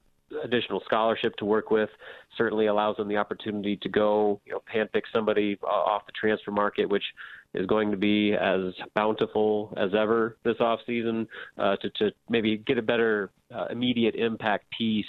additional 0.43 0.83
scholarship 0.85 1.35
to 1.37 1.45
work 1.45 1.71
with 1.71 1.91
certainly 2.37 2.67
allows 2.67 2.97
them 2.97 3.09
the 3.09 3.17
opportunity 3.17 3.77
to 3.77 3.89
go, 3.89 4.41
you 4.45 4.53
know, 4.53 4.63
handpick 4.75 5.03
somebody 5.13 5.59
uh, 5.63 5.67
off 5.67 6.07
the 6.07 6.13
transfer 6.13 6.51
market, 6.51 6.89
which 6.89 7.05
is 7.55 7.67
going 7.67 7.91
to 7.91 7.97
be 7.97 8.35
as 8.35 8.73
bountiful 8.95 9.73
as 9.77 9.91
ever 9.99 10.37
this 10.45 10.57
offseason 10.57 11.27
uh, 11.57 11.77
to, 11.77 11.91
to 11.91 12.11
maybe 12.29 12.59
get 12.59 12.79
a 12.79 12.83
better 12.83 13.31
uh, 13.55 13.67
immediate 13.71 14.15
impact 14.15 14.67
piece 14.77 15.07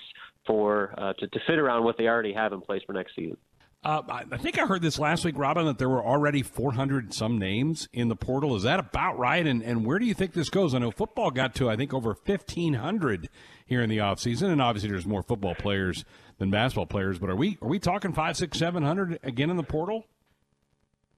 for 0.48 0.94
uh, 0.98 1.14
to, 1.14 1.28
to 1.28 1.40
fit 1.46 1.60
around 1.60 1.84
what 1.84 1.98
they 1.98 2.08
already 2.08 2.34
have 2.34 2.54
in 2.54 2.62
place 2.62 2.82
for 2.86 2.94
next 2.94 3.16
season. 3.16 3.38
Uh, 3.82 4.02
I 4.10 4.38
think 4.38 4.60
I 4.60 4.66
heard 4.66 4.82
this 4.82 5.00
last 5.00 5.24
week, 5.24 5.38
Robin, 5.38 5.66
that 5.66 5.78
there 5.78 5.88
were 5.88 6.04
already 6.04 6.44
400 6.44 7.14
some 7.14 7.38
names 7.38 7.88
in 7.94 8.10
the 8.10 8.16
portal. 8.16 8.58
Is 8.58 8.64
that 8.64 8.78
about 8.78 9.18
right? 9.18 9.46
And 9.48 9.62
and 9.64 9.86
where 9.86 10.00
do 10.00 10.06
you 10.06 10.14
think 10.14 10.34
this 10.34 10.50
goes? 10.50 10.76
I 10.76 10.80
know 10.80 10.92
football 10.92 11.32
got 11.32 11.56
to 11.56 11.70
I 11.70 11.78
think 11.78 11.94
over 11.94 12.10
1,500 12.10 13.30
here 13.66 13.82
in 13.82 13.90
the 13.90 14.00
offseason, 14.00 14.52
and 14.52 14.62
obviously 14.62 14.90
there's 14.90 15.06
more 15.06 15.24
football 15.24 15.56
players 15.56 16.04
than 16.40 16.52
basketball 16.52 16.88
players. 16.88 17.20
But 17.20 17.30
are 17.30 17.38
we 17.38 17.58
are 17.62 17.70
we 17.70 17.80
talking 17.80 18.12
five, 18.12 18.36
six, 18.36 18.58
seven 18.60 18.84
hundred 18.84 19.18
again 19.24 19.50
in 19.50 19.56
the 19.56 19.64
portal? 19.64 20.06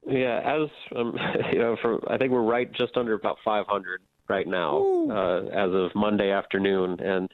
Yeah, 0.07 0.39
as 0.43 0.69
um, 0.95 1.17
you 1.51 1.57
know, 1.57 1.77
for 1.81 1.99
I 2.11 2.19
think 2.19 2.31
we're 2.31 2.41
right 2.43 2.71
just 2.71 2.95
under 2.95 3.13
about 3.15 3.37
500 3.43 4.01
right 4.27 4.47
now 4.47 5.07
uh, 5.09 5.45
as 5.45 5.73
of 5.73 5.95
Monday 5.95 6.29
afternoon, 6.31 6.99
and 6.99 7.27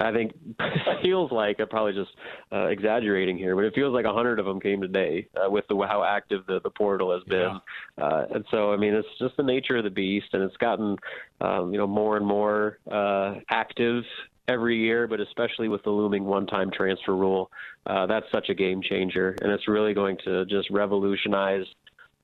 I 0.00 0.12
think 0.12 0.32
it 0.60 0.98
feels 1.02 1.32
like 1.32 1.58
I'm 1.60 1.68
probably 1.68 1.92
just 1.92 2.10
uh, 2.52 2.66
exaggerating 2.66 3.36
here, 3.36 3.56
but 3.56 3.64
it 3.64 3.74
feels 3.74 3.92
like 3.92 4.04
a 4.04 4.12
hundred 4.12 4.38
of 4.38 4.46
them 4.46 4.60
came 4.60 4.80
today 4.80 5.26
uh, 5.36 5.50
with 5.50 5.66
the 5.68 5.76
how 5.88 6.04
active 6.04 6.46
the, 6.46 6.60
the 6.60 6.70
portal 6.70 7.12
has 7.12 7.24
been, 7.24 7.58
yeah. 7.98 8.04
uh, 8.04 8.26
and 8.34 8.44
so 8.50 8.72
I 8.72 8.76
mean 8.76 8.94
it's 8.94 9.08
just 9.18 9.36
the 9.36 9.42
nature 9.42 9.76
of 9.76 9.84
the 9.84 9.90
beast, 9.90 10.28
and 10.32 10.42
it's 10.42 10.56
gotten 10.58 10.96
um, 11.40 11.72
you 11.72 11.78
know 11.78 11.86
more 11.86 12.16
and 12.16 12.26
more 12.26 12.78
uh, 12.90 13.34
active 13.50 14.04
every 14.46 14.78
year, 14.78 15.06
but 15.06 15.20
especially 15.20 15.68
with 15.68 15.82
the 15.82 15.90
looming 15.90 16.24
one-time 16.24 16.70
transfer 16.70 17.14
rule, 17.14 17.50
uh, 17.86 18.06
that's 18.06 18.26
such 18.32 18.48
a 18.48 18.54
game 18.54 18.80
changer, 18.80 19.36
and 19.42 19.52
it's 19.52 19.68
really 19.68 19.94
going 19.94 20.16
to 20.24 20.46
just 20.46 20.70
revolutionize 20.70 21.66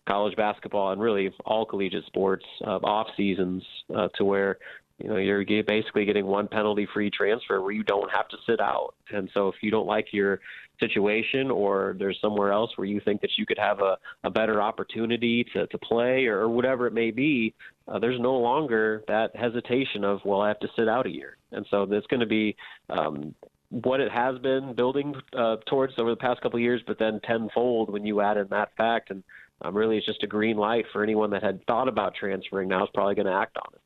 college 0.07 0.37
basketball 0.37 0.93
and 0.93 1.01
really 1.01 1.33
all 1.45 1.65
collegiate 1.65 2.05
sports 2.07 2.45
uh, 2.67 2.79
off 2.85 3.09
seasons 3.17 3.63
uh, 3.95 4.09
to 4.17 4.25
where 4.25 4.59
you 4.99 5.09
know 5.09 5.17
you're 5.17 5.45
basically 5.65 6.05
getting 6.05 6.27
one 6.27 6.47
penalty 6.47 6.87
free 6.93 7.11
transfer 7.11 7.61
where 7.61 7.73
you 7.73 7.83
don't 7.83 8.11
have 8.11 8.29
to 8.29 8.37
sit 8.47 8.61
out. 8.61 8.95
And 9.11 9.29
so 9.35 9.49
if 9.49 9.57
you 9.61 9.71
don't 9.71 9.87
like 9.87 10.13
your 10.13 10.41
situation 10.81 11.51
or 11.51 11.95
there's 11.99 12.19
somewhere 12.21 12.53
else 12.53 12.71
where 12.77 12.87
you 12.87 13.01
think 13.01 13.21
that 13.21 13.31
you 13.37 13.47
could 13.47 13.59
have 13.59 13.81
a, 13.81 13.97
a 14.25 14.31
better 14.31 14.61
opportunity 14.61 15.45
to, 15.53 15.67
to 15.69 15.79
play 15.79 16.27
or, 16.27 16.49
whatever 16.49 16.87
it 16.87 16.93
may 16.93 17.11
be 17.11 17.55
uh, 17.89 17.99
there's 17.99 18.21
no 18.21 18.35
longer 18.35 19.03
that 19.09 19.35
hesitation 19.35 20.05
of 20.05 20.21
well 20.25 20.41
i 20.41 20.49
have 20.49 20.59
to 20.61 20.69
sit 20.77 20.89
out 20.89 21.07
a 21.07 21.11
year. 21.11 21.37
And 21.53 21.67
so 21.71 21.87
there's 21.87 22.07
going 22.07 22.21
to 22.21 22.27
be 22.27 22.57
um, 22.91 23.35
what 23.71 24.01
it 24.01 24.11
has 24.13 24.39
been 24.39 24.75
building 24.75 25.15
uh, 25.37 25.57
towards 25.67 25.95
over 25.99 26.11
the 26.11 26.17
past 26.17 26.41
couple 26.41 26.59
of 26.59 26.63
years 26.63 26.81
but 26.87 26.99
then 26.99 27.21
tenfold 27.25 27.91
when 27.91 28.05
you 28.05 28.21
add 28.21 28.37
in 28.37 28.47
that 28.51 28.77
fact. 28.77 29.11
And 29.11 29.23
um, 29.63 29.77
really 29.77 29.97
it's 29.97 30.07
just 30.07 30.23
a 30.23 30.29
green 30.29 30.57
light 30.57 30.85
for 30.93 31.03
anyone 31.03 31.31
that 31.31 31.43
had 31.43 31.65
thought 31.67 31.89
about 31.89 32.15
transferring. 32.15 32.69
Now 32.69 32.85
is 32.85 32.91
probably 32.95 33.15
going 33.15 33.27
to 33.27 33.33
act 33.33 33.57
on 33.57 33.73
it 33.75 33.81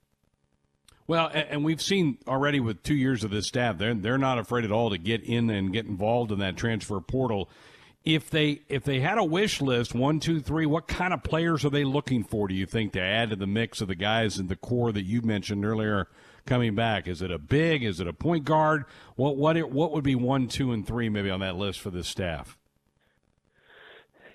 well, 1.08 1.30
and 1.32 1.64
we've 1.64 1.80
seen 1.80 2.18
already 2.28 2.60
with 2.60 2.82
two 2.82 2.94
years 2.94 3.24
of 3.24 3.30
this 3.30 3.48
staff, 3.48 3.78
they're 3.78 3.94
they're 3.94 4.18
not 4.18 4.38
afraid 4.38 4.66
at 4.66 4.70
all 4.70 4.90
to 4.90 4.98
get 4.98 5.24
in 5.24 5.48
and 5.48 5.72
get 5.72 5.86
involved 5.86 6.30
in 6.30 6.38
that 6.40 6.56
transfer 6.56 7.00
portal. 7.00 7.48
If 8.04 8.28
they 8.28 8.60
if 8.68 8.84
they 8.84 9.00
had 9.00 9.16
a 9.16 9.24
wish 9.24 9.62
list, 9.62 9.94
one, 9.94 10.20
two, 10.20 10.40
three, 10.40 10.66
what 10.66 10.86
kind 10.86 11.14
of 11.14 11.22
players 11.22 11.64
are 11.64 11.70
they 11.70 11.84
looking 11.84 12.24
for? 12.24 12.46
Do 12.46 12.54
you 12.54 12.66
think 12.66 12.92
to 12.92 13.00
add 13.00 13.30
to 13.30 13.36
the 13.36 13.46
mix 13.46 13.80
of 13.80 13.88
the 13.88 13.94
guys 13.94 14.38
in 14.38 14.48
the 14.48 14.56
core 14.56 14.92
that 14.92 15.04
you 15.04 15.22
mentioned 15.22 15.64
earlier 15.64 16.08
coming 16.44 16.74
back? 16.74 17.08
Is 17.08 17.22
it 17.22 17.30
a 17.30 17.38
big? 17.38 17.82
Is 17.82 18.00
it 18.00 18.06
a 18.06 18.12
point 18.12 18.44
guard? 18.44 18.84
What 19.16 19.38
what 19.38 19.56
what 19.70 19.92
would 19.92 20.04
be 20.04 20.14
one, 20.14 20.46
two, 20.46 20.72
and 20.72 20.86
three 20.86 21.08
maybe 21.08 21.30
on 21.30 21.40
that 21.40 21.56
list 21.56 21.80
for 21.80 21.90
this 21.90 22.06
staff? 22.06 22.58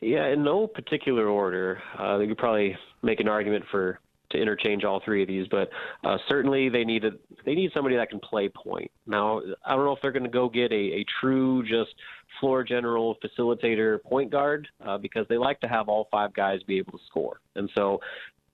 Yeah, 0.01 0.25
in 0.27 0.43
no 0.43 0.65
particular 0.65 1.27
order. 1.27 1.83
Uh, 1.99 2.17
you 2.17 2.29
could 2.29 2.39
probably 2.39 2.75
make 3.03 3.19
an 3.19 3.27
argument 3.27 3.65
for 3.69 3.99
to 4.34 4.41
interchange 4.41 4.84
all 4.84 5.02
three 5.04 5.22
of 5.22 5.28
these, 5.28 5.48
but 5.50 5.69
uh, 6.04 6.17
certainly 6.28 6.69
they 6.69 6.84
need 6.84 7.06
a, 7.06 7.12
they 7.46 7.56
need 7.56 7.72
somebody 7.74 7.96
that 7.96 8.10
can 8.10 8.19
play 8.19 8.50
point. 8.50 8.91
Now, 9.08 9.41
I 9.65 9.76
don't 9.76 9.86
know 9.86 9.93
if 9.93 10.02
they're 10.02 10.12
going 10.12 10.24
to 10.24 10.30
go 10.30 10.50
get 10.50 10.72
a, 10.72 10.76
a 10.76 11.06
true 11.19 11.63
just 11.63 11.96
floor 12.39 12.63
general 12.63 13.15
facilitator 13.24 14.02
point 14.04 14.32
guard 14.32 14.67
uh, 14.86 14.98
because 14.98 15.26
they 15.30 15.38
like 15.38 15.60
to 15.62 15.67
have 15.67 15.88
all 15.88 16.08
five 16.12 16.34
guys 16.34 16.62
be 16.63 16.78
able 16.78 16.93
to 16.93 17.04
score, 17.08 17.39
and 17.56 17.69
so 17.76 18.00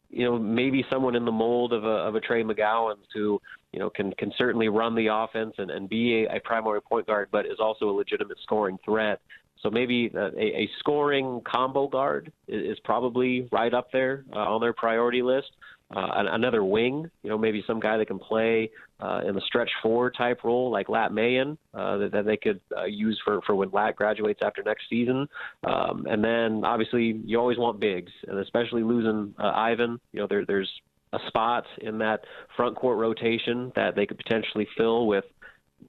you 0.10 0.26
know 0.26 0.38
maybe 0.38 0.86
someone 0.89 1.15
in 1.15 1.26
the 1.26 1.32
mold 1.32 1.74
of 1.74 1.84
a 1.84 1.88
of 1.88 2.15
a 2.15 2.20
Trey 2.20 2.44
McGowens 2.44 3.06
who 3.13 3.42
you 3.72 3.80
know 3.80 3.89
can 3.89 4.12
can 4.13 4.32
certainly 4.38 4.70
run 4.70 4.96
the 4.96 5.08
offense 5.08 5.54
and, 5.58 5.72
and 5.72 5.89
be 5.89 6.26
a, 6.26 6.38
a 6.38 6.39
primary 6.42 6.82
point 6.82 7.08
guard, 7.08 7.30
but 7.32 7.46
is 7.46 7.60
also 7.60 7.89
a 7.89 7.92
legitimate 7.92 8.38
scoring 8.44 8.78
threat. 8.86 9.20
So 9.62 9.69
maybe 9.69 10.12
a, 10.15 10.28
a 10.38 10.69
scoring 10.80 11.41
combo 11.45 11.88
guard 11.88 12.32
is, 12.48 12.74
is 12.74 12.80
probably 12.84 13.48
right 13.52 13.74
up 13.74 13.91
there 13.91 14.26
uh, 14.34 14.39
on 14.39 14.62
their 14.62 14.74
priority 14.74 15.22
list. 15.22 15.52
Uh, 15.95 16.08
another 16.13 16.63
wing, 16.63 17.10
you 17.24 17.30
know, 17.32 17.38
maybe 17.38 17.63
some 17.65 17.80
guy 17.80 17.98
that 17.98 18.06
can 18.06 18.19
play 18.19 18.69
uh, 19.00 19.22
in 19.28 19.34
the 19.34 19.41
stretch 19.48 19.72
four 19.82 20.12
type 20.12 20.43
role, 20.43 20.69
like 20.69 20.88
Lat 20.88 21.12
Mayen, 21.12 21.58
uh, 21.74 21.98
that, 21.98 22.12
that 22.12 22.26
they 22.26 22.38
could 22.38 22.60
uh, 22.78 22.86
use 22.86 23.19
for, 23.26 23.41
for 23.41 23.56
when 23.56 23.72
Lat 23.72 23.95
graduates 23.95 24.41
after 24.43 24.62
next 24.62 24.84
season. 24.88 25.28
Um, 25.63 26.06
and 26.08 26.24
then 26.24 26.63
obviously 26.63 27.19
you 27.26 27.39
always 27.39 27.58
want 27.58 27.80
bigs, 27.80 28.12
and 28.28 28.38
especially 28.38 28.84
losing 28.84 29.34
uh, 29.39 29.48
Ivan. 29.48 30.00
You 30.12 30.19
know, 30.19 30.28
there, 30.30 30.45
there's 30.45 30.69
a 31.13 31.19
spot 31.28 31.65
in 31.82 31.98
that 31.98 32.22
front 32.56 32.76
court 32.76 33.00
rotation 33.00 33.72
that 33.76 33.95
they 33.95 34.06
could 34.06 34.17
potentially 34.17 34.67
fill 34.78 35.08
with 35.08 35.26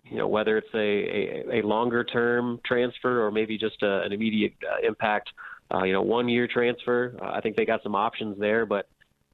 you 0.05 0.17
know 0.17 0.29
whether 0.29 0.57
it's 0.59 0.75
a, 0.75 0.79
a, 0.79 1.61
a 1.61 1.67
longer 1.67 2.05
term 2.05 2.61
transfer 2.65 3.25
or 3.25 3.31
maybe 3.31 3.57
just 3.59 3.83
a, 3.83 4.03
an 4.03 4.13
immediate 4.13 4.55
uh, 4.65 4.87
impact 4.87 5.31
uh, 5.73 5.85
you 5.85 5.93
know 5.93 6.03
one 6.03 6.29
year 6.29 6.47
transfer 6.47 7.17
uh, 7.23 7.31
i 7.31 7.41
think 7.41 7.57
they 7.57 7.65
got 7.65 7.83
some 7.83 7.95
options 7.95 8.39
there 8.39 8.67
but 8.67 8.89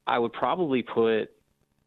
i 0.07 0.19
would 0.19 0.33
probably 0.33 0.83
put 0.83 1.31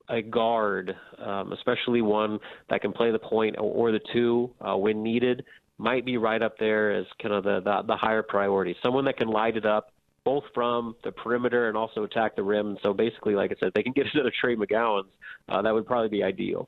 a 0.09 0.21
guard 0.21 0.95
um, 1.23 1.51
especially 1.53 2.01
one 2.01 2.39
that 2.69 2.81
can 2.81 2.91
play 2.91 3.11
the 3.11 3.19
point 3.19 3.55
or, 3.59 3.91
the 3.91 3.99
two 4.11 4.49
uh, 4.61 4.75
when 4.75 5.03
needed 5.03 5.45
might 5.77 6.05
be 6.05 6.17
right 6.17 6.41
up 6.41 6.57
there 6.57 6.91
as 6.91 7.05
kind 7.21 7.33
of 7.33 7.43
the, 7.43 7.61
the 7.61 7.83
the 7.87 7.95
higher 7.95 8.21
priority. 8.21 8.75
Someone 8.83 9.05
that 9.05 9.17
can 9.17 9.29
light 9.29 9.55
it 9.55 9.65
up 9.65 9.93
both 10.25 10.43
from 10.53 10.95
the 11.03 11.11
perimeter 11.11 11.69
and 11.69 11.77
also 11.77 12.03
attack 12.03 12.35
the 12.35 12.43
rim. 12.43 12.77
So 12.83 12.93
basically 12.93 13.35
like 13.35 13.51
i 13.51 13.55
said 13.59 13.71
they 13.73 13.83
can 13.83 13.93
get 13.93 14.05
into 14.13 14.23
the 14.23 14.31
trey 14.41 14.55
mcgowens 14.55 15.07
uh, 15.47 15.61
that 15.61 15.73
would 15.73 15.85
probably 15.85 16.09
be 16.09 16.23
ideal 16.23 16.67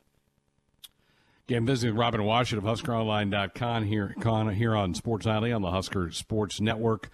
Again, 1.48 1.66
visiting 1.66 1.96
Robin 1.96 2.20
Washut 2.20 2.58
of 2.58 2.64
HuskerOnline.com 2.64 3.84
here, 3.84 4.14
here 4.54 4.76
on 4.76 4.94
Sports 4.94 5.26
Nightly 5.26 5.52
on 5.52 5.60
the 5.60 5.70
Husker 5.70 6.10
Sports 6.12 6.60
Network. 6.60 7.10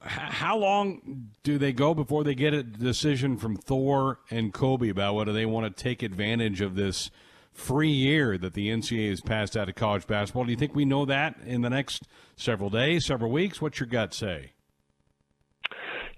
How 0.00 0.58
long 0.58 1.30
do 1.42 1.58
they 1.58 1.72
go 1.72 1.94
before 1.94 2.22
they 2.22 2.34
get 2.34 2.52
a 2.52 2.62
decision 2.62 3.38
from 3.38 3.56
Thor 3.56 4.18
and 4.30 4.52
Kobe 4.52 4.88
about 4.88 5.14
whether 5.14 5.32
they 5.32 5.46
want 5.46 5.74
to 5.74 5.82
take 5.82 6.02
advantage 6.02 6.60
of 6.60 6.74
this 6.74 7.10
free 7.52 7.90
year 7.90 8.36
that 8.36 8.54
the 8.54 8.68
NCAA 8.68 9.10
has 9.10 9.20
passed 9.20 9.56
out 9.56 9.68
of 9.68 9.74
college 9.74 10.06
basketball? 10.06 10.44
Do 10.44 10.50
you 10.50 10.56
think 10.56 10.74
we 10.74 10.84
know 10.84 11.04
that 11.06 11.36
in 11.46 11.62
the 11.62 11.70
next 11.70 12.08
several 12.36 12.68
days, 12.68 13.06
several 13.06 13.30
weeks? 13.30 13.62
What's 13.62 13.80
your 13.80 13.86
gut 13.86 14.12
say? 14.12 14.52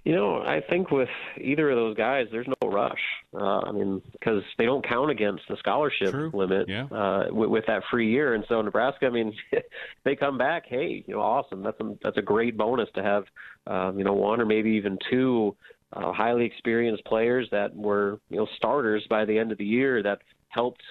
You 0.04 0.14
know, 0.14 0.42
I 0.42 0.60
think 0.68 0.90
with 0.90 1.08
either 1.40 1.70
of 1.70 1.76
those 1.76 1.96
guys, 1.96 2.26
there's 2.30 2.46
no 2.46 2.68
rush. 2.68 3.00
Uh, 3.32 3.60
I 3.60 3.72
mean, 3.72 4.02
because 4.12 4.42
they 4.58 4.66
don't 4.66 4.86
count 4.86 5.10
against 5.10 5.44
the 5.48 5.56
scholarship 5.56 6.10
True. 6.10 6.30
limit 6.34 6.68
yeah. 6.68 6.84
uh, 6.84 7.28
with, 7.30 7.48
with 7.48 7.66
that 7.68 7.84
free 7.90 8.10
year, 8.10 8.34
and 8.34 8.44
so 8.46 8.60
Nebraska. 8.60 9.06
I 9.06 9.10
mean, 9.10 9.34
they 10.04 10.14
come 10.14 10.36
back. 10.36 10.64
Hey, 10.68 11.02
you 11.06 11.14
know, 11.14 11.20
awesome. 11.22 11.62
That's 11.62 11.80
a 11.80 11.94
that's 12.02 12.18
a 12.18 12.22
great 12.22 12.58
bonus 12.58 12.88
to 12.96 13.02
have. 13.02 13.24
Um, 13.66 13.98
you 13.98 14.04
know, 14.04 14.12
one 14.12 14.42
or 14.42 14.44
maybe 14.44 14.72
even 14.72 14.98
two 15.10 15.56
uh, 15.94 16.12
highly 16.12 16.44
experienced 16.44 17.04
players 17.06 17.48
that 17.50 17.74
were 17.74 18.20
you 18.28 18.36
know 18.36 18.46
starters 18.56 19.06
by 19.08 19.24
the 19.24 19.38
end 19.38 19.52
of 19.52 19.58
the 19.58 19.64
year 19.64 20.02
that 20.02 20.18
helped 20.48 20.82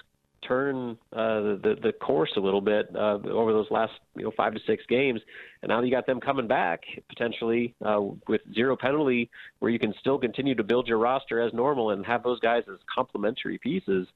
turn 0.46 0.96
uh, 1.12 1.40
the 1.62 1.76
the 1.82 1.92
course 1.92 2.32
a 2.36 2.40
little 2.40 2.60
bit 2.60 2.88
uh, 2.94 3.18
over 3.30 3.52
those 3.52 3.70
last 3.70 3.92
you 4.16 4.24
know 4.24 4.32
five 4.36 4.54
to 4.54 4.60
six 4.66 4.84
games, 4.88 5.20
and 5.62 5.68
now 5.68 5.82
you 5.82 5.90
got 5.90 6.06
them 6.06 6.20
coming 6.20 6.46
back 6.46 6.82
potentially 7.08 7.74
uh, 7.84 8.00
with 8.28 8.40
zero 8.54 8.76
penalty, 8.76 9.30
where 9.58 9.70
you 9.70 9.78
can 9.78 9.94
still 10.00 10.18
continue 10.18 10.54
to 10.54 10.64
build 10.64 10.86
your 10.86 10.98
roster 10.98 11.40
as 11.40 11.52
normal 11.52 11.90
and 11.90 12.04
have 12.06 12.22
those 12.22 12.40
guys 12.40 12.62
as 12.68 12.78
complementary 12.92 13.58
pieces. 13.58 14.06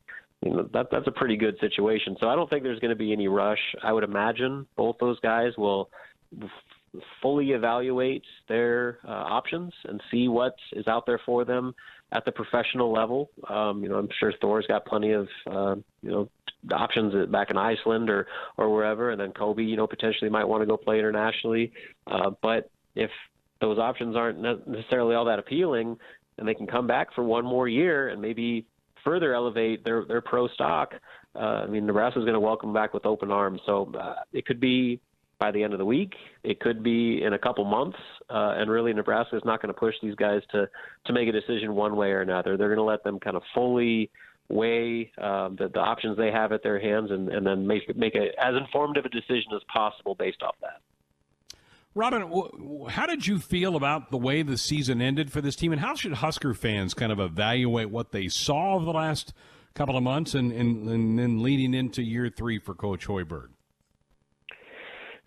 You 0.42 0.52
know 0.52 0.68
that 0.72 0.88
that's 0.90 1.06
a 1.06 1.12
pretty 1.12 1.36
good 1.36 1.56
situation. 1.60 2.16
So 2.20 2.28
I 2.28 2.34
don't 2.34 2.48
think 2.48 2.62
there's 2.62 2.80
going 2.80 2.90
to 2.90 2.96
be 2.96 3.12
any 3.12 3.28
rush. 3.28 3.60
I 3.82 3.92
would 3.92 4.04
imagine 4.04 4.66
both 4.76 4.96
those 5.00 5.18
guys 5.20 5.52
will 5.56 5.90
fully 7.20 7.50
evaluate 7.50 8.22
their 8.48 8.98
uh, 9.06 9.10
options 9.10 9.72
and 9.84 10.00
see 10.10 10.28
what 10.28 10.54
is 10.72 10.86
out 10.86 11.06
there 11.06 11.20
for 11.24 11.44
them 11.44 11.74
at 12.12 12.24
the 12.24 12.32
professional 12.32 12.92
level. 12.92 13.30
Um, 13.48 13.82
you 13.82 13.88
know, 13.88 13.96
I'm 13.96 14.08
sure 14.18 14.32
Thor's 14.40 14.66
got 14.66 14.86
plenty 14.86 15.12
of 15.12 15.28
uh, 15.50 15.76
you 16.02 16.10
know 16.10 16.28
options 16.72 17.30
back 17.30 17.50
in 17.50 17.56
Iceland 17.56 18.10
or 18.10 18.26
or 18.56 18.72
wherever, 18.72 19.10
and 19.10 19.20
then 19.20 19.32
Kobe, 19.32 19.62
you 19.62 19.76
know, 19.76 19.86
potentially 19.86 20.30
might 20.30 20.44
want 20.44 20.62
to 20.62 20.66
go 20.66 20.76
play 20.76 20.98
internationally. 20.98 21.72
Uh, 22.06 22.30
but 22.42 22.70
if 22.94 23.10
those 23.60 23.78
options 23.78 24.16
aren't 24.16 24.40
necessarily 24.68 25.14
all 25.14 25.24
that 25.26 25.38
appealing, 25.38 25.96
and 26.38 26.46
they 26.46 26.54
can 26.54 26.66
come 26.66 26.86
back 26.86 27.14
for 27.14 27.24
one 27.24 27.44
more 27.44 27.68
year 27.68 28.08
and 28.08 28.22
maybe 28.22 28.64
further 29.04 29.34
elevate 29.34 29.84
their 29.84 30.04
their 30.04 30.20
pro 30.20 30.48
stock. 30.48 30.94
Uh, 31.34 31.62
I 31.64 31.66
mean, 31.66 31.86
Nebraska 31.86 32.18
is 32.18 32.24
going 32.24 32.34
to 32.34 32.40
welcome 32.40 32.72
back 32.72 32.94
with 32.94 33.06
open 33.06 33.30
arms. 33.30 33.60
So 33.66 33.92
uh, 33.98 34.14
it 34.32 34.46
could 34.46 34.60
be 34.60 35.00
by 35.38 35.50
the 35.50 35.62
end 35.62 35.72
of 35.72 35.78
the 35.78 35.84
week. 35.84 36.14
It 36.42 36.60
could 36.60 36.82
be 36.82 37.22
in 37.22 37.32
a 37.32 37.38
couple 37.38 37.64
months. 37.64 37.98
Uh, 38.30 38.54
and 38.56 38.70
really, 38.70 38.92
Nebraska 38.92 39.36
is 39.36 39.42
not 39.44 39.62
going 39.62 39.72
to 39.72 39.78
push 39.78 39.94
these 40.02 40.14
guys 40.14 40.42
to 40.52 40.68
to 41.06 41.12
make 41.12 41.28
a 41.28 41.32
decision 41.32 41.74
one 41.74 41.96
way 41.96 42.08
or 42.08 42.20
another. 42.20 42.56
They're 42.56 42.68
going 42.68 42.78
to 42.78 42.84
let 42.84 43.04
them 43.04 43.18
kind 43.20 43.36
of 43.36 43.42
fully 43.54 44.10
weigh 44.48 45.12
um, 45.18 45.56
the, 45.56 45.68
the 45.72 45.78
options 45.78 46.16
they 46.16 46.30
have 46.30 46.52
at 46.52 46.62
their 46.62 46.80
hands 46.80 47.10
and, 47.10 47.28
and 47.28 47.46
then 47.46 47.66
make 47.66 47.94
make 47.96 48.14
a, 48.14 48.28
as 48.42 48.54
informed 48.56 48.96
of 48.96 49.04
a 49.04 49.08
decision 49.08 49.52
as 49.54 49.62
possible 49.72 50.14
based 50.14 50.42
off 50.42 50.56
that. 50.60 50.80
Robin, 51.94 52.30
how 52.88 53.06
did 53.06 53.26
you 53.26 53.38
feel 53.38 53.74
about 53.74 54.10
the 54.10 54.18
way 54.18 54.42
the 54.42 54.56
season 54.56 55.00
ended 55.00 55.32
for 55.32 55.40
this 55.40 55.56
team, 55.56 55.72
and 55.72 55.80
how 55.80 55.94
should 55.94 56.12
Husker 56.12 56.54
fans 56.54 56.94
kind 56.94 57.10
of 57.10 57.18
evaluate 57.18 57.90
what 57.90 58.12
they 58.12 58.28
saw 58.28 58.74
over 58.74 58.84
the 58.84 58.92
last 58.92 59.32
couple 59.74 59.96
of 59.96 60.02
months 60.02 60.34
and, 60.34 60.52
and, 60.52 60.88
and 60.88 61.18
then 61.18 61.42
leading 61.42 61.74
into 61.74 62.02
year 62.02 62.28
three 62.28 62.58
for 62.58 62.74
Coach 62.74 63.06
Hoiberg? 63.06 63.48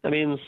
I 0.03 0.09
mean, 0.09 0.39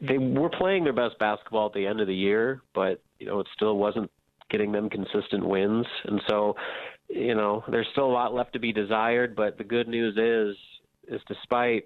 they 0.00 0.18
were 0.18 0.50
playing 0.50 0.84
their 0.84 0.92
best 0.92 1.18
basketball 1.18 1.66
at 1.66 1.72
the 1.72 1.86
end 1.86 2.00
of 2.00 2.08
the 2.08 2.14
year, 2.14 2.62
but 2.74 3.00
you 3.18 3.26
know 3.26 3.40
it 3.40 3.46
still 3.54 3.76
wasn't 3.76 4.10
getting 4.50 4.72
them 4.72 4.90
consistent 4.90 5.46
wins, 5.46 5.86
and 6.04 6.20
so 6.28 6.56
you 7.08 7.34
know 7.34 7.62
there's 7.70 7.86
still 7.92 8.06
a 8.06 8.12
lot 8.12 8.34
left 8.34 8.52
to 8.54 8.58
be 8.58 8.72
desired. 8.72 9.36
But 9.36 9.58
the 9.58 9.64
good 9.64 9.86
news 9.86 10.16
is, 10.16 10.56
is 11.14 11.22
despite 11.28 11.84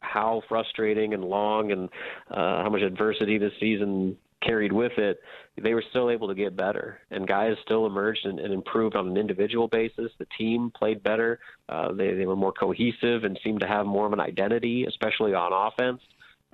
how 0.00 0.42
frustrating 0.48 1.14
and 1.14 1.24
long 1.24 1.72
and 1.72 1.88
uh, 2.30 2.62
how 2.62 2.68
much 2.68 2.82
adversity 2.82 3.38
this 3.38 3.52
season 3.60 4.16
carried 4.44 4.72
with 4.72 4.92
it, 4.98 5.20
they 5.60 5.74
were 5.74 5.84
still 5.90 6.10
able 6.10 6.28
to 6.28 6.34
get 6.34 6.56
better. 6.56 6.98
And 7.10 7.26
guys 7.26 7.54
still 7.64 7.86
emerged 7.86 8.26
and, 8.26 8.38
and 8.38 8.52
improved 8.52 8.96
on 8.96 9.08
an 9.08 9.16
individual 9.16 9.68
basis. 9.68 10.10
The 10.18 10.26
team 10.36 10.70
played 10.76 11.02
better. 11.02 11.38
Uh, 11.68 11.92
they, 11.92 12.14
they 12.14 12.26
were 12.26 12.36
more 12.36 12.52
cohesive 12.52 13.24
and 13.24 13.38
seemed 13.42 13.60
to 13.60 13.66
have 13.66 13.86
more 13.86 14.06
of 14.06 14.12
an 14.12 14.20
identity, 14.20 14.84
especially 14.84 15.34
on 15.34 15.52
offense, 15.52 16.00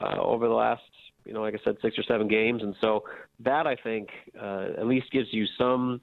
uh, 0.00 0.20
over 0.20 0.48
the 0.48 0.54
last, 0.54 0.82
you 1.24 1.32
know, 1.32 1.42
like 1.42 1.54
I 1.54 1.58
said, 1.64 1.76
six 1.82 1.98
or 1.98 2.02
seven 2.04 2.28
games. 2.28 2.62
And 2.62 2.74
so 2.80 3.04
that, 3.40 3.66
I 3.66 3.76
think, 3.76 4.08
uh, 4.40 4.68
at 4.78 4.86
least 4.86 5.10
gives 5.10 5.28
you 5.32 5.46
some 5.58 6.00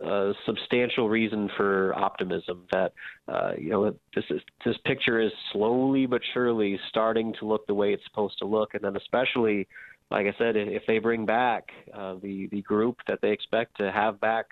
a 0.00 0.32
substantial 0.44 1.08
reason 1.08 1.48
for 1.56 1.94
optimism 1.94 2.64
that 2.70 2.92
uh, 3.28 3.52
you 3.56 3.70
know 3.70 3.94
this 4.14 4.24
is, 4.28 4.42
this 4.64 4.76
picture 4.84 5.20
is 5.20 5.32
slowly 5.52 6.04
but 6.04 6.20
surely 6.34 6.78
starting 6.90 7.32
to 7.40 7.46
look 7.46 7.66
the 7.66 7.74
way 7.74 7.94
it's 7.94 8.04
supposed 8.04 8.38
to 8.38 8.44
look, 8.44 8.74
and 8.74 8.84
then 8.84 8.94
especially, 8.96 9.66
like 10.10 10.26
I 10.26 10.34
said, 10.36 10.56
if 10.56 10.82
they 10.86 10.98
bring 10.98 11.24
back 11.24 11.70
uh, 11.94 12.16
the 12.22 12.46
the 12.48 12.60
group 12.62 12.98
that 13.08 13.20
they 13.22 13.30
expect 13.30 13.78
to 13.78 13.90
have 13.90 14.20
back 14.20 14.46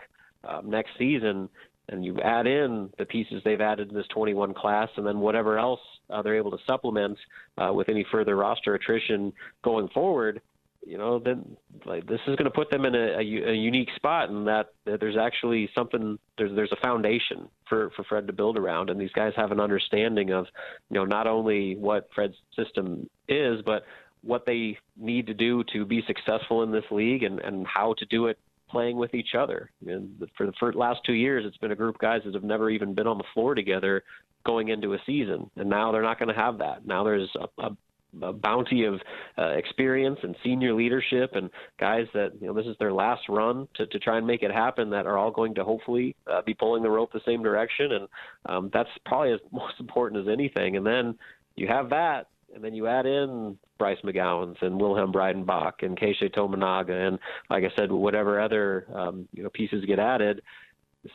um, 0.48 0.70
next 0.70 0.92
season, 0.98 1.50
and 1.88 2.04
you 2.04 2.18
add 2.20 2.46
in 2.46 2.90
the 2.98 3.04
pieces 3.04 3.42
they've 3.44 3.60
added 3.60 3.90
in 3.90 3.94
this 3.94 4.06
21 4.08 4.54
class, 4.54 4.88
and 4.96 5.06
then 5.06 5.18
whatever 5.18 5.58
else 5.58 5.80
uh, 6.10 6.22
they're 6.22 6.36
able 6.36 6.50
to 6.50 6.58
supplement 6.66 7.18
uh, 7.58 7.72
with 7.72 7.88
any 7.88 8.04
further 8.10 8.36
roster 8.36 8.74
attrition 8.74 9.32
going 9.62 9.88
forward 9.88 10.40
you 10.86 10.98
know, 10.98 11.18
then 11.18 11.56
like 11.86 12.06
this 12.06 12.20
is 12.26 12.36
going 12.36 12.44
to 12.44 12.50
put 12.50 12.70
them 12.70 12.84
in 12.84 12.94
a, 12.94 13.16
a, 13.16 13.50
a 13.50 13.54
unique 13.54 13.88
spot, 13.96 14.30
and 14.30 14.46
that, 14.46 14.68
that 14.84 15.00
there's 15.00 15.16
actually 15.16 15.68
something 15.74 16.18
there's 16.36 16.54
there's 16.54 16.72
a 16.72 16.80
foundation 16.86 17.48
for 17.68 17.90
for 17.96 18.04
Fred 18.04 18.26
to 18.26 18.32
build 18.32 18.58
around, 18.58 18.90
and 18.90 19.00
these 19.00 19.12
guys 19.12 19.32
have 19.36 19.52
an 19.52 19.60
understanding 19.60 20.32
of, 20.32 20.46
you 20.90 20.96
know, 20.96 21.04
not 21.04 21.26
only 21.26 21.76
what 21.76 22.08
Fred's 22.14 22.36
system 22.56 23.08
is, 23.28 23.60
but 23.64 23.84
what 24.22 24.46
they 24.46 24.78
need 24.96 25.26
to 25.26 25.34
do 25.34 25.64
to 25.72 25.84
be 25.84 26.02
successful 26.06 26.62
in 26.62 26.70
this 26.70 26.84
league, 26.90 27.22
and 27.22 27.40
and 27.40 27.66
how 27.66 27.94
to 27.94 28.06
do 28.06 28.26
it 28.26 28.38
playing 28.74 28.96
with 28.96 29.14
each 29.14 29.34
other. 29.38 29.70
And 29.86 30.28
for 30.36 30.46
the 30.46 30.52
first, 30.58 30.76
last 30.76 31.00
two 31.06 31.12
years, 31.12 31.44
it's 31.46 31.56
been 31.58 31.70
a 31.70 31.76
group 31.76 31.94
of 31.94 32.00
guys 32.00 32.22
that 32.24 32.34
have 32.34 32.42
never 32.42 32.70
even 32.70 32.92
been 32.92 33.06
on 33.06 33.18
the 33.18 33.24
floor 33.32 33.54
together 33.54 34.02
going 34.44 34.68
into 34.68 34.92
a 34.94 34.98
season, 35.06 35.48
and 35.56 35.70
now 35.70 35.92
they're 35.92 36.02
not 36.02 36.18
going 36.18 36.28
to 36.28 36.40
have 36.40 36.58
that. 36.58 36.86
Now 36.86 37.04
there's 37.04 37.30
a, 37.36 37.62
a 37.62 37.76
a 38.22 38.32
bounty 38.32 38.84
of 38.84 39.00
uh, 39.38 39.48
experience 39.56 40.18
and 40.22 40.36
senior 40.44 40.72
leadership 40.72 41.32
and 41.34 41.50
guys 41.80 42.06
that 42.14 42.30
you 42.40 42.46
know 42.46 42.54
this 42.54 42.66
is 42.66 42.76
their 42.78 42.92
last 42.92 43.22
run 43.28 43.66
to, 43.74 43.86
to 43.86 43.98
try 43.98 44.18
and 44.18 44.26
make 44.26 44.42
it 44.42 44.52
happen 44.52 44.90
that 44.90 45.04
are 45.06 45.18
all 45.18 45.30
going 45.30 45.54
to 45.54 45.64
hopefully 45.64 46.14
uh, 46.32 46.40
be 46.42 46.54
pulling 46.54 46.82
the 46.82 46.88
rope 46.88 47.12
the 47.12 47.20
same 47.26 47.42
direction 47.42 47.90
and 47.90 48.08
um, 48.46 48.70
that's 48.72 48.88
probably 49.04 49.32
as 49.32 49.40
most 49.50 49.74
important 49.80 50.20
as 50.20 50.32
anything 50.32 50.76
and 50.76 50.86
then 50.86 51.18
you 51.56 51.66
have 51.66 51.90
that 51.90 52.28
and 52.54 52.62
then 52.62 52.74
you 52.74 52.86
add 52.86 53.06
in 53.06 53.58
Bryce 53.78 53.98
McGowens 54.04 54.60
and 54.62 54.80
Wilhelm 54.80 55.12
Breidenbach 55.12 55.82
and 55.82 55.98
Keisei 55.98 56.34
Tominaga 56.34 57.08
and 57.08 57.18
like 57.50 57.64
I 57.64 57.74
said 57.76 57.90
whatever 57.90 58.40
other 58.40 58.86
um, 58.94 59.28
you 59.32 59.42
know 59.42 59.50
pieces 59.50 59.84
get 59.84 59.98
added 59.98 60.40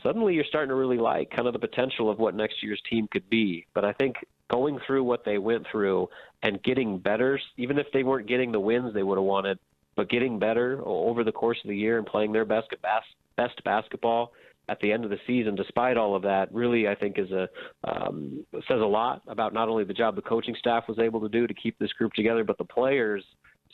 suddenly 0.02 0.34
you're 0.34 0.44
starting 0.44 0.68
to 0.68 0.74
really 0.74 0.98
like 0.98 1.30
kind 1.30 1.46
of 1.46 1.52
the 1.52 1.58
potential 1.58 2.10
of 2.10 2.18
what 2.18 2.34
next 2.34 2.62
year's 2.62 2.80
team 2.88 3.08
could 3.10 3.28
be. 3.28 3.66
But 3.74 3.84
I 3.84 3.92
think 3.92 4.16
going 4.50 4.78
through 4.86 5.04
what 5.04 5.24
they 5.24 5.38
went 5.38 5.66
through 5.70 6.08
and 6.42 6.62
getting 6.62 6.98
better, 6.98 7.40
even 7.56 7.78
if 7.78 7.86
they 7.92 8.02
weren't 8.02 8.28
getting 8.28 8.52
the 8.52 8.60
wins 8.60 8.94
they 8.94 9.02
would 9.02 9.18
have 9.18 9.24
wanted, 9.24 9.58
but 9.96 10.08
getting 10.08 10.38
better 10.38 10.80
over 10.84 11.24
the 11.24 11.32
course 11.32 11.58
of 11.64 11.68
the 11.68 11.76
year 11.76 11.98
and 11.98 12.06
playing 12.06 12.32
their 12.32 12.44
best 12.44 12.68
best 12.82 13.06
best 13.36 13.62
basketball 13.64 14.32
at 14.70 14.78
the 14.80 14.92
end 14.92 15.04
of 15.04 15.10
the 15.10 15.18
season, 15.26 15.56
despite 15.56 15.96
all 15.96 16.14
of 16.14 16.22
that, 16.22 16.52
really 16.54 16.86
I 16.86 16.94
think 16.94 17.18
is 17.18 17.30
a 17.32 17.48
um, 17.84 18.46
says 18.68 18.80
a 18.80 18.86
lot 18.86 19.22
about 19.26 19.52
not 19.52 19.68
only 19.68 19.82
the 19.82 19.92
job 19.92 20.14
the 20.14 20.22
coaching 20.22 20.54
staff 20.58 20.84
was 20.86 20.98
able 20.98 21.20
to 21.20 21.28
do 21.28 21.46
to 21.46 21.54
keep 21.54 21.76
this 21.78 21.92
group 21.92 22.12
together, 22.12 22.44
but 22.44 22.56
the 22.56 22.64
players 22.64 23.24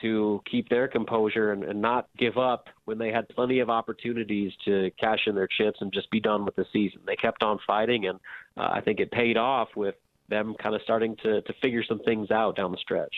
to 0.01 0.43
keep 0.51 0.69
their 0.69 0.89
composure 0.89 1.53
and, 1.53 1.65
and 1.65 1.81
not 1.81 2.09
give 2.19 2.37
up 2.39 2.69
when 2.85 2.99
they 2.99 3.11
had 3.11 3.29
plenty 3.31 3.61
of 3.61 3.71
opportunities 3.71 4.53
to 4.65 4.91
cash 4.99 5.21
in 5.27 5.35
their 5.35 5.49
chips 5.49 5.79
and 5.81 5.93
just 5.93 6.11
be 6.11 6.21
done 6.21 6.45
with 6.45 6.57
the 6.57 6.67
season. 6.73 7.01
They 7.07 7.17
kept 7.17 7.43
on 7.43 7.59
fighting, 7.67 8.07
and 8.07 8.19
uh, 8.57 8.71
I 8.73 8.81
think 8.81 9.01
it 9.01 9.11
paid 9.11 9.37
off 9.37 9.69
with 9.77 9.95
them 10.29 10.55
kind 10.63 10.75
of 10.75 10.83
starting 10.83 11.17
to, 11.23 11.43
to 11.43 11.53
figure 11.63 11.85
some 11.87 12.01
things 12.01 12.31
out 12.31 12.57
down 12.57 12.73
the 12.73 12.79
stretch. 12.79 13.15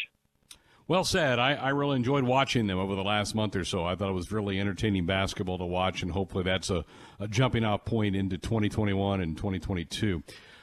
Well 0.89 1.05
said. 1.05 1.39
I, 1.39 1.53
I 1.53 1.69
really 1.69 1.97
enjoyed 1.97 2.25
watching 2.25 2.67
them 2.67 2.79
over 2.79 2.95
the 2.95 3.05
last 3.05 3.35
month 3.35 3.55
or 3.55 3.65
so. 3.65 3.85
I 3.85 3.95
thought 3.95 4.09
it 4.09 4.15
was 4.15 4.33
really 4.33 4.59
entertaining 4.59 5.05
basketball 5.05 5.59
to 5.59 5.67
watch, 5.67 6.03
and 6.03 6.11
hopefully 6.11 6.45
that's 6.45 6.71
a, 6.71 6.83
a 7.21 7.29
jumping 7.29 7.63
off 7.63 7.85
point 7.85 8.17
into 8.17 8.39
2021 8.39 9.21
and 9.21 9.37
2022. 9.37 10.23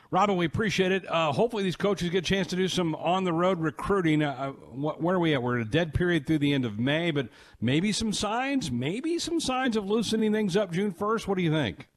Robin, 0.10 0.36
we 0.36 0.46
appreciate 0.46 0.92
it. 0.92 1.08
Uh, 1.08 1.32
hopefully, 1.32 1.62
these 1.62 1.76
coaches 1.76 2.10
get 2.10 2.20
a 2.20 2.28
chance 2.28 2.48
to 2.48 2.56
do 2.56 2.68
some 2.68 2.96
on 2.96 3.24
the 3.24 3.34
road 3.34 3.60
recruiting. 3.60 4.24
Uh, 4.24 4.32
uh 4.32 4.94
where 4.98 5.16
are 5.16 5.20
we 5.20 5.36
at? 5.36 5.44
We're 5.44 5.58
in 5.58 5.62
a 5.62 5.70
dead 5.70 5.94
period 5.94 6.26
through 6.26 6.40
the 6.40 6.54
end 6.54 6.66
of 6.66 6.80
May, 6.80 7.12
but 7.12 7.28
maybe 7.62 7.92
some 7.92 8.12
signs, 8.12 8.72
maybe 8.72 9.20
some 9.20 9.40
signs 9.40 9.78
of 9.78 9.86
loosening 9.86 10.32
things 10.32 10.58
up 10.58 10.72
June 10.72 10.92
1st. 10.92 11.28
What 11.28 11.38
do 11.38 11.44
you 11.44 11.52
think? 11.52 11.88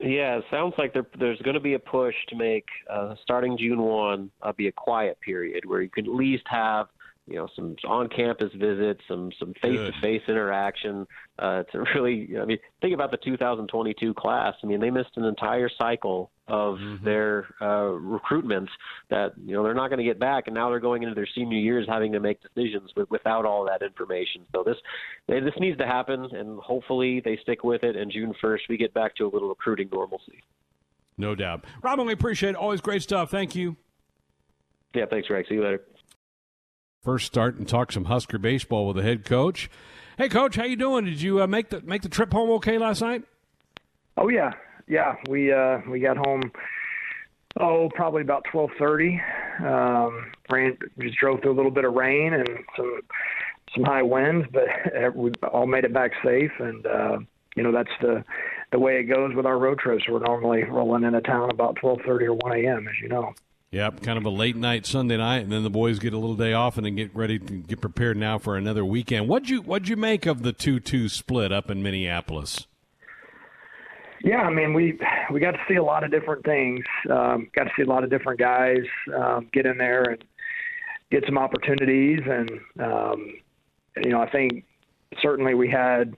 Yeah, 0.00 0.38
it 0.38 0.44
sounds 0.50 0.74
like 0.78 0.92
there, 0.92 1.06
there's 1.18 1.40
going 1.42 1.54
to 1.54 1.60
be 1.60 1.74
a 1.74 1.78
push 1.78 2.14
to 2.28 2.36
make 2.36 2.66
uh, 2.88 3.14
starting 3.22 3.58
June 3.58 3.80
1 3.80 4.30
uh, 4.42 4.52
be 4.52 4.68
a 4.68 4.72
quiet 4.72 5.20
period 5.20 5.64
where 5.66 5.82
you 5.82 5.88
could 5.88 6.06
at 6.06 6.14
least 6.14 6.44
have 6.46 6.88
you 7.28 7.36
know 7.36 7.48
some 7.54 7.76
on-campus 7.86 8.52
visits, 8.54 9.00
some 9.08 9.30
some 9.38 9.54
face-to-face 9.60 10.22
interaction 10.28 11.06
uh, 11.38 11.62
to 11.64 11.78
really. 11.94 12.36
I 12.40 12.44
mean, 12.44 12.58
think 12.80 12.94
about 12.94 13.10
the 13.10 13.18
2022 13.18 14.14
class. 14.14 14.54
I 14.62 14.66
mean, 14.66 14.80
they 14.80 14.90
missed 14.90 15.16
an 15.16 15.24
entire 15.24 15.70
cycle 15.78 16.30
of 16.48 16.76
mm-hmm. 16.76 17.04
their 17.04 17.46
uh, 17.60 17.92
recruitments 18.00 18.68
that 19.10 19.32
you 19.44 19.54
know 19.54 19.62
they're 19.62 19.74
not 19.74 19.88
going 19.88 19.98
to 19.98 20.04
get 20.04 20.18
back, 20.18 20.44
and 20.46 20.54
now 20.54 20.70
they're 20.70 20.80
going 20.80 21.02
into 21.02 21.14
their 21.14 21.28
senior 21.34 21.58
years 21.58 21.86
having 21.88 22.12
to 22.12 22.20
make 22.20 22.38
decisions 22.42 22.90
with, 22.96 23.10
without 23.10 23.44
all 23.44 23.66
that 23.66 23.82
information. 23.82 24.46
So 24.52 24.62
this 24.64 24.76
this 25.28 25.54
needs 25.58 25.78
to 25.78 25.86
happen, 25.86 26.24
and 26.32 26.58
hopefully 26.60 27.20
they 27.24 27.38
stick 27.42 27.64
with 27.64 27.84
it. 27.84 27.96
And 27.96 28.10
June 28.10 28.34
1st, 28.42 28.60
we 28.68 28.76
get 28.76 28.94
back 28.94 29.14
to 29.16 29.26
a 29.26 29.30
little 29.30 29.48
recruiting 29.48 29.88
normalcy. 29.92 30.42
No 31.16 31.34
doubt, 31.34 31.64
Robin. 31.82 32.06
We 32.06 32.12
appreciate 32.12 32.50
it. 32.50 32.56
Always 32.56 32.80
great 32.80 33.02
stuff. 33.02 33.30
Thank 33.30 33.54
you. 33.54 33.76
Yeah, 34.94 35.04
thanks, 35.10 35.28
Greg. 35.28 35.46
See 35.48 35.54
you 35.54 35.62
later. 35.62 35.82
First, 37.02 37.26
start 37.26 37.56
and 37.56 37.68
talk 37.68 37.92
some 37.92 38.06
Husker 38.06 38.38
baseball 38.38 38.86
with 38.86 38.96
the 38.96 39.02
head 39.02 39.24
coach. 39.24 39.70
Hey, 40.16 40.28
coach, 40.28 40.56
how 40.56 40.64
you 40.64 40.74
doing? 40.74 41.04
Did 41.04 41.22
you 41.22 41.40
uh, 41.40 41.46
make 41.46 41.70
the 41.70 41.80
make 41.82 42.02
the 42.02 42.08
trip 42.08 42.32
home 42.32 42.50
okay 42.52 42.76
last 42.76 43.00
night? 43.00 43.22
Oh 44.16 44.28
yeah, 44.28 44.52
yeah. 44.88 45.14
We 45.28 45.52
uh, 45.52 45.78
we 45.88 46.00
got 46.00 46.16
home. 46.16 46.50
Oh, 47.60 47.88
probably 47.94 48.22
about 48.22 48.44
twelve 48.50 48.70
thirty. 48.80 49.20
Um, 49.64 50.32
ran 50.50 50.76
just 50.98 51.16
drove 51.18 51.40
through 51.40 51.52
a 51.52 51.54
little 51.54 51.70
bit 51.70 51.84
of 51.84 51.94
rain 51.94 52.34
and 52.34 52.48
some 52.76 53.00
some 53.74 53.84
high 53.84 54.02
winds, 54.02 54.48
but 54.52 54.64
we 55.14 55.30
all 55.52 55.66
made 55.66 55.84
it 55.84 55.94
back 55.94 56.10
safe. 56.24 56.52
And 56.58 56.84
uh, 56.84 57.18
you 57.54 57.62
know 57.62 57.70
that's 57.70 57.88
the 58.00 58.24
the 58.72 58.78
way 58.80 58.98
it 58.98 59.04
goes 59.04 59.36
with 59.36 59.46
our 59.46 59.56
road 59.56 59.78
trips. 59.78 60.02
We're 60.08 60.18
normally 60.18 60.64
rolling 60.64 61.04
into 61.04 61.20
town 61.20 61.50
about 61.50 61.76
twelve 61.76 62.00
thirty 62.04 62.26
or 62.26 62.34
one 62.34 62.58
a.m. 62.58 62.88
As 62.88 63.00
you 63.00 63.08
know. 63.08 63.34
Yep, 63.70 64.02
kind 64.02 64.16
of 64.16 64.24
a 64.24 64.30
late 64.30 64.56
night 64.56 64.86
Sunday 64.86 65.18
night, 65.18 65.42
and 65.42 65.52
then 65.52 65.62
the 65.62 65.68
boys 65.68 65.98
get 65.98 66.14
a 66.14 66.18
little 66.18 66.36
day 66.36 66.54
off 66.54 66.78
and 66.78 66.86
then 66.86 66.94
get 66.94 67.14
ready 67.14 67.38
to 67.38 67.52
get 67.52 67.82
prepared 67.82 68.16
now 68.16 68.38
for 68.38 68.56
another 68.56 68.82
weekend. 68.82 69.28
What'd 69.28 69.50
you 69.50 69.60
What'd 69.60 69.88
you 69.88 69.96
make 69.96 70.24
of 70.24 70.42
the 70.42 70.54
two 70.54 70.80
two 70.80 71.10
split 71.10 71.52
up 71.52 71.70
in 71.70 71.82
Minneapolis? 71.82 72.66
Yeah, 74.24 74.38
I 74.38 74.50
mean 74.50 74.72
we 74.72 74.98
we 75.30 75.38
got 75.38 75.50
to 75.50 75.60
see 75.68 75.74
a 75.74 75.82
lot 75.82 76.02
of 76.02 76.10
different 76.10 76.46
things. 76.46 76.82
Um, 77.10 77.50
got 77.54 77.64
to 77.64 77.70
see 77.76 77.82
a 77.82 77.86
lot 77.86 78.04
of 78.04 78.10
different 78.10 78.40
guys 78.40 78.84
um, 79.14 79.50
get 79.52 79.66
in 79.66 79.76
there 79.76 80.02
and 80.02 80.24
get 81.10 81.24
some 81.26 81.36
opportunities, 81.36 82.20
and 82.26 82.50
um, 82.80 83.34
you 84.02 84.10
know 84.10 84.22
I 84.22 84.30
think 84.30 84.64
certainly 85.20 85.52
we 85.52 85.68
had 85.68 86.14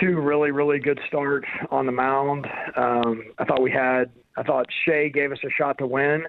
two 0.00 0.18
really 0.20 0.52
really 0.52 0.78
good 0.78 1.00
starts 1.06 1.48
on 1.70 1.84
the 1.84 1.92
mound. 1.92 2.46
Um, 2.76 3.24
I 3.38 3.44
thought 3.44 3.60
we 3.60 3.70
had 3.70 4.10
I 4.36 4.42
thought 4.42 4.66
Shay 4.84 5.10
gave 5.10 5.32
us 5.32 5.38
a 5.44 5.50
shot 5.50 5.78
to 5.78 5.86
win, 5.86 6.24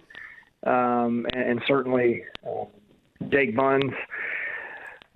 um, 0.66 1.26
and, 1.34 1.44
and 1.50 1.62
certainly 1.68 2.24
uh, 2.46 2.66
Jake 3.30 3.56
Buns. 3.56 3.94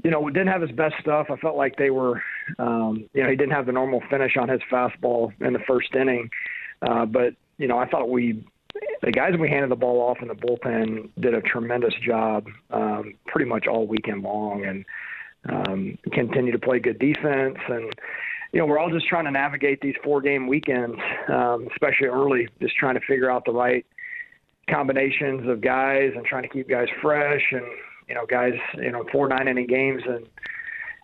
You 0.03 0.09
know, 0.09 0.27
didn't 0.29 0.47
have 0.47 0.61
his 0.61 0.71
best 0.71 0.95
stuff. 0.99 1.27
I 1.29 1.35
felt 1.37 1.55
like 1.55 1.77
they 1.77 1.91
were, 1.91 2.23
um, 2.57 3.07
you 3.13 3.21
know, 3.21 3.29
he 3.29 3.35
didn't 3.35 3.51
have 3.51 3.67
the 3.67 3.71
normal 3.71 4.01
finish 4.09 4.35
on 4.35 4.49
his 4.49 4.59
fastball 4.71 5.31
in 5.41 5.53
the 5.53 5.59
first 5.67 5.93
inning. 5.93 6.29
Uh, 6.81 7.05
but 7.05 7.35
you 7.57 7.67
know, 7.67 7.77
I 7.77 7.87
thought 7.87 8.09
we, 8.09 8.43
the 9.03 9.11
guys 9.11 9.33
we 9.39 9.47
handed 9.47 9.69
the 9.69 9.75
ball 9.75 10.01
off 10.01 10.17
in 10.21 10.27
the 10.27 10.33
bullpen 10.33 11.09
did 11.19 11.35
a 11.35 11.41
tremendous 11.41 11.93
job, 12.03 12.47
um, 12.71 13.13
pretty 13.27 13.47
much 13.47 13.67
all 13.67 13.85
weekend 13.85 14.23
long, 14.23 14.65
and 14.65 14.85
um, 15.47 15.97
continue 16.11 16.51
to 16.51 16.59
play 16.59 16.79
good 16.79 16.97
defense 16.97 17.57
and 17.67 17.93
you 18.51 18.59
know, 18.59 18.65
we're 18.65 18.79
all 18.79 18.89
just 18.89 19.07
trying 19.07 19.25
to 19.25 19.31
navigate 19.31 19.79
these 19.81 19.95
four 20.03 20.21
game 20.21 20.47
weekends, 20.47 20.97
um, 21.29 21.67
especially 21.71 22.07
early, 22.07 22.47
just 22.61 22.75
trying 22.75 22.95
to 22.95 23.01
figure 23.07 23.31
out 23.31 23.45
the 23.45 23.51
right 23.51 23.85
combinations 24.69 25.47
of 25.47 25.61
guys 25.61 26.11
and 26.15 26.25
trying 26.25 26.43
to 26.43 26.49
keep 26.49 26.69
guys 26.69 26.87
fresh 27.01 27.41
and, 27.51 27.65
you 28.09 28.15
know, 28.15 28.25
guys, 28.25 28.53
you 28.75 28.91
know, 28.91 29.05
four 29.11 29.27
nine 29.29 29.47
inning 29.47 29.67
games 29.67 30.01
and 30.05 30.27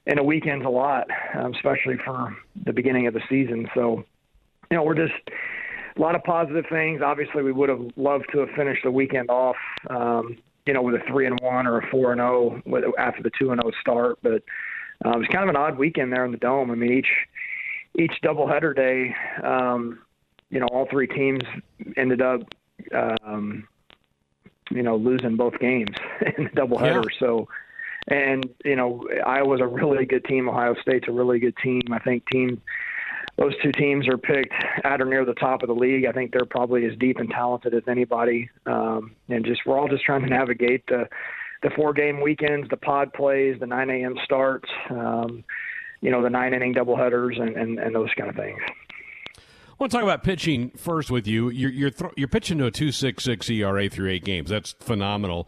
in 0.07 0.19
a 0.19 0.23
weekend's 0.23 0.65
a 0.65 0.69
lot, 0.69 1.07
um, 1.35 1.53
especially 1.53 1.95
for 2.05 2.35
the 2.65 2.73
beginning 2.73 3.07
of 3.07 3.13
the 3.13 3.21
season. 3.29 3.67
So, 3.73 4.03
you 4.69 4.77
know, 4.77 4.83
we're 4.83 4.95
just 4.95 5.13
a 5.95 6.01
lot 6.01 6.15
of 6.15 6.23
positive 6.23 6.65
things. 6.69 7.01
Obviously, 7.03 7.43
we 7.43 7.51
would 7.51 7.69
have 7.69 7.81
loved 7.95 8.25
to 8.31 8.39
have 8.39 8.49
finished 8.55 8.83
the 8.83 8.91
weekend 8.91 9.29
off, 9.29 9.55
um, 9.89 10.37
you 10.65 10.73
know, 10.73 10.81
with 10.81 10.95
a 10.95 11.03
three 11.07 11.25
and 11.25 11.39
one 11.41 11.65
or 11.65 11.79
a 11.79 11.87
four 11.89 12.11
and 12.11 12.19
zero 12.19 12.61
oh 12.67 12.93
after 12.97 13.23
the 13.23 13.31
two 13.39 13.51
and 13.51 13.61
zero 13.61 13.71
oh 13.73 13.79
start, 13.81 14.17
but 14.21 14.43
uh, 15.05 15.11
it 15.11 15.17
was 15.17 15.27
kind 15.31 15.43
of 15.43 15.49
an 15.49 15.55
odd 15.55 15.77
weekend 15.77 16.11
there 16.11 16.25
in 16.25 16.31
the 16.31 16.37
dome. 16.37 16.71
I 16.71 16.75
mean, 16.75 16.91
each 16.91 17.07
each 17.97 18.13
doubleheader 18.23 18.75
day, 18.75 19.15
um, 19.43 19.99
you 20.49 20.59
know, 20.59 20.67
all 20.67 20.87
three 20.89 21.07
teams 21.07 21.41
ended 21.95 22.21
up, 22.21 22.41
um, 22.93 23.67
you 24.69 24.83
know, 24.83 24.95
losing 24.95 25.35
both 25.35 25.57
games 25.59 25.95
in 26.37 26.45
the 26.45 26.49
doubleheader. 26.51 27.05
Yeah. 27.09 27.19
So, 27.19 27.47
and 28.07 28.49
you 28.63 28.75
know, 28.75 29.05
Iowa's 29.25 29.61
a 29.61 29.67
really 29.67 30.05
good 30.05 30.25
team. 30.25 30.47
Ohio 30.47 30.75
State's 30.81 31.07
a 31.07 31.11
really 31.11 31.39
good 31.39 31.55
team. 31.57 31.81
I 31.91 31.99
think 31.99 32.23
team 32.31 32.61
those 33.37 33.53
two 33.61 33.71
teams 33.71 34.07
are 34.07 34.17
picked 34.17 34.53
at 34.83 34.99
or 34.99 35.05
near 35.05 35.23
the 35.23 35.33
top 35.35 35.61
of 35.61 35.67
the 35.67 35.75
league. 35.75 36.05
I 36.05 36.11
think 36.11 36.31
they're 36.31 36.45
probably 36.45 36.85
as 36.85 36.97
deep 36.97 37.17
and 37.17 37.29
talented 37.29 37.73
as 37.73 37.83
anybody. 37.87 38.49
Um, 38.65 39.15
and 39.29 39.45
just 39.45 39.61
we're 39.65 39.77
all 39.77 39.87
just 39.87 40.03
trying 40.03 40.23
to 40.23 40.29
navigate 40.29 40.85
the 40.87 41.07
the 41.63 41.69
four 41.75 41.91
game 41.91 42.21
weekends, 42.21 42.69
the 42.69 42.77
pod 42.77 43.13
plays, 43.13 43.59
the 43.59 43.65
9 43.65 43.89
a.m. 43.89 44.15
starts. 44.23 44.69
Um, 44.91 45.43
you 46.01 46.11
know 46.11 46.21
the 46.21 46.29
nine 46.29 46.53
inning 46.53 46.73
doubleheaders 46.73 47.39
and, 47.41 47.55
and, 47.55 47.79
and 47.79 47.95
those 47.95 48.09
kind 48.17 48.29
of 48.29 48.35
things. 48.35 48.59
I 49.37 49.73
want 49.79 49.91
to 49.91 49.97
talk 49.97 50.03
about 50.03 50.23
pitching 50.23 50.71
first 50.71 51.11
with 51.11 51.27
you. 51.27 51.49
You're 51.49 51.71
you're, 51.71 51.89
th- 51.91 52.11
you're 52.17 52.27
pitching 52.27 52.57
to 52.59 52.65
a 52.65 52.71
two 52.71 52.91
six 52.91 53.23
six 53.23 53.49
ERA 53.49 53.89
through 53.89 54.09
eight 54.09 54.25
games. 54.25 54.49
That's 54.49 54.73
phenomenal. 54.79 55.47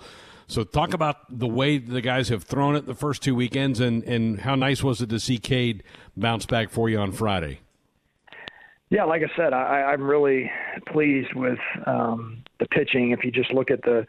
So 0.49 0.63
talk 0.63 0.95
about 0.95 1.17
the 1.29 1.47
way 1.47 1.77
the 1.77 2.01
guys 2.01 2.29
have 2.29 2.43
thrown 2.43 2.75
it 2.75 2.87
the 2.87 2.95
first 2.95 3.21
two 3.21 3.35
weekends, 3.35 3.79
and, 3.79 4.03
and 4.03 4.41
how 4.41 4.55
nice 4.55 4.83
was 4.83 4.99
it 4.99 5.09
to 5.09 5.19
see 5.19 5.37
Cade 5.37 5.83
bounce 6.17 6.47
back 6.47 6.71
for 6.71 6.89
you 6.89 6.97
on 6.97 7.11
Friday? 7.11 7.59
Yeah, 8.89 9.03
like 9.03 9.21
I 9.21 9.37
said, 9.37 9.53
I, 9.53 9.83
I'm 9.83 10.01
really 10.01 10.51
pleased 10.91 11.35
with 11.35 11.59
um, 11.85 12.43
the 12.59 12.65
pitching. 12.65 13.11
If 13.11 13.23
you 13.23 13.29
just 13.29 13.53
look 13.53 13.69
at 13.69 13.83
the 13.83 14.07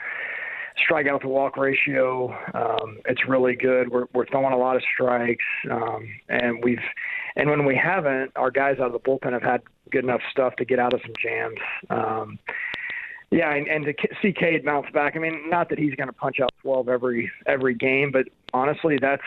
strikeout 0.88 1.20
to 1.22 1.28
walk 1.28 1.56
ratio. 1.56 2.30
Um, 2.54 2.98
it's 3.06 3.28
really 3.28 3.54
good. 3.54 3.90
We're, 3.90 4.06
we're 4.14 4.26
throwing 4.26 4.52
a 4.52 4.58
lot 4.58 4.76
of 4.76 4.82
strikes, 4.94 5.44
um, 5.70 6.08
and 6.28 6.62
we've 6.62 6.78
and 7.36 7.48
when 7.48 7.64
we 7.64 7.76
haven't, 7.76 8.32
our 8.36 8.50
guys 8.50 8.76
out 8.80 8.86
of 8.86 8.92
the 8.92 8.98
bullpen 8.98 9.32
have 9.32 9.42
had 9.42 9.62
good 9.90 10.04
enough 10.04 10.20
stuff 10.30 10.56
to 10.56 10.64
get 10.64 10.78
out 10.78 10.92
of 10.92 11.00
some 11.02 11.14
jams. 11.22 11.58
Um, 11.90 12.38
yeah, 13.30 13.54
and, 13.54 13.68
and 13.68 13.84
to 13.84 13.94
see 14.20 14.32
Cade 14.32 14.64
bounce 14.64 14.88
back. 14.92 15.14
I 15.14 15.20
mean, 15.20 15.48
not 15.48 15.68
that 15.68 15.78
he's 15.78 15.94
going 15.94 16.08
to 16.08 16.12
punch 16.12 16.40
out 16.40 16.50
12 16.62 16.88
every 16.88 17.30
every 17.46 17.74
game, 17.74 18.10
but 18.10 18.26
honestly, 18.52 18.98
that's 19.00 19.22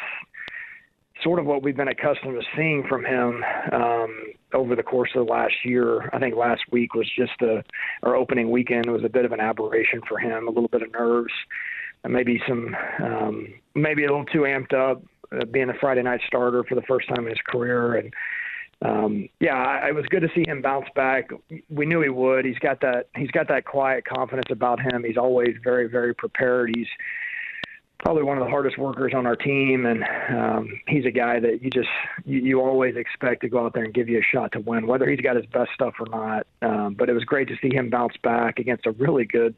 sort 1.24 1.40
of 1.40 1.46
what 1.46 1.64
we've 1.64 1.78
been 1.78 1.88
accustomed 1.88 2.40
to 2.40 2.46
seeing 2.56 2.84
from 2.88 3.06
him 3.06 3.44
um, 3.72 4.24
over 4.54 4.76
the 4.76 4.84
course 4.84 5.10
of 5.16 5.26
the 5.26 5.32
last 5.32 5.54
year. 5.64 6.10
I 6.14 6.20
think 6.20 6.36
last 6.36 6.62
week 6.72 6.94
was 6.94 7.10
just 7.18 7.42
a, 7.42 7.64
our 8.04 8.16
opening 8.16 8.52
weekend 8.52 8.86
was 8.92 9.04
a 9.04 9.10
bit 9.10 9.26
of 9.26 9.32
an 9.32 9.40
aberration 9.40 10.02
for 10.08 10.20
him, 10.20 10.48
a 10.48 10.52
little 10.52 10.68
bit 10.68 10.82
of 10.82 10.92
nerves, 10.92 11.34
maybe 12.08 12.42
some, 12.48 12.76
um, 13.02 13.54
maybe 13.74 14.04
a 14.04 14.08
little 14.08 14.26
too 14.26 14.42
amped 14.42 14.74
up, 14.74 15.02
uh, 15.32 15.46
being 15.46 15.70
a 15.70 15.74
Friday 15.80 16.04
night 16.04 16.22
starter 16.28 16.64
for 16.64 16.76
the 16.76 16.82
first 16.84 17.08
time 17.08 17.26
in 17.26 17.30
his 17.30 17.42
career. 17.48 17.96
And 17.96 18.14
um, 18.84 19.30
yeah, 19.40 19.88
it 19.88 19.96
was 19.96 20.06
good 20.10 20.22
to 20.22 20.30
see 20.36 20.44
him 20.46 20.62
bounce 20.62 20.88
back. 20.94 21.30
We 21.70 21.86
knew 21.86 22.02
he 22.02 22.10
would. 22.10 22.46
He's 22.46 22.60
got 22.60 22.82
that. 22.82 23.08
He's 23.16 23.32
got 23.32 23.48
that 23.48 23.66
quiet 23.66 24.04
confidence 24.06 24.48
about 24.52 24.82
him. 24.82 25.04
He's 25.06 25.18
always 25.18 25.56
very, 25.64 25.88
very 25.88 26.14
prepared. 26.14 26.72
He's 26.76 26.88
probably 28.04 28.24
one 28.24 28.38
of 28.38 28.44
the 28.44 28.50
hardest 28.50 28.78
workers 28.78 29.14
on 29.16 29.26
our 29.26 29.36
team, 29.36 29.86
and 29.86 30.04
um, 30.30 30.80
he's 30.88 31.06
a 31.06 31.12
guy 31.12 31.40
that 31.40 31.64
you 31.64 31.70
just 31.70 31.88
you, 32.26 32.40
you 32.40 32.62
always 32.62 32.96
expect 32.98 33.42
to 33.42 33.50
go 33.50 33.66
out 33.66 33.74
there 33.74 33.84
and 33.84 33.94
give 33.94 34.10
you 34.10 34.20
a 34.20 34.22
shot 34.22 34.52
to 34.52 34.60
win, 34.60 34.86
whether 34.86 35.10
he's 35.10 35.22
got 35.22 35.38
his 35.38 35.46
best 35.46 35.72
stuff 35.74 35.94
or 36.00 36.08
not. 36.10 36.46
Um, 36.62 36.96
but 36.96 37.10
it 37.10 37.14
was 37.14 37.24
great 37.24 37.48
to 37.48 37.56
see 37.62 37.74
him 37.74 37.90
bounce 37.90 38.16
back 38.22 38.60
against 38.60 38.86
a 38.86 38.92
really 38.92 39.26
good 39.26 39.56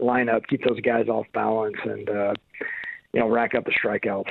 lineup, 0.00 0.46
keep 0.46 0.64
those 0.64 0.80
guys 0.80 1.08
off 1.08 1.26
balance, 1.34 1.76
and 1.84 2.08
uh, 2.08 2.34
you 3.12 3.20
know 3.20 3.28
rack 3.28 3.54
up 3.54 3.64
the 3.64 3.72
strikeouts. 3.72 4.30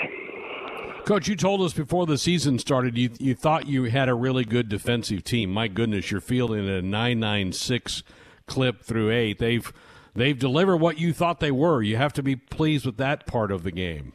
Coach, 1.06 1.27
you 1.27 1.36
told 1.36 1.62
us 1.62 1.73
before 1.73 2.06
the 2.06 2.17
season 2.17 2.60
started 2.60 2.97
you 2.97 3.10
you 3.19 3.36
thought 3.36 3.67
you 3.67 3.84
had 3.86 4.08
a 4.08 4.15
really 4.15 4.45
good 4.45 4.69
defensive 4.69 5.25
team. 5.25 5.51
My 5.51 5.67
goodness, 5.67 6.10
you're 6.10 6.21
fielding 6.21 6.69
a 6.69 6.82
nine 6.82 7.19
nine 7.19 7.51
six 7.51 8.03
clip 8.45 8.82
through 8.82 9.12
eight. 9.12 9.39
They've 9.39 9.73
they've 10.17 10.38
delivered 10.38 10.77
what 10.77 10.99
you 10.99 11.13
thought 11.13 11.39
they 11.39 11.51
were. 11.51 11.82
You 11.82 11.97
have 11.97 12.13
to 12.13 12.23
be 12.23 12.36
pleased 12.36 12.86
with 12.86 12.97
that 12.97 13.25
part 13.25 13.51
of 13.51 13.63
the 13.63 13.71
game. 13.71 14.13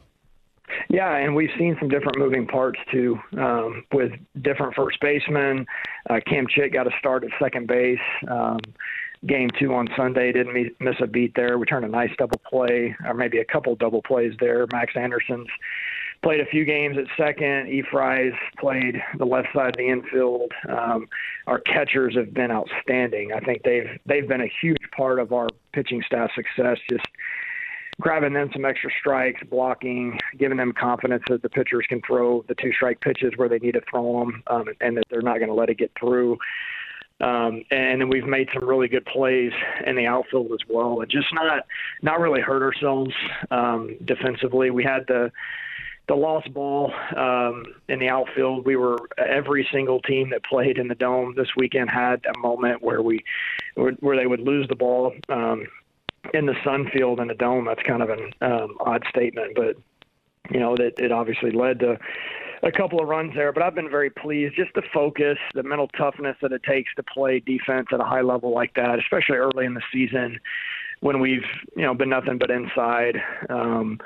Yeah, 0.89 1.15
and 1.15 1.35
we've 1.35 1.49
seen 1.57 1.75
some 1.79 1.89
different 1.89 2.17
moving 2.17 2.47
parts 2.47 2.79
too, 2.91 3.19
um, 3.37 3.83
with 3.91 4.11
different 4.41 4.75
first 4.75 4.99
basemen. 5.01 5.65
Uh, 6.09 6.19
Cam 6.25 6.45
Chick 6.47 6.73
got 6.73 6.87
a 6.87 6.91
start 6.99 7.23
at 7.23 7.31
second 7.39 7.67
base. 7.67 7.99
Um, 8.27 8.59
game 9.25 9.49
two 9.59 9.73
on 9.73 9.87
Sunday 9.95 10.31
didn't 10.31 10.53
miss 10.79 10.95
a 11.01 11.07
beat 11.07 11.33
there. 11.35 11.57
We 11.57 11.65
turned 11.65 11.85
a 11.85 11.89
nice 11.89 12.11
double 12.17 12.39
play, 12.49 12.95
or 13.05 13.13
maybe 13.13 13.39
a 13.39 13.45
couple 13.45 13.75
double 13.75 14.01
plays 14.01 14.33
there. 14.39 14.67
Max 14.71 14.93
Anderson's 14.95 15.47
played 16.23 16.39
a 16.39 16.45
few 16.45 16.65
games 16.65 16.97
at 16.97 17.05
second. 17.17 17.67
E. 17.67 17.83
Fry's 17.91 18.33
played 18.57 18.95
the 19.17 19.25
left 19.25 19.49
side 19.53 19.69
of 19.69 19.75
the 19.77 19.89
infield. 19.89 20.51
Um, 20.69 21.07
our 21.47 21.59
catchers 21.59 22.15
have 22.15 22.33
been 22.33 22.49
outstanding. 22.49 23.31
I 23.33 23.39
think 23.41 23.61
they've 23.63 23.99
they've 24.05 24.27
been 24.27 24.41
a 24.41 24.51
huge 24.61 24.77
part 24.95 25.19
of 25.19 25.33
our 25.33 25.49
pitching 25.73 26.01
staff 26.05 26.31
success. 26.33 26.77
Just 26.89 27.05
grabbing 28.01 28.33
them 28.33 28.49
some 28.53 28.65
extra 28.65 28.89
strikes, 28.99 29.41
blocking, 29.49 30.17
giving 30.39 30.57
them 30.57 30.73
confidence 30.73 31.23
that 31.29 31.41
the 31.41 31.49
pitchers 31.49 31.85
can 31.87 32.01
throw 32.07 32.43
the 32.47 32.55
two 32.55 32.71
strike 32.73 32.99
pitches 33.01 33.33
where 33.35 33.49
they 33.49 33.59
need 33.59 33.73
to 33.73 33.81
throw 33.89 34.19
them, 34.19 34.43
um, 34.47 34.65
and 34.81 34.97
that 34.97 35.03
they're 35.11 35.21
not 35.21 35.37
going 35.37 35.49
to 35.49 35.53
let 35.53 35.69
it 35.69 35.77
get 35.77 35.91
through. 35.99 36.37
Um, 37.21 37.63
and 37.69 38.01
then 38.01 38.09
we've 38.09 38.25
made 38.25 38.49
some 38.53 38.67
really 38.67 38.87
good 38.87 39.05
plays 39.05 39.51
in 39.85 39.95
the 39.95 40.07
outfield 40.07 40.51
as 40.51 40.67
well, 40.69 41.01
and 41.01 41.11
just 41.11 41.27
not 41.33 41.65
not 42.01 42.19
really 42.19 42.41
hurt 42.41 42.63
ourselves 42.63 43.13
um, 43.51 43.95
defensively. 44.05 44.71
We 44.71 44.83
had 44.83 45.05
the 45.07 45.31
the 46.07 46.15
lost 46.15 46.53
ball 46.53 46.91
um, 47.15 47.63
in 47.87 47.99
the 47.99 48.09
outfield. 48.09 48.65
We 48.65 48.75
were 48.75 48.97
every 49.17 49.67
single 49.71 50.01
team 50.01 50.29
that 50.31 50.43
played 50.43 50.77
in 50.77 50.87
the 50.87 50.95
dome 50.95 51.33
this 51.35 51.47
weekend 51.55 51.89
had 51.89 52.21
a 52.25 52.37
moment 52.39 52.81
where 52.81 53.01
we 53.01 53.23
where, 53.75 54.17
they 54.17 54.27
would 54.27 54.41
lose 54.41 54.67
the 54.67 54.75
ball 54.75 55.13
um, 55.29 55.65
in 56.33 56.45
the 56.45 56.55
sun 56.63 56.89
field 56.93 57.19
in 57.19 57.27
the 57.27 57.33
dome. 57.33 57.65
That's 57.65 57.81
kind 57.83 58.03
of 58.03 58.09
an 58.09 58.31
um, 58.41 58.77
odd 58.81 59.03
statement, 59.09 59.55
but 59.55 59.77
you 60.51 60.59
know 60.59 60.75
that 60.75 60.93
it 60.97 61.11
obviously 61.11 61.51
led 61.51 61.79
to 61.79 61.97
a 62.63 62.71
couple 62.71 63.01
of 63.01 63.07
runs 63.07 63.33
there. 63.33 63.53
But 63.53 63.63
I've 63.63 63.75
been 63.75 63.89
very 63.89 64.09
pleased. 64.09 64.55
Just 64.55 64.73
the 64.73 64.83
focus, 64.93 65.37
the 65.53 65.63
mental 65.63 65.87
toughness 65.89 66.35
that 66.41 66.51
it 66.51 66.63
takes 66.63 66.93
to 66.95 67.03
play 67.03 67.39
defense 67.39 67.87
at 67.93 68.01
a 68.01 68.05
high 68.05 68.21
level 68.21 68.53
like 68.53 68.73
that, 68.75 68.99
especially 68.99 69.37
early 69.37 69.65
in 69.65 69.73
the 69.73 69.81
season 69.91 70.39
when 70.99 71.19
we've 71.19 71.45
you 71.75 71.83
know 71.83 71.93
been 71.93 72.09
nothing 72.09 72.37
but 72.37 72.51
inside. 72.51 73.21
Um, 73.49 73.99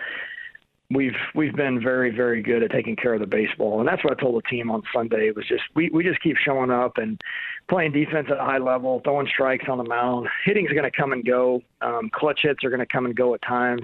we've 0.91 1.15
we've 1.35 1.55
been 1.55 1.81
very 1.81 2.11
very 2.11 2.41
good 2.41 2.63
at 2.63 2.71
taking 2.71 2.95
care 2.95 3.13
of 3.13 3.19
the 3.19 3.27
baseball, 3.27 3.79
and 3.79 3.87
that's 3.87 4.03
what 4.03 4.17
I 4.17 4.21
told 4.21 4.41
the 4.41 4.47
team 4.47 4.71
on 4.71 4.83
Sunday. 4.93 5.27
It 5.27 5.35
was 5.35 5.47
just 5.47 5.63
we 5.75 5.89
we 5.89 6.03
just 6.03 6.21
keep 6.21 6.37
showing 6.37 6.71
up 6.71 6.97
and 6.97 7.21
playing 7.69 7.91
defense 7.91 8.27
at 8.31 8.37
a 8.37 8.43
high 8.43 8.59
level, 8.59 9.01
throwing 9.03 9.27
strikes 9.27 9.65
on 9.69 9.77
the 9.77 9.83
mound. 9.83 10.27
Hitting's 10.45 10.71
going 10.71 10.83
to 10.83 10.91
come 10.91 11.11
and 11.11 11.25
go. 11.25 11.61
Um, 11.81 12.09
clutch 12.13 12.39
hits 12.43 12.63
are 12.63 12.69
going 12.69 12.79
to 12.79 12.85
come 12.85 13.05
and 13.05 13.15
go 13.15 13.33
at 13.33 13.41
times, 13.41 13.83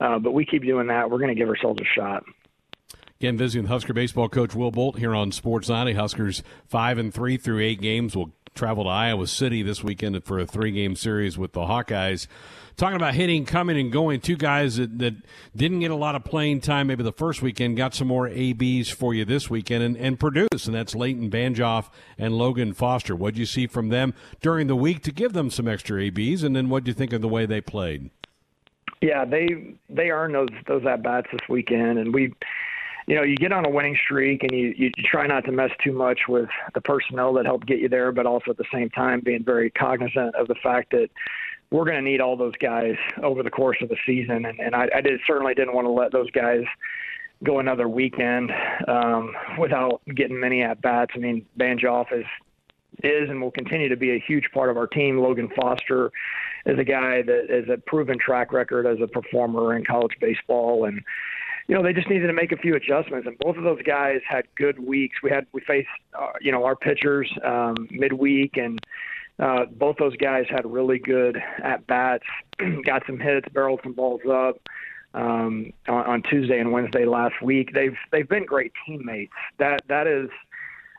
uh, 0.00 0.18
but 0.18 0.32
we 0.32 0.44
keep 0.44 0.64
doing 0.64 0.88
that. 0.88 1.10
We're 1.10 1.18
going 1.18 1.34
to 1.34 1.40
give 1.40 1.48
ourselves 1.48 1.80
a 1.80 1.84
shot. 1.84 2.24
Again, 3.20 3.38
visiting 3.38 3.68
Husker 3.68 3.94
baseball 3.94 4.28
coach 4.28 4.54
Will 4.54 4.72
Bolt 4.72 4.98
here 4.98 5.14
on 5.14 5.32
Sports 5.32 5.68
Nightly. 5.68 5.94
Huskers 5.94 6.42
five 6.66 6.98
and 6.98 7.14
three 7.14 7.36
through 7.36 7.60
eight 7.60 7.80
games 7.80 8.16
will 8.16 8.32
travel 8.54 8.84
to 8.84 8.90
Iowa 8.90 9.26
City 9.26 9.62
this 9.62 9.82
weekend 9.82 10.22
for 10.24 10.38
a 10.38 10.46
three 10.46 10.72
game 10.72 10.96
series 10.96 11.38
with 11.38 11.52
the 11.52 11.62
Hawkeyes. 11.62 12.26
Talking 12.76 12.96
about 12.96 13.14
hitting, 13.14 13.44
coming 13.44 13.78
and 13.78 13.92
going, 13.92 14.20
two 14.20 14.36
guys 14.36 14.76
that, 14.76 14.98
that 14.98 15.14
didn't 15.54 15.80
get 15.80 15.92
a 15.92 15.96
lot 15.96 16.16
of 16.16 16.24
playing 16.24 16.60
time 16.60 16.88
maybe 16.88 17.04
the 17.04 17.12
first 17.12 17.40
weekend, 17.40 17.76
got 17.76 17.94
some 17.94 18.08
more 18.08 18.28
ABs 18.28 18.90
for 18.90 19.14
you 19.14 19.24
this 19.24 19.48
weekend 19.48 19.84
and, 19.84 19.96
and 19.96 20.18
produce, 20.18 20.66
and 20.66 20.74
that's 20.74 20.94
Leighton 20.94 21.30
Banjoff 21.30 21.88
and 22.18 22.36
Logan 22.36 22.72
Foster. 22.72 23.14
What'd 23.14 23.38
you 23.38 23.46
see 23.46 23.68
from 23.68 23.90
them 23.90 24.12
during 24.40 24.66
the 24.66 24.74
week 24.76 25.02
to 25.04 25.12
give 25.12 25.34
them 25.34 25.50
some 25.50 25.68
extra 25.68 26.02
ABs, 26.02 26.42
and 26.42 26.56
then 26.56 26.68
what'd 26.68 26.88
you 26.88 26.94
think 26.94 27.12
of 27.12 27.20
the 27.20 27.28
way 27.28 27.46
they 27.46 27.60
played? 27.60 28.10
Yeah, 29.00 29.24
they 29.24 29.76
they 29.90 30.10
earned 30.10 30.34
those 30.34 30.48
those 30.66 30.84
at 30.86 31.02
bats 31.02 31.26
this 31.30 31.46
weekend, 31.48 31.98
and 31.98 32.14
we 32.14 32.32
you 33.06 33.14
know, 33.14 33.22
you 33.22 33.36
get 33.36 33.52
on 33.52 33.66
a 33.66 33.70
winning 33.70 33.96
streak 34.02 34.42
and 34.42 34.52
you, 34.52 34.74
you 34.76 34.90
try 35.04 35.26
not 35.26 35.44
to 35.44 35.52
mess 35.52 35.70
too 35.82 35.92
much 35.92 36.20
with 36.28 36.48
the 36.74 36.80
personnel 36.80 37.34
that 37.34 37.44
helped 37.44 37.66
get 37.66 37.78
you 37.78 37.88
there, 37.88 38.12
but 38.12 38.24
also 38.24 38.50
at 38.50 38.56
the 38.56 38.64
same 38.72 38.88
time 38.90 39.20
being 39.20 39.44
very 39.44 39.70
cognizant 39.70 40.34
of 40.34 40.48
the 40.48 40.54
fact 40.62 40.90
that 40.92 41.10
we're 41.74 41.84
going 41.84 41.96
to 41.96 42.08
need 42.08 42.20
all 42.20 42.36
those 42.36 42.54
guys 42.60 42.94
over 43.20 43.42
the 43.42 43.50
course 43.50 43.76
of 43.82 43.88
the 43.88 43.96
season. 44.06 44.44
And, 44.44 44.60
and 44.60 44.76
I, 44.76 44.88
I 44.94 45.00
did, 45.00 45.20
certainly 45.26 45.54
didn't 45.54 45.74
want 45.74 45.86
to 45.86 45.90
let 45.90 46.12
those 46.12 46.30
guys 46.30 46.62
go 47.42 47.58
another 47.58 47.88
weekend 47.88 48.52
um, 48.86 49.34
without 49.58 50.00
getting 50.14 50.38
many 50.38 50.62
at 50.62 50.80
bats. 50.80 51.10
I 51.16 51.18
mean, 51.18 51.44
Banjoff 51.58 52.12
is 52.12 52.24
is 53.02 53.28
and 53.28 53.42
will 53.42 53.50
continue 53.50 53.88
to 53.88 53.96
be 53.96 54.12
a 54.12 54.20
huge 54.24 54.44
part 54.54 54.70
of 54.70 54.76
our 54.76 54.86
team. 54.86 55.18
Logan 55.18 55.50
Foster 55.56 56.12
is 56.64 56.78
a 56.78 56.84
guy 56.84 57.22
that 57.22 57.46
is 57.48 57.68
a 57.68 57.76
proven 57.76 58.20
track 58.20 58.52
record 58.52 58.86
as 58.86 58.98
a 59.02 59.08
performer 59.08 59.76
in 59.76 59.84
college 59.84 60.12
baseball 60.20 60.84
and 60.84 61.00
you 61.66 61.74
know, 61.74 61.82
they 61.82 61.94
just 61.94 62.10
needed 62.10 62.26
to 62.26 62.34
make 62.34 62.52
a 62.52 62.58
few 62.58 62.74
adjustments, 62.74 63.26
and 63.26 63.38
both 63.38 63.56
of 63.56 63.64
those 63.64 63.80
guys 63.86 64.20
had 64.28 64.44
good 64.54 64.78
weeks. 64.78 65.16
We 65.22 65.30
had 65.30 65.46
we 65.52 65.62
faced, 65.62 65.88
uh, 66.12 66.32
you 66.38 66.52
know, 66.52 66.62
our 66.64 66.76
pitchers 66.76 67.32
um, 67.42 67.88
midweek, 67.90 68.58
and 68.58 68.78
uh, 69.38 69.64
both 69.72 69.96
those 69.98 70.16
guys 70.16 70.44
had 70.48 70.64
really 70.64 70.98
good 70.98 71.40
at 71.62 71.86
bats, 71.86 72.24
got 72.84 73.02
some 73.06 73.18
hits, 73.18 73.48
barreled 73.52 73.80
some 73.82 73.92
balls 73.92 74.20
up 74.30 74.56
um, 75.14 75.72
on, 75.88 76.06
on 76.06 76.22
Tuesday 76.22 76.58
and 76.60 76.72
Wednesday 76.72 77.04
last 77.04 77.42
week. 77.42 77.72
They've 77.74 77.96
they've 78.12 78.28
been 78.28 78.44
great 78.44 78.72
teammates. 78.86 79.32
That 79.58 79.82
that 79.88 80.06
is 80.06 80.28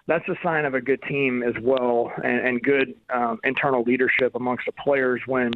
that's 0.07 0.27
a 0.27 0.35
sign 0.43 0.65
of 0.65 0.73
a 0.73 0.81
good 0.81 1.01
team 1.03 1.43
as 1.43 1.55
well, 1.61 2.11
and, 2.23 2.47
and 2.47 2.61
good 2.61 2.93
um, 3.13 3.39
internal 3.43 3.83
leadership 3.83 4.35
amongst 4.35 4.65
the 4.65 4.71
players 4.73 5.21
when 5.25 5.51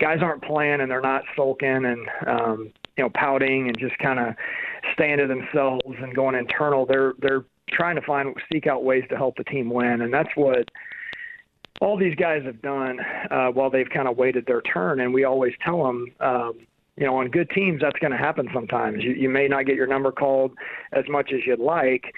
guys 0.00 0.18
aren't 0.20 0.42
playing 0.42 0.80
and 0.80 0.90
they're 0.90 1.00
not 1.00 1.22
sulking 1.36 1.84
and 1.84 2.08
um, 2.26 2.72
you 2.96 3.04
know 3.04 3.10
pouting 3.14 3.68
and 3.68 3.78
just 3.78 3.96
kind 3.98 4.18
of 4.18 4.34
staying 4.94 5.18
to 5.18 5.26
themselves 5.26 5.96
and 6.00 6.14
going 6.14 6.34
internal. 6.34 6.86
They're 6.86 7.12
they're 7.18 7.44
trying 7.70 7.96
to 7.96 8.02
find 8.02 8.34
seek 8.52 8.66
out 8.66 8.84
ways 8.84 9.04
to 9.10 9.16
help 9.16 9.36
the 9.36 9.44
team 9.44 9.70
win, 9.70 10.02
and 10.02 10.12
that's 10.12 10.30
what 10.36 10.68
all 11.80 11.96
these 11.96 12.14
guys 12.14 12.42
have 12.44 12.62
done 12.62 13.00
uh, 13.30 13.48
while 13.48 13.70
they've 13.70 13.88
kind 13.90 14.08
of 14.08 14.16
waited 14.16 14.46
their 14.46 14.62
turn. 14.62 15.00
And 15.00 15.12
we 15.12 15.24
always 15.24 15.52
tell 15.64 15.84
them. 15.84 16.06
Um, 16.20 16.66
you 16.96 17.04
know, 17.04 17.16
on 17.16 17.28
good 17.28 17.50
teams, 17.50 17.80
that's 17.80 17.98
going 17.98 18.12
to 18.12 18.16
happen 18.16 18.48
sometimes. 18.54 19.02
You, 19.02 19.12
you 19.14 19.28
may 19.28 19.48
not 19.48 19.66
get 19.66 19.74
your 19.74 19.88
number 19.88 20.12
called 20.12 20.52
as 20.92 21.04
much 21.08 21.32
as 21.32 21.40
you'd 21.44 21.58
like, 21.58 22.14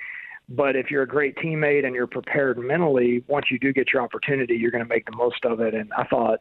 but 0.49 0.77
if 0.77 0.91
you're 0.91 1.03
a 1.03 1.09
great 1.09 1.35
teammate 1.37 1.87
and 1.87 1.95
you're 1.95 2.07
prepared 2.07 2.59
mentally, 2.59 3.25
once 3.27 3.47
you 3.51 3.59
do 3.59 3.73
get 3.73 3.93
your 3.93 4.03
opportunity, 4.03 4.55
you're 4.55 4.71
going 4.71 4.85
to 4.85 4.89
make 4.89 5.07
the 5.07 5.17
most 5.17 5.45
of 5.45 5.61
it. 5.61 5.75
And 5.75 5.91
I 5.97 6.05
thought 6.05 6.41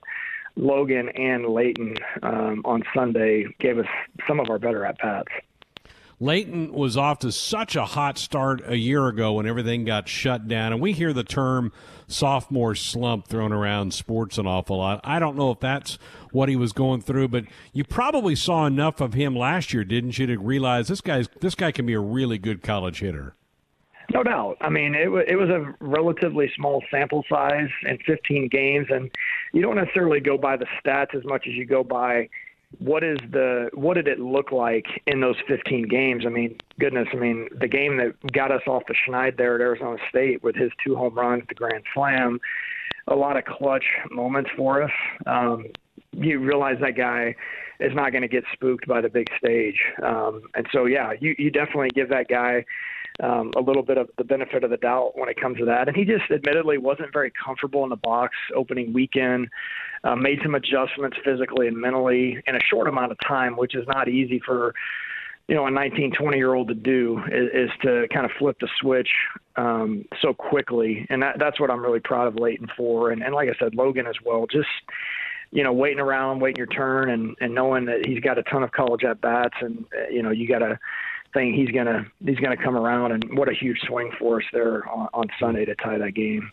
Logan 0.56 1.10
and 1.16 1.48
Leighton 1.48 1.96
um, 2.24 2.62
on 2.66 2.84
Sunday 2.94 3.46
gave 3.60 3.80
us 3.80 3.88
some 4.28 4.40
of 4.40 4.50
our 4.50 4.60
better 4.60 4.86
at 4.86 4.98
bats. 5.00 5.32
Leighton 6.20 6.72
was 6.72 6.96
off 6.96 7.20
to 7.20 7.32
such 7.32 7.76
a 7.76 7.86
hot 7.86 8.18
start 8.18 8.62
a 8.66 8.78
year 8.78 9.08
ago 9.08 9.34
when 9.34 9.46
everything 9.46 9.84
got 9.84 10.08
shut 10.08 10.48
down. 10.48 10.72
And 10.72 10.82
we 10.82 10.94
hear 10.94 11.12
the 11.12 11.24
term 11.24 11.74
sophomore 12.08 12.74
slump 12.76 13.28
thrown 13.28 13.52
around 13.52 13.94
sports 13.94 14.38
an 14.38 14.48
awful 14.48 14.78
lot. 14.78 15.02
I 15.04 15.20
don't 15.20 15.36
know 15.36 15.52
if 15.52 15.60
that's 15.60 15.98
what 16.32 16.48
he 16.48 16.56
was 16.56 16.72
going 16.72 17.02
through, 17.02 17.30
but 17.30 17.46
you 17.74 17.84
probably 17.84 18.36
saw 18.36 18.66
enough 18.66 19.02
of 19.02 19.14
him 19.14 19.36
last 19.36 19.74
year, 19.74 19.84
didn't 19.84 20.18
you, 20.18 20.28
to 20.28 20.38
realize 20.38 20.88
this 20.88 21.02
guy's 21.02 21.28
this 21.42 21.56
guy 21.56 21.72
can 21.72 21.86
be 21.86 21.94
a 21.94 22.00
really 22.00 22.38
good 22.38 22.64
college 22.64 23.00
hitter. 23.00 23.36
No 24.14 24.24
doubt. 24.24 24.58
I 24.62 24.70
mean, 24.70 24.94
it, 24.94 25.10
it 25.28 25.36
was 25.36 25.50
a 25.50 25.74
relatively 25.80 26.52
small 26.56 26.84
sample 26.92 27.26
size 27.28 27.70
in 27.84 27.98
15 28.06 28.50
games, 28.50 28.88
and 28.90 29.10
you 29.52 29.62
don't 29.62 29.76
necessarily 29.76 30.20
go 30.20 30.38
by 30.38 30.58
the 30.58 30.68
stats 30.80 31.16
as 31.16 31.26
much 31.26 31.48
as 31.48 31.56
you 31.56 31.66
go 31.66 31.84
by 31.84 32.30
what 32.80 33.04
is 33.04 33.18
the 33.32 33.70
what 33.74 33.96
did 33.96 34.08
it 34.08 34.20
look 34.20 34.52
like 34.52 34.86
in 35.08 35.22
those 35.22 35.36
15 35.48 35.88
games? 35.88 36.24
I 36.26 36.30
mean, 36.30 36.58
goodness, 36.80 37.08
I 37.14 37.18
mean, 37.18 37.48
the 37.60 37.68
game 37.68 37.98
that 37.98 38.32
got 38.32 38.52
us 38.52 38.62
off 38.68 38.84
the 38.88 38.96
schneid 39.08 39.38
there 39.38 39.56
at 39.56 39.62
Arizona 39.62 39.98
State 40.10 40.44
with 40.44 40.56
his 40.56 40.72
two 40.86 40.96
home 40.96 41.16
runs, 41.16 41.44
the 41.48 41.56
grand 41.56 41.84
slam, 41.94 42.40
a 43.08 43.16
lot 43.16 43.38
of 43.38 43.46
clutch 43.46 43.86
moments 44.12 44.50
for 44.56 44.84
us. 44.84 44.92
Um, 45.26 45.66
you 46.12 46.40
realize 46.40 46.78
that 46.82 46.96
guy 46.96 47.36
is 47.80 47.92
not 47.94 48.12
going 48.12 48.22
to 48.22 48.28
get 48.28 48.44
spooked 48.54 48.88
by 48.88 49.02
the 49.02 49.10
big 49.10 49.28
stage, 49.38 49.80
um, 50.04 50.42
and 50.56 50.66
so 50.72 50.86
yeah, 50.86 51.14
you 51.20 51.36
you 51.38 51.52
definitely 51.52 51.90
give 51.94 52.10
that 52.10 52.28
guy 52.30 52.66
um, 53.24 53.52
a 53.56 53.62
little 53.62 53.84
bit 53.84 53.98
of 53.98 54.10
the 54.18 54.24
benefit 54.24 54.64
of 54.64 54.70
the 54.70 54.78
doubt 54.78 55.12
when 55.16 55.30
it 55.30 55.40
comes 55.40 55.58
to 55.58 55.66
that. 55.66 55.88
And 55.88 55.96
he 55.96 56.04
just 56.04 56.30
admittedly 56.32 56.78
wasn't 56.78 57.14
very 57.14 57.32
comfortable 57.32 57.84
in 57.84 57.90
the 57.90 57.96
box 57.96 58.36
opening 58.56 58.94
weekend. 58.94 59.48
Uh, 60.04 60.16
made 60.16 60.40
some 60.44 60.56
adjustments 60.56 61.18
physically 61.24 61.68
and 61.68 61.78
mentally 61.78 62.42
in 62.46 62.56
a 62.56 62.60
short 62.70 62.88
amount 62.88 63.12
of 63.12 63.18
time, 63.26 63.56
which 63.56 63.76
is 63.76 63.88
not 63.88 64.08
easy 64.08 64.42
for 64.46 64.74
you 65.48 65.54
know 65.54 65.68
a 65.68 65.72
19, 65.72 66.12
20 66.12 66.38
year 66.38 66.54
old 66.54 66.68
to 66.68 66.74
do 66.74 67.22
is, 67.32 67.50
is 67.54 67.70
to 67.84 68.08
kind 68.12 68.26
of 68.26 68.32
flip 68.38 68.58
the 68.60 68.68
switch 68.80 69.10
um, 69.56 70.06
so 70.22 70.34
quickly, 70.34 71.06
and 71.10 71.22
that, 71.22 71.38
that's 71.40 71.60
what 71.60 71.70
I'm 71.70 71.82
really 71.82 72.00
proud 72.00 72.28
of 72.28 72.36
Leighton 72.36 72.68
for. 72.76 73.12
And, 73.12 73.22
and 73.24 73.34
like 73.34 73.50
I 73.50 73.54
said, 73.60 73.76
Logan 73.76 74.08
as 74.08 74.16
well. 74.24 74.48
Just 74.48 74.68
you 75.52 75.64
know, 75.64 75.72
waiting 75.72 76.00
around, 76.00 76.42
waiting 76.42 76.58
your 76.58 76.68
turn, 76.68 77.10
and 77.10 77.36
and 77.40 77.54
knowing 77.54 77.86
that 77.86 78.06
he's 78.06 78.20
got 78.20 78.38
a 78.38 78.44
ton 78.44 78.64
of 78.64 78.72
college 78.72 79.04
at 79.04 79.22
bats, 79.22 79.56
and 79.62 79.86
uh, 79.96 80.10
you 80.10 80.22
know, 80.22 80.32
you 80.32 80.48
got 80.48 80.60
to 80.60 80.78
thing 81.36 81.54
he's 81.54 81.70
gonna 81.70 82.08
he's 82.26 82.40
gonna 82.40 82.58
come 82.58 82.76
around 82.76 83.12
and 83.12 83.38
what 83.38 83.48
a 83.48 83.54
huge 83.54 83.78
swing 83.88 84.10
for 84.18 84.38
us 84.38 84.46
there 84.52 84.88
on, 84.90 85.08
on 85.14 85.28
Sunday 85.40 85.66
to 85.66 85.76
tie 85.76 86.00
that 86.00 86.14
game. 86.16 86.52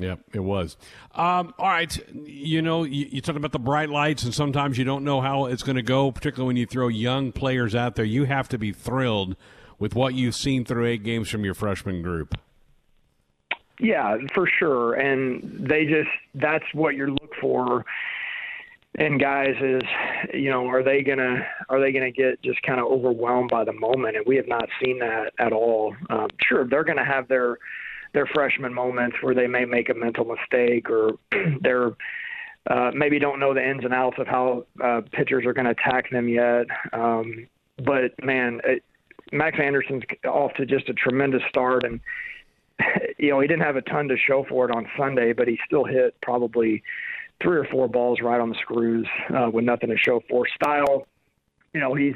Yeah, 0.00 0.16
it 0.32 0.40
was. 0.40 0.78
Um, 1.14 1.52
all 1.58 1.68
right, 1.68 1.96
you 2.24 2.62
know, 2.62 2.84
you, 2.84 3.06
you 3.10 3.20
talk 3.20 3.36
about 3.36 3.52
the 3.52 3.58
bright 3.58 3.90
lights, 3.90 4.24
and 4.24 4.32
sometimes 4.32 4.78
you 4.78 4.84
don't 4.84 5.04
know 5.04 5.20
how 5.20 5.44
it's 5.46 5.62
going 5.62 5.76
to 5.76 5.82
go, 5.82 6.10
particularly 6.10 6.46
when 6.46 6.56
you 6.56 6.64
throw 6.64 6.88
young 6.88 7.30
players 7.30 7.74
out 7.74 7.94
there. 7.94 8.04
You 8.06 8.24
have 8.24 8.48
to 8.48 8.58
be 8.58 8.72
thrilled 8.72 9.36
with 9.78 9.94
what 9.94 10.14
you've 10.14 10.34
seen 10.34 10.64
through 10.64 10.86
eight 10.86 11.02
games 11.02 11.28
from 11.28 11.44
your 11.44 11.52
freshman 11.52 12.00
group. 12.00 12.34
Yeah, 13.78 14.16
for 14.32 14.46
sure, 14.46 14.94
and 14.94 15.68
they 15.68 15.84
just—that's 15.84 16.64
what 16.72 16.94
you 16.94 17.08
look 17.08 17.34
for 17.38 17.84
and 18.96 19.18
guys 19.18 19.54
is 19.60 19.82
you 20.34 20.50
know 20.50 20.66
are 20.66 20.82
they 20.82 21.02
gonna 21.02 21.46
are 21.68 21.80
they 21.80 21.92
gonna 21.92 22.10
get 22.10 22.42
just 22.42 22.62
kind 22.62 22.80
of 22.80 22.86
overwhelmed 22.86 23.50
by 23.50 23.64
the 23.64 23.72
moment? 23.72 24.16
And 24.16 24.26
we 24.26 24.36
have 24.36 24.48
not 24.48 24.68
seen 24.82 24.98
that 24.98 25.32
at 25.38 25.52
all. 25.52 25.94
Um, 26.10 26.28
sure 26.40 26.66
they're 26.66 26.84
gonna 26.84 27.04
have 27.04 27.28
their 27.28 27.58
their 28.12 28.26
freshman 28.26 28.74
moments 28.74 29.16
where 29.22 29.34
they 29.34 29.46
may 29.46 29.64
make 29.64 29.88
a 29.88 29.94
mental 29.94 30.24
mistake 30.24 30.90
or 30.90 31.12
they're 31.62 31.92
uh, 32.70 32.90
maybe 32.94 33.18
don't 33.18 33.40
know 33.40 33.54
the 33.54 33.66
ins 33.66 33.84
and 33.84 33.94
outs 33.94 34.18
of 34.18 34.26
how 34.26 34.64
uh, 34.82 35.00
pitchers 35.12 35.44
are 35.44 35.52
going 35.52 35.64
to 35.64 35.72
attack 35.72 36.08
them 36.10 36.28
yet. 36.28 36.66
Um, 36.92 37.48
but 37.78 38.12
man 38.22 38.60
it, 38.64 38.84
max 39.32 39.58
anderson's 39.60 40.02
off 40.26 40.52
to 40.54 40.66
just 40.66 40.88
a 40.88 40.94
tremendous 40.94 41.42
start 41.48 41.84
and 41.84 42.00
you 43.18 43.30
know 43.30 43.40
he 43.40 43.48
didn't 43.48 43.62
have 43.62 43.76
a 43.76 43.82
ton 43.82 44.08
to 44.08 44.16
show 44.16 44.44
for 44.48 44.68
it 44.68 44.74
on 44.74 44.86
sunday 44.96 45.32
but 45.32 45.48
he 45.48 45.58
still 45.66 45.84
hit 45.84 46.14
probably 46.20 46.82
three 47.42 47.58
or 47.58 47.64
four 47.64 47.88
balls 47.88 48.20
right 48.22 48.40
on 48.40 48.48
the 48.48 48.56
screws 48.60 49.06
uh, 49.36 49.50
with 49.50 49.64
nothing 49.64 49.90
to 49.90 49.96
show 49.96 50.20
for. 50.28 50.46
Style, 50.54 51.06
you 51.72 51.80
know, 51.80 51.94
he's 51.94 52.14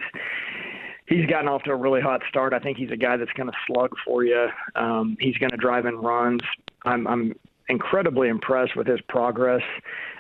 he's 1.06 1.26
gotten 1.26 1.48
off 1.48 1.62
to 1.64 1.70
a 1.70 1.76
really 1.76 2.00
hot 2.00 2.22
start. 2.28 2.52
I 2.52 2.58
think 2.58 2.78
he's 2.78 2.90
a 2.90 2.96
guy 2.96 3.16
that's 3.16 3.32
going 3.32 3.48
to 3.48 3.56
slug 3.66 3.90
for 4.04 4.24
you. 4.24 4.48
Um, 4.74 5.16
he's 5.20 5.36
going 5.36 5.50
to 5.50 5.56
drive 5.56 5.86
in 5.86 5.96
runs. 5.96 6.40
I'm, 6.84 7.06
I'm 7.06 7.34
incredibly 7.68 8.28
impressed 8.28 8.76
with 8.76 8.86
his 8.86 9.00
progress 9.08 9.62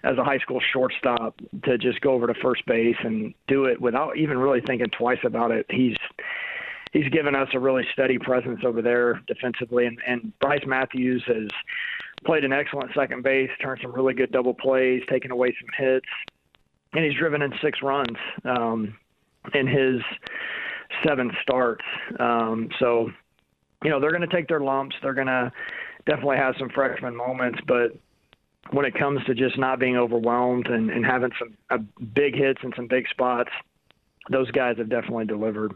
as 0.02 0.18
a 0.18 0.24
high 0.24 0.38
school 0.38 0.60
shortstop 0.72 1.40
to 1.64 1.78
just 1.78 2.00
go 2.00 2.12
over 2.12 2.26
to 2.26 2.34
first 2.42 2.64
base 2.66 2.96
and 3.02 3.34
do 3.46 3.66
it 3.66 3.80
without 3.80 4.16
even 4.16 4.38
really 4.38 4.60
thinking 4.60 4.88
twice 4.90 5.18
about 5.24 5.50
it. 5.50 5.66
He's 5.70 5.96
he's 6.96 7.08
given 7.10 7.34
us 7.34 7.48
a 7.52 7.58
really 7.58 7.84
steady 7.92 8.18
presence 8.18 8.60
over 8.64 8.80
there 8.80 9.20
defensively, 9.26 9.86
and, 9.86 9.98
and 10.06 10.38
Brice 10.38 10.64
Matthews 10.66 11.22
has 11.26 11.48
played 12.24 12.44
an 12.44 12.52
excellent 12.52 12.90
second 12.94 13.22
base, 13.22 13.50
turned 13.60 13.80
some 13.82 13.92
really 13.92 14.14
good 14.14 14.32
double 14.32 14.54
plays, 14.54 15.02
taken 15.08 15.30
away 15.30 15.54
some 15.60 15.68
hits, 15.86 16.06
and 16.94 17.04
he's 17.04 17.14
driven 17.14 17.42
in 17.42 17.52
six 17.62 17.80
runs 17.82 18.16
um, 18.44 18.96
in 19.52 19.66
his 19.66 20.00
seven 21.04 21.30
starts. 21.42 21.84
Um, 22.18 22.70
so, 22.78 23.10
you 23.84 23.90
know, 23.90 24.00
they're 24.00 24.10
going 24.10 24.26
to 24.26 24.34
take 24.34 24.48
their 24.48 24.60
lumps. 24.60 24.96
They're 25.02 25.14
going 25.14 25.26
to 25.26 25.52
definitely 26.06 26.38
have 26.38 26.54
some 26.58 26.70
freshman 26.70 27.14
moments, 27.14 27.58
but 27.66 27.92
when 28.70 28.86
it 28.86 28.94
comes 28.94 29.22
to 29.24 29.34
just 29.34 29.58
not 29.58 29.78
being 29.78 29.96
overwhelmed 29.96 30.66
and, 30.68 30.90
and 30.90 31.04
having 31.04 31.30
some 31.38 31.56
uh, 31.70 31.78
big 32.14 32.34
hits 32.34 32.60
and 32.62 32.72
some 32.74 32.86
big 32.86 33.06
spots, 33.08 33.50
those 34.30 34.50
guys 34.50 34.78
have 34.78 34.88
definitely 34.88 35.26
delivered. 35.26 35.72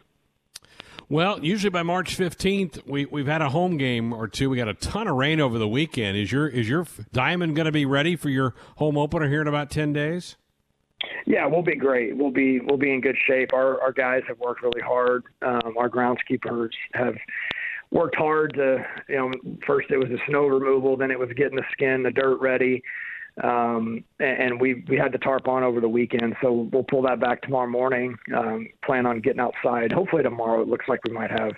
Well, 1.11 1.45
usually 1.45 1.71
by 1.71 1.83
March 1.83 2.15
fifteenth, 2.15 2.87
we 2.87 3.05
we've 3.05 3.27
had 3.27 3.43
a 3.43 3.49
home 3.49 3.77
game 3.79 4.13
or 4.13 4.29
two. 4.29 4.49
We 4.49 4.57
got 4.57 4.69
a 4.69 4.75
ton 4.75 5.09
of 5.09 5.17
rain 5.17 5.41
over 5.41 5.59
the 5.59 5.67
weekend. 5.67 6.17
Is 6.17 6.31
your 6.31 6.47
is 6.47 6.69
your 6.69 6.87
diamond 7.13 7.57
going 7.57 7.67
to 7.67 7.73
be 7.73 7.85
ready 7.85 8.15
for 8.15 8.29
your 8.29 8.55
home 8.77 8.97
opener 8.97 9.29
here 9.29 9.41
in 9.41 9.49
about 9.49 9.71
ten 9.71 9.93
days? 9.93 10.37
Yeah, 11.27 11.47
we'll 11.47 11.63
be 11.63 11.75
great. 11.75 12.17
We'll 12.17 12.31
be 12.31 12.61
we'll 12.61 12.79
be 12.79 12.93
in 12.95 13.01
good 13.01 13.17
shape. 13.27 13.53
Our 13.53 13.81
our 13.81 13.91
guys 13.91 14.23
have 14.29 14.39
worked 14.39 14.63
really 14.63 14.83
hard. 14.83 15.25
Um, 15.43 15.75
our 15.77 15.91
groundskeepers 15.91 16.71
have 16.95 17.17
worked 17.91 18.15
hard 18.15 18.55
to 18.55 18.87
you 19.09 19.17
know 19.17 19.33
first 19.67 19.91
it 19.91 19.99
was 19.99 20.11
the 20.11 20.21
snow 20.29 20.47
removal, 20.47 20.97
then 20.97 21.11
it 21.11 21.19
was 21.19 21.31
getting 21.35 21.57
the 21.57 21.67
skin, 21.73 22.05
the 22.05 22.13
dirt 22.13 22.41
ready. 22.41 22.85
Um, 23.43 24.05
and 24.18 24.61
we 24.61 24.85
we 24.89 24.97
had 24.97 25.12
the 25.12 25.18
tarp 25.18 25.49
on 25.49 25.62
over 25.62 25.81
the 25.81 25.89
weekend, 25.89 26.35
so 26.43 26.68
we'll 26.72 26.85
pull 26.85 27.03
that 27.03 27.20
back 27.20 27.43
tomorrow 27.43 27.68
morning. 27.68 28.16
Um, 28.37 28.68
plan 28.85 29.07
on 29.07 29.20
getting 29.20 29.41
outside. 29.41 29.93
Hopefully 29.93 30.22
tomorrow. 30.22 30.61
It 30.61 30.68
looks 30.68 30.87
like 30.89 31.01
we 31.05 31.12
might 31.12 31.31
have 31.31 31.53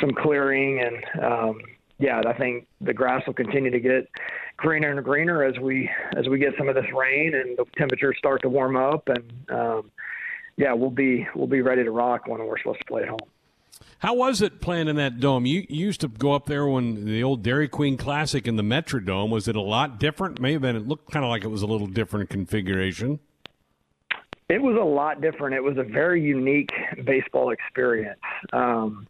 some 0.00 0.10
clearing, 0.10 0.80
and 0.80 1.24
um, 1.24 1.60
yeah, 1.98 2.20
I 2.26 2.32
think 2.36 2.66
the 2.80 2.92
grass 2.92 3.22
will 3.26 3.34
continue 3.34 3.70
to 3.70 3.80
get 3.80 4.08
greener 4.56 4.90
and 4.90 5.04
greener 5.04 5.42
as 5.42 5.58
we 5.58 5.90
as 6.16 6.28
we 6.28 6.38
get 6.38 6.54
some 6.58 6.68
of 6.68 6.74
this 6.74 6.86
rain 6.96 7.34
and 7.34 7.56
the 7.56 7.64
temperatures 7.76 8.16
start 8.18 8.42
to 8.42 8.48
warm 8.48 8.76
up, 8.76 9.08
and 9.08 9.32
um, 9.50 9.90
yeah, 10.56 10.72
we'll 10.72 10.90
be 10.90 11.26
we'll 11.34 11.46
be 11.46 11.62
ready 11.62 11.82
to 11.82 11.90
rock 11.90 12.26
when 12.26 12.44
we're 12.44 12.58
supposed 12.58 12.80
to 12.80 12.84
play 12.86 13.02
at 13.02 13.08
home. 13.08 13.18
How 14.00 14.14
was 14.14 14.42
it 14.42 14.60
playing 14.60 14.88
in 14.88 14.96
that 14.96 15.20
dome? 15.20 15.46
You, 15.46 15.66
you 15.68 15.86
used 15.86 16.00
to 16.02 16.08
go 16.08 16.32
up 16.32 16.46
there 16.46 16.66
when 16.66 17.04
the 17.04 17.22
old 17.22 17.42
Dairy 17.42 17.68
Queen 17.68 17.96
Classic 17.96 18.46
in 18.46 18.56
the 18.56 18.62
Metrodome. 18.62 19.30
Was 19.30 19.48
it 19.48 19.56
a 19.56 19.60
lot 19.60 19.98
different? 19.98 20.40
Maybe 20.40 20.68
it 20.68 20.86
looked 20.86 21.10
kind 21.10 21.24
of 21.24 21.30
like 21.30 21.44
it 21.44 21.48
was 21.48 21.62
a 21.62 21.66
little 21.66 21.86
different 21.86 22.30
configuration. 22.30 23.20
It 24.48 24.60
was 24.60 24.76
a 24.76 24.84
lot 24.84 25.20
different. 25.20 25.54
It 25.54 25.62
was 25.62 25.78
a 25.78 25.82
very 25.82 26.22
unique 26.22 26.70
baseball 27.04 27.50
experience. 27.50 28.20
Um, 28.52 29.06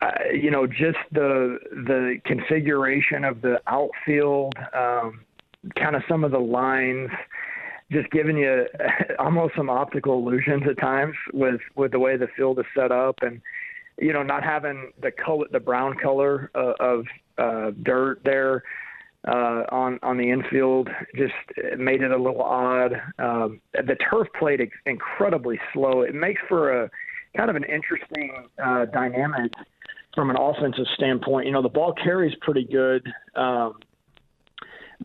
uh, 0.00 0.10
you 0.32 0.50
know, 0.50 0.66
just 0.66 0.98
the 1.12 1.58
the 1.70 2.20
configuration 2.24 3.24
of 3.24 3.40
the 3.40 3.60
outfield, 3.66 4.54
um, 4.72 5.20
kind 5.76 5.96
of 5.96 6.02
some 6.08 6.24
of 6.24 6.30
the 6.30 6.38
lines, 6.38 7.10
just 7.90 8.10
giving 8.10 8.36
you 8.36 8.66
almost 9.18 9.54
some 9.56 9.70
optical 9.70 10.18
illusions 10.18 10.62
at 10.68 10.78
times 10.78 11.14
with 11.32 11.60
with 11.74 11.92
the 11.92 11.98
way 11.98 12.16
the 12.16 12.28
field 12.36 12.58
is 12.58 12.66
set 12.74 12.92
up, 12.92 13.16
and 13.22 13.40
you 13.98 14.12
know, 14.12 14.22
not 14.22 14.44
having 14.44 14.92
the 15.00 15.10
color, 15.10 15.46
the 15.50 15.60
brown 15.60 15.96
color 16.00 16.50
uh, 16.54 16.72
of 16.80 17.04
uh, 17.38 17.70
dirt 17.82 18.20
there 18.24 18.62
uh, 19.26 19.64
on 19.70 19.98
on 20.02 20.16
the 20.16 20.30
infield 20.30 20.88
just 21.16 21.34
made 21.78 22.02
it 22.02 22.10
a 22.10 22.16
little 22.16 22.42
odd. 22.42 22.92
Um, 23.18 23.60
the 23.72 23.96
turf 24.10 24.28
played 24.38 24.60
incredibly 24.86 25.58
slow. 25.72 26.02
It 26.02 26.14
makes 26.14 26.40
for 26.48 26.84
a 26.84 26.90
kind 27.36 27.50
of 27.50 27.56
an 27.56 27.64
interesting 27.64 28.46
uh, 28.64 28.86
dynamic 28.86 29.52
from 30.14 30.30
an 30.30 30.36
offensive 30.36 30.86
standpoint. 30.94 31.46
You 31.46 31.52
know, 31.52 31.62
the 31.62 31.68
ball 31.68 31.94
carries 32.02 32.34
pretty 32.40 32.64
good. 32.64 33.06
Um, 33.34 33.74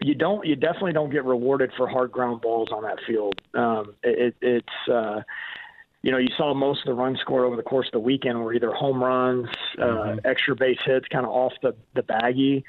you 0.02 0.16
don't, 0.16 0.46
you 0.46 0.56
definitely 0.56 0.94
don't 0.94 1.12
get 1.12 1.26
rewarded 1.26 1.72
for 1.78 1.88
hard 1.88 2.12
ground 2.12 2.42
balls 2.42 2.70
on 2.72 2.84
that 2.84 2.98
field. 3.06 3.40
Um, 3.54 3.94
it, 4.04 4.36
it's, 4.42 4.90
uh, 4.92 5.22
you 6.02 6.12
know, 6.12 6.18
you 6.18 6.30
saw 6.38 6.54
most 6.54 6.82
of 6.82 6.86
the 6.88 6.94
runs 6.94 7.20
scored 7.22 7.46
over 7.46 7.56
the 7.56 7.64
course 7.64 7.88
of 7.88 7.94
the 7.94 8.00
weekend 8.00 8.44
were 8.44 8.54
either 8.54 8.72
home 8.72 9.02
runs, 9.02 9.48
uh, 9.80 9.86
mm-hmm. 9.86 10.20
extra 10.26 10.56
base 10.56 10.80
hits, 10.86 11.08
kind 11.08 11.26
of 11.26 11.32
off 11.32 11.54
the 11.62 11.74
the 11.96 12.04
baggy, 12.04 12.66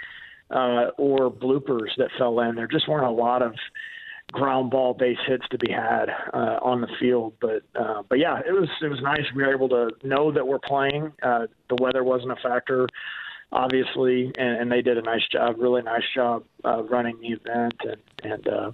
uh, 0.50 0.90
or 0.96 1.30
bloopers 1.30 1.90
that 1.98 2.10
fell 2.16 2.38
in. 2.40 2.54
There 2.54 2.68
just 2.68 2.88
weren't 2.88 3.06
a 3.06 3.10
lot 3.10 3.42
of 3.42 3.54
ground 4.32 4.70
ball 4.70 4.94
base 4.94 5.18
hits 5.26 5.44
to 5.50 5.58
be 5.58 5.70
had 5.70 6.06
uh, 6.32 6.58
on 6.62 6.80
the 6.80 6.88
field. 7.00 7.34
But 7.40 7.62
uh, 7.74 8.02
but 8.08 8.20
yeah, 8.20 8.38
it 8.46 8.52
was 8.52 8.68
it 8.80 8.88
was 8.88 9.00
nice. 9.02 9.24
We 9.34 9.42
were 9.42 9.52
able 9.52 9.68
to 9.70 9.90
know 10.04 10.30
that 10.32 10.46
we're 10.46 10.60
playing. 10.60 11.12
Uh, 11.20 11.46
the 11.68 11.76
weather 11.80 12.04
wasn't 12.04 12.32
a 12.32 12.36
factor, 12.36 12.86
obviously, 13.54 14.32
and, 14.36 14.60
and 14.60 14.72
they 14.72 14.82
did 14.82 14.98
a 14.98 15.02
nice 15.02 15.26
job, 15.30 15.56
really 15.58 15.82
nice 15.82 16.02
job 16.14 16.44
uh, 16.64 16.82
running 16.82 17.18
the 17.20 17.28
event. 17.28 17.74
And 17.80 18.32
and 18.32 18.48
uh, 18.48 18.72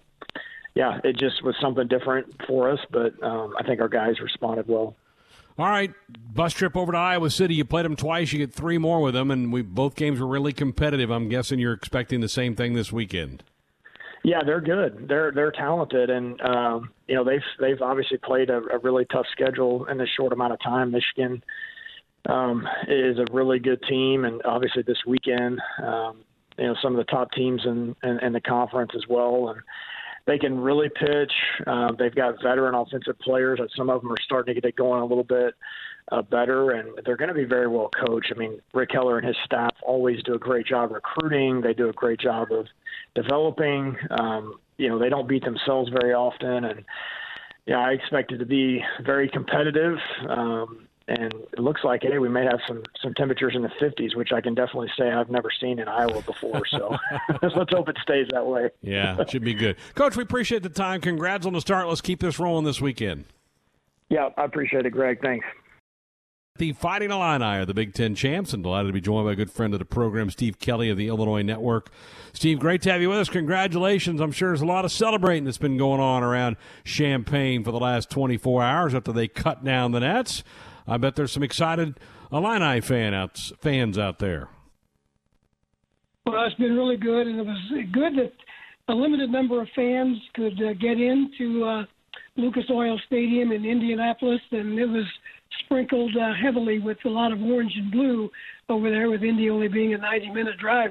yeah, 0.74 0.98
it 1.04 1.16
just 1.16 1.44
was 1.44 1.54
something 1.60 1.86
different 1.86 2.34
for 2.46 2.70
us. 2.70 2.80
But 2.90 3.22
um, 3.22 3.54
I 3.58 3.62
think 3.62 3.80
our 3.80 3.88
guys 3.88 4.20
responded 4.20 4.66
well. 4.66 4.96
All 5.58 5.66
right, 5.66 5.92
bus 6.32 6.54
trip 6.54 6.74
over 6.74 6.92
to 6.92 6.98
Iowa 6.98 7.28
City. 7.28 7.54
You 7.54 7.66
played 7.66 7.84
them 7.84 7.96
twice. 7.96 8.32
You 8.32 8.38
get 8.38 8.52
three 8.52 8.78
more 8.78 9.02
with 9.02 9.12
them, 9.12 9.30
and 9.30 9.52
we 9.52 9.60
both 9.60 9.94
games 9.94 10.18
were 10.18 10.26
really 10.26 10.54
competitive. 10.54 11.10
I'm 11.10 11.28
guessing 11.28 11.58
you're 11.58 11.74
expecting 11.74 12.20
the 12.20 12.30
same 12.30 12.56
thing 12.56 12.72
this 12.72 12.90
weekend. 12.90 13.42
Yeah, 14.22 14.42
they're 14.44 14.60
good. 14.60 15.06
They're 15.08 15.32
they're 15.32 15.50
talented, 15.50 16.08
and 16.08 16.40
um, 16.40 16.90
you 17.08 17.14
know 17.14 17.24
they've 17.24 17.42
they've 17.58 17.80
obviously 17.82 18.18
played 18.18 18.48
a, 18.48 18.58
a 18.72 18.78
really 18.78 19.04
tough 19.06 19.26
schedule 19.32 19.84
in 19.86 19.98
this 19.98 20.08
short 20.16 20.32
amount 20.32 20.52
of 20.52 20.60
time. 20.60 20.92
Michigan 20.92 21.42
um, 22.28 22.66
is 22.88 23.18
a 23.18 23.26
really 23.32 23.58
good 23.58 23.82
team, 23.88 24.24
and 24.24 24.40
obviously 24.44 24.82
this 24.82 24.98
weekend, 25.06 25.60
um, 25.82 26.18
you 26.58 26.66
know 26.66 26.76
some 26.82 26.92
of 26.92 26.98
the 26.98 27.10
top 27.10 27.32
teams 27.32 27.62
in, 27.64 27.96
in, 28.02 28.18
in 28.20 28.32
the 28.32 28.40
conference 28.40 28.92
as 28.94 29.02
well, 29.08 29.48
and 29.48 29.60
they 30.26 30.38
can 30.38 30.60
really 30.60 30.88
pitch. 30.88 31.32
Uh, 31.66 31.92
they've 31.98 32.14
got 32.14 32.40
veteran 32.42 32.74
offensive 32.74 33.18
players. 33.20 33.58
and 33.58 33.70
Some 33.76 33.90
of 33.90 34.02
them 34.02 34.12
are 34.12 34.20
starting 34.24 34.54
to 34.54 34.60
get 34.60 34.68
it 34.68 34.76
going 34.76 35.00
a 35.00 35.04
little 35.04 35.24
bit 35.24 35.54
uh, 36.12 36.22
better, 36.22 36.72
and 36.72 36.90
they're 37.04 37.16
going 37.16 37.28
to 37.28 37.34
be 37.34 37.44
very 37.44 37.66
well 37.66 37.90
coached. 38.06 38.32
I 38.34 38.38
mean, 38.38 38.60
Rick 38.74 38.90
Heller 38.92 39.18
and 39.18 39.26
his 39.26 39.36
staff 39.44 39.74
always 39.82 40.22
do 40.22 40.34
a 40.34 40.38
great 40.38 40.66
job 40.66 40.92
recruiting. 40.92 41.60
They 41.60 41.74
do 41.74 41.88
a 41.88 41.92
great 41.92 42.20
job 42.20 42.52
of 42.52 42.66
developing. 43.14 43.96
Um, 44.10 44.54
you 44.76 44.88
know, 44.88 44.98
they 44.98 45.08
don't 45.08 45.28
beat 45.28 45.44
themselves 45.44 45.90
very 45.90 46.12
often, 46.12 46.64
and 46.64 46.84
yeah, 47.66 47.78
I 47.78 47.90
expect 47.90 48.32
it 48.32 48.38
to 48.38 48.46
be 48.46 48.82
very 49.04 49.28
competitive. 49.28 49.98
Um, 50.28 50.88
and 51.10 51.34
it 51.52 51.58
looks 51.58 51.82
like 51.82 52.02
hey, 52.02 52.18
we 52.18 52.28
may 52.28 52.44
have 52.44 52.60
some 52.66 52.82
some 53.02 53.12
temperatures 53.14 53.52
in 53.54 53.62
the 53.62 53.68
50s, 53.80 54.16
which 54.16 54.32
I 54.32 54.40
can 54.40 54.54
definitely 54.54 54.90
say 54.96 55.10
I've 55.10 55.30
never 55.30 55.50
seen 55.60 55.78
in 55.78 55.88
Iowa 55.88 56.22
before. 56.22 56.62
So 56.66 56.96
let's 57.42 57.72
hope 57.72 57.88
it 57.88 57.98
stays 58.02 58.28
that 58.30 58.46
way. 58.46 58.70
yeah, 58.82 59.20
it 59.20 59.30
should 59.30 59.44
be 59.44 59.54
good, 59.54 59.76
Coach. 59.94 60.16
We 60.16 60.22
appreciate 60.22 60.62
the 60.62 60.68
time. 60.68 61.00
Congrats 61.00 61.46
on 61.46 61.52
the 61.52 61.60
start. 61.60 61.88
Let's 61.88 62.00
keep 62.00 62.20
this 62.20 62.38
rolling 62.38 62.64
this 62.64 62.80
weekend. 62.80 63.24
Yeah, 64.08 64.28
I 64.36 64.44
appreciate 64.44 64.86
it, 64.86 64.90
Greg. 64.90 65.20
Thanks. 65.22 65.46
The 66.58 66.72
Fighting 66.72 67.10
Illini 67.10 67.44
are 67.44 67.64
the 67.64 67.72
Big 67.72 67.94
Ten 67.94 68.14
champs, 68.14 68.52
and 68.52 68.62
delighted 68.62 68.88
to 68.88 68.92
be 68.92 69.00
joined 69.00 69.26
by 69.26 69.32
a 69.32 69.36
good 69.36 69.50
friend 69.50 69.72
of 69.72 69.78
the 69.78 69.86
program, 69.86 70.30
Steve 70.30 70.58
Kelly 70.58 70.90
of 70.90 70.98
the 70.98 71.08
Illinois 71.08 71.42
Network. 71.42 71.90
Steve, 72.32 72.58
great 72.58 72.82
to 72.82 72.92
have 72.92 73.00
you 73.00 73.08
with 73.08 73.18
us. 73.18 73.28
Congratulations. 73.30 74.20
I'm 74.20 74.32
sure 74.32 74.50
there's 74.50 74.60
a 74.60 74.66
lot 74.66 74.84
of 74.84 74.92
celebrating 74.92 75.44
that's 75.44 75.58
been 75.58 75.78
going 75.78 76.00
on 76.00 76.22
around 76.22 76.56
Champaign 76.84 77.64
for 77.64 77.70
the 77.70 77.78
last 77.78 78.10
24 78.10 78.62
hours 78.62 78.94
after 78.94 79.12
they 79.12 79.26
cut 79.26 79.64
down 79.64 79.92
the 79.92 80.00
nets. 80.00 80.44
I 80.90 80.96
bet 80.98 81.16
there's 81.16 81.32
some 81.32 81.42
excited 81.42 81.98
Illini 82.32 82.80
fan 82.80 83.14
out, 83.14 83.38
fans 83.60 83.96
out 83.96 84.18
there. 84.18 84.48
Well, 86.26 86.44
it's 86.44 86.56
been 86.56 86.76
really 86.76 86.96
good, 86.96 87.26
and 87.26 87.40
it 87.40 87.46
was 87.46 87.72
good 87.92 88.16
that 88.16 88.32
a 88.88 88.94
limited 88.94 89.30
number 89.30 89.62
of 89.62 89.68
fans 89.74 90.18
could 90.34 90.60
uh, 90.62 90.74
get 90.74 91.00
into 91.00 91.64
uh, 91.64 91.84
Lucas 92.36 92.64
Oil 92.70 93.00
Stadium 93.06 93.52
in 93.52 93.64
Indianapolis, 93.64 94.40
and 94.50 94.78
it 94.78 94.86
was– 94.86 95.06
sprinkled 95.64 96.16
uh, 96.16 96.32
heavily 96.40 96.78
with 96.78 96.98
a 97.04 97.08
lot 97.08 97.32
of 97.32 97.42
orange 97.42 97.72
and 97.76 97.90
blue 97.90 98.30
over 98.68 98.90
there, 98.90 99.10
with 99.10 99.22
Indy 99.22 99.50
only 99.50 99.68
being 99.68 99.94
a 99.94 99.98
90-minute 99.98 100.58
drive 100.58 100.90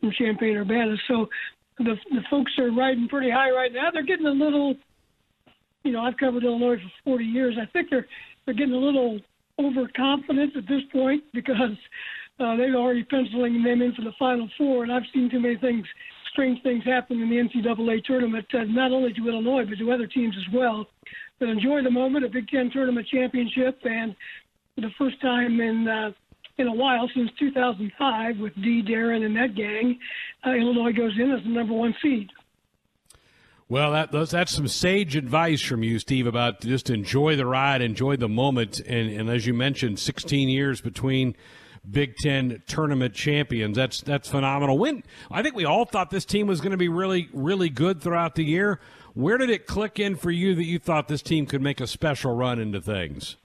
from 0.00 0.12
Champaign 0.18 0.56
Urbana. 0.56 0.96
So 1.06 1.28
the 1.78 1.96
the 2.10 2.22
folks 2.30 2.52
are 2.58 2.70
riding 2.70 3.08
pretty 3.08 3.30
high 3.30 3.50
right 3.50 3.72
now. 3.72 3.90
They're 3.92 4.02
getting 4.02 4.26
a 4.26 4.30
little, 4.30 4.74
you 5.84 5.92
know, 5.92 6.00
I've 6.00 6.16
covered 6.16 6.44
Illinois 6.44 6.76
for 6.76 7.12
40 7.12 7.24
years. 7.24 7.56
I 7.60 7.66
think 7.66 7.90
they're 7.90 8.06
they're 8.44 8.54
getting 8.54 8.74
a 8.74 8.78
little 8.78 9.20
overconfident 9.58 10.56
at 10.56 10.68
this 10.68 10.82
point 10.92 11.22
because 11.32 11.76
uh, 12.40 12.56
they're 12.56 12.76
already 12.76 13.04
penciling 13.04 13.62
them 13.62 13.82
in 13.82 13.92
for 13.94 14.02
the 14.02 14.12
Final 14.18 14.48
Four, 14.56 14.84
and 14.84 14.92
I've 14.92 15.02
seen 15.12 15.30
too 15.30 15.40
many 15.40 15.56
things, 15.56 15.84
strange 16.32 16.62
things 16.62 16.84
happen 16.84 17.20
in 17.20 17.28
the 17.28 17.36
NCAA 17.36 18.04
tournament, 18.04 18.46
uh, 18.54 18.64
not 18.64 18.92
only 18.92 19.12
to 19.12 19.28
Illinois 19.28 19.64
but 19.68 19.78
to 19.78 19.92
other 19.92 20.06
teams 20.06 20.34
as 20.36 20.54
well 20.54 20.86
but 21.38 21.48
enjoy 21.48 21.82
the 21.82 21.90
moment, 21.90 22.24
a 22.24 22.28
Big 22.28 22.48
Ten 22.48 22.70
tournament 22.70 23.06
championship, 23.12 23.78
and 23.84 24.14
for 24.74 24.80
the 24.80 24.90
first 24.98 25.20
time 25.20 25.60
in 25.60 25.86
uh, 25.88 26.10
in 26.58 26.66
a 26.66 26.74
while 26.74 27.08
since 27.14 27.30
2005 27.38 28.38
with 28.38 28.54
Dee 28.56 28.82
Deron 28.82 29.24
and 29.24 29.36
that 29.36 29.54
gang, 29.54 29.98
uh, 30.44 30.50
Illinois 30.50 30.92
goes 30.92 31.12
in 31.16 31.30
as 31.30 31.42
the 31.44 31.50
number 31.50 31.72
one 31.72 31.94
seed. 32.02 32.28
Well, 33.70 33.92
that, 33.92 34.10
that's 34.12 34.54
some 34.54 34.66
sage 34.66 35.14
advice 35.14 35.60
from 35.60 35.82
you, 35.82 35.98
Steve, 35.98 36.26
about 36.26 36.60
just 36.62 36.88
enjoy 36.88 37.36
the 37.36 37.44
ride, 37.44 37.82
enjoy 37.82 38.16
the 38.16 38.28
moment, 38.28 38.80
and, 38.80 39.10
and 39.10 39.28
as 39.28 39.46
you 39.46 39.52
mentioned, 39.52 39.98
16 39.98 40.48
years 40.48 40.80
between 40.80 41.36
Big 41.90 42.16
Ten 42.16 42.62
tournament 42.66 43.14
champions. 43.14 43.76
That's 43.76 44.00
that's 44.00 44.28
phenomenal. 44.28 44.78
When 44.78 45.02
I 45.30 45.42
think 45.42 45.54
we 45.54 45.64
all 45.64 45.84
thought 45.84 46.10
this 46.10 46.24
team 46.24 46.46
was 46.46 46.60
going 46.60 46.72
to 46.72 46.78
be 46.78 46.88
really 46.88 47.28
really 47.32 47.68
good 47.68 48.00
throughout 48.02 48.34
the 48.34 48.44
year. 48.44 48.80
Where 49.14 49.36
did 49.36 49.50
it 49.50 49.66
click 49.66 49.98
in 49.98 50.16
for 50.16 50.30
you 50.30 50.54
that 50.54 50.64
you 50.64 50.78
thought 50.78 51.08
this 51.08 51.22
team 51.22 51.46
could 51.46 51.62
make 51.62 51.80
a 51.80 51.86
special 51.86 52.34
run 52.34 52.58
into 52.58 52.80
things? 52.80 53.36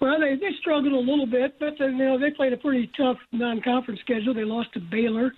Well, 0.00 0.20
they 0.20 0.34
they 0.36 0.52
struggled 0.60 0.92
a 0.92 0.98
little 0.98 1.26
bit, 1.26 1.58
but 1.58 1.80
uh, 1.80 1.86
you 1.86 1.96
know 1.96 2.18
they 2.18 2.30
played 2.30 2.52
a 2.52 2.56
pretty 2.56 2.90
tough 2.96 3.18
non-conference 3.32 4.00
schedule. 4.00 4.34
They 4.34 4.44
lost 4.44 4.72
to 4.74 4.80
Baylor, 4.80 5.32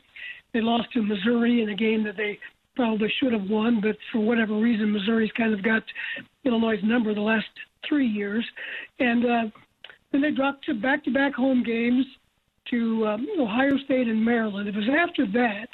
they 0.53 0.61
lost 0.61 0.93
to 0.93 1.03
Missouri 1.03 1.63
in 1.63 1.69
a 1.69 1.77
game 1.77 2.05
that 2.05 2.17
they 2.17 2.39
probably 2.79 3.13
should 3.19 3.33
have 3.33 3.51
won, 3.51 3.81
but 3.81 3.97
for 4.13 4.21
whatever 4.21 4.55
reason, 4.55 4.93
Missouri's 4.93 5.33
kind 5.37 5.53
of 5.53 5.65
got 5.65 5.83
Illinois' 6.45 6.79
number 6.85 7.13
the 7.13 7.21
last 7.21 7.49
three 7.89 8.07
years, 8.07 8.47
and 9.01 9.25
uh, 9.25 9.43
then 10.13 10.23
they 10.23 10.31
dropped 10.31 10.65
to 10.67 10.75
back-to-back 10.75 11.35
home 11.35 11.65
games 11.65 12.07
to 12.71 13.05
um, 13.05 13.27
Ohio 13.41 13.77
State 13.85 14.07
and 14.07 14.25
Maryland. 14.25 14.69
It 14.69 14.77
was 14.77 14.89
after 14.97 15.27
that 15.27 15.67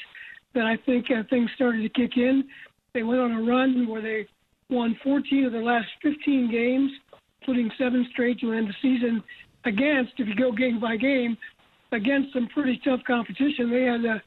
that 0.54 0.64
I 0.64 0.78
think 0.86 1.04
uh, 1.10 1.24
things 1.28 1.50
started 1.54 1.82
to 1.82 1.90
kick 1.90 2.16
in. 2.16 2.42
They 2.94 3.02
went 3.02 3.20
on 3.20 3.32
a 3.32 3.42
run 3.42 3.86
where 3.86 4.00
they 4.00 4.26
won 4.70 4.98
14 5.04 5.44
of 5.44 5.52
their 5.52 5.62
last 5.62 5.88
15 6.02 6.50
games, 6.50 6.90
including 7.42 7.70
seven 7.76 8.08
straight 8.12 8.40
to 8.40 8.52
end 8.52 8.68
the 8.68 8.74
season 8.80 9.22
against, 9.66 10.12
if 10.16 10.26
you 10.26 10.34
go 10.34 10.52
game 10.52 10.80
by 10.80 10.96
game, 10.96 11.36
against 11.92 12.32
some 12.32 12.48
pretty 12.54 12.80
tough 12.82 13.00
competition. 13.06 13.70
They 13.70 13.82
had 13.82 14.04
a, 14.06 14.22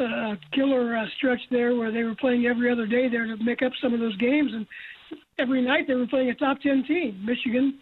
a 0.00 0.38
killer 0.52 0.96
uh, 0.96 1.06
stretch 1.16 1.40
there 1.50 1.74
where 1.74 1.90
they 1.90 2.02
were 2.02 2.14
playing 2.14 2.46
every 2.46 2.70
other 2.70 2.86
day 2.86 3.08
there 3.08 3.26
to 3.26 3.36
make 3.42 3.62
up 3.62 3.72
some 3.82 3.94
of 3.94 4.00
those 4.00 4.16
games. 4.16 4.52
And 4.54 4.66
every 5.38 5.62
night 5.62 5.84
they 5.88 5.94
were 5.94 6.06
playing 6.06 6.30
a 6.30 6.34
top 6.34 6.60
10 6.60 6.84
team. 6.86 7.24
Michigan, 7.24 7.78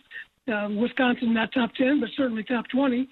uh, 0.52 0.68
Wisconsin, 0.70 1.34
not 1.34 1.52
top 1.52 1.74
10, 1.74 2.00
but 2.00 2.08
certainly 2.16 2.42
top 2.44 2.66
20. 2.72 3.08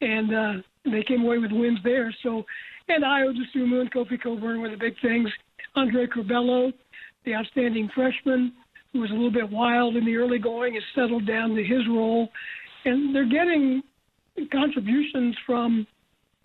And 0.00 0.34
uh, 0.34 0.52
they 0.84 1.02
came 1.02 1.22
away 1.22 1.38
with 1.38 1.52
wins 1.52 1.78
there. 1.84 2.14
So, 2.22 2.44
and 2.88 3.04
Ayo 3.04 3.32
Dosunmu 3.32 3.80
and 3.80 3.92
Kofi 3.92 4.20
Cockburn 4.20 4.60
were 4.60 4.70
the 4.70 4.76
big 4.76 4.94
things. 5.02 5.28
Andre 5.74 6.06
Curbelo, 6.06 6.72
the 7.24 7.34
outstanding 7.34 7.90
freshman, 7.94 8.52
who 8.92 9.00
was 9.00 9.10
a 9.10 9.14
little 9.14 9.32
bit 9.32 9.50
wild 9.50 9.96
in 9.96 10.04
the 10.04 10.16
early 10.16 10.38
going, 10.38 10.74
has 10.74 10.82
settled 10.94 11.26
down 11.26 11.54
to 11.54 11.62
his 11.62 11.86
role. 11.88 12.28
And 12.84 13.14
they're 13.14 13.28
getting 13.28 13.82
contributions 14.52 15.36
from 15.44 15.86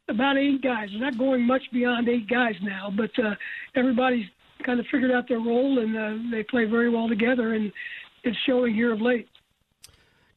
about 0.08 0.38
eight 0.38 0.62
guys. 0.62 0.90
They're 0.92 1.00
not 1.00 1.18
going 1.18 1.42
much 1.44 1.64
beyond 1.72 2.10
eight 2.10 2.28
guys 2.28 2.56
now, 2.62 2.92
but 2.96 3.12
uh, 3.20 3.36
everybody's 3.76 4.26
kind 4.66 4.80
of 4.80 4.86
figured 4.92 5.12
out 5.12 5.28
their 5.28 5.40
role 5.40 5.80
and 5.80 5.98
uh, 5.98 6.32
they 6.32 6.44
play 6.44 6.66
very 6.66 6.90
well 6.90 7.08
together, 7.08 7.54
and 7.54 7.72
it's 8.24 8.38
showing 8.46 8.74
here 8.74 8.94
of 8.94 9.02
late. 9.02 9.28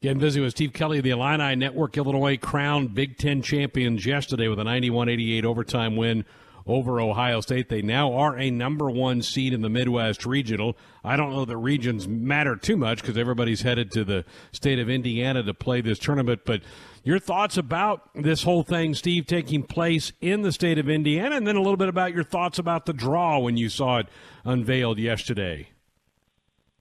Getting 0.01 0.19
busy 0.19 0.41
with 0.41 0.51
Steve 0.51 0.75
Kelly 0.75 0.99
of 0.99 1.05
the 1.05 1.11
Illini 1.11 1.57
Network. 1.57 1.97
Illinois 1.97 2.37
crowned 2.37 2.95
Big 2.95 3.17
Ten 3.17 3.41
champions 3.41 4.05
yesterday 4.05 4.49
with 4.49 4.59
a 4.59 4.65
91 4.65 5.09
88 5.09 5.45
overtime 5.47 5.97
win 5.97 6.27
over 6.67 7.01
Ohio 7.01 7.41
State. 7.41 7.69
They 7.69 7.83
now 7.83 8.13
are 8.13 8.37
a 8.37 8.51
number 8.51 8.91
one 8.91 9.23
seed 9.23 9.53
in 9.53 9.63
the 9.63 9.69
Midwest 9.69 10.27
Regional. 10.27 10.77
I 11.03 11.17
don't 11.17 11.31
know 11.31 11.45
that 11.45 11.57
regions 11.57 12.09
matter 12.09 12.57
too 12.57 12.77
much 12.77 13.01
because 13.01 13.17
everybody's 13.17 13.63
headed 13.63 13.91
to 13.93 14.05
the 14.05 14.25
state 14.53 14.79
of 14.79 14.89
Indiana 14.89 15.43
to 15.43 15.55
play 15.55 15.81
this 15.81 15.99
tournament. 15.99 16.43
But 16.45 16.63
your 17.05 17.19
thoughts 17.19 17.57
about 17.57 18.09
this 18.15 18.43
whole 18.43 18.63
thing, 18.63 18.95
Steve, 18.95 19.27
taking 19.27 19.63
place 19.63 20.13
in 20.21 20.43
the 20.43 20.51
state 20.51 20.79
of 20.79 20.89
Indiana, 20.89 21.37
and 21.37 21.47
then 21.47 21.55
a 21.55 21.61
little 21.61 21.77
bit 21.77 21.89
about 21.89 22.15
your 22.15 22.25
thoughts 22.25 22.59
about 22.59 22.87
the 22.87 22.93
draw 22.93 23.39
when 23.39 23.57
you 23.57 23.69
saw 23.69 23.99
it 23.99 24.07
unveiled 24.45 24.99
yesterday. 24.99 25.69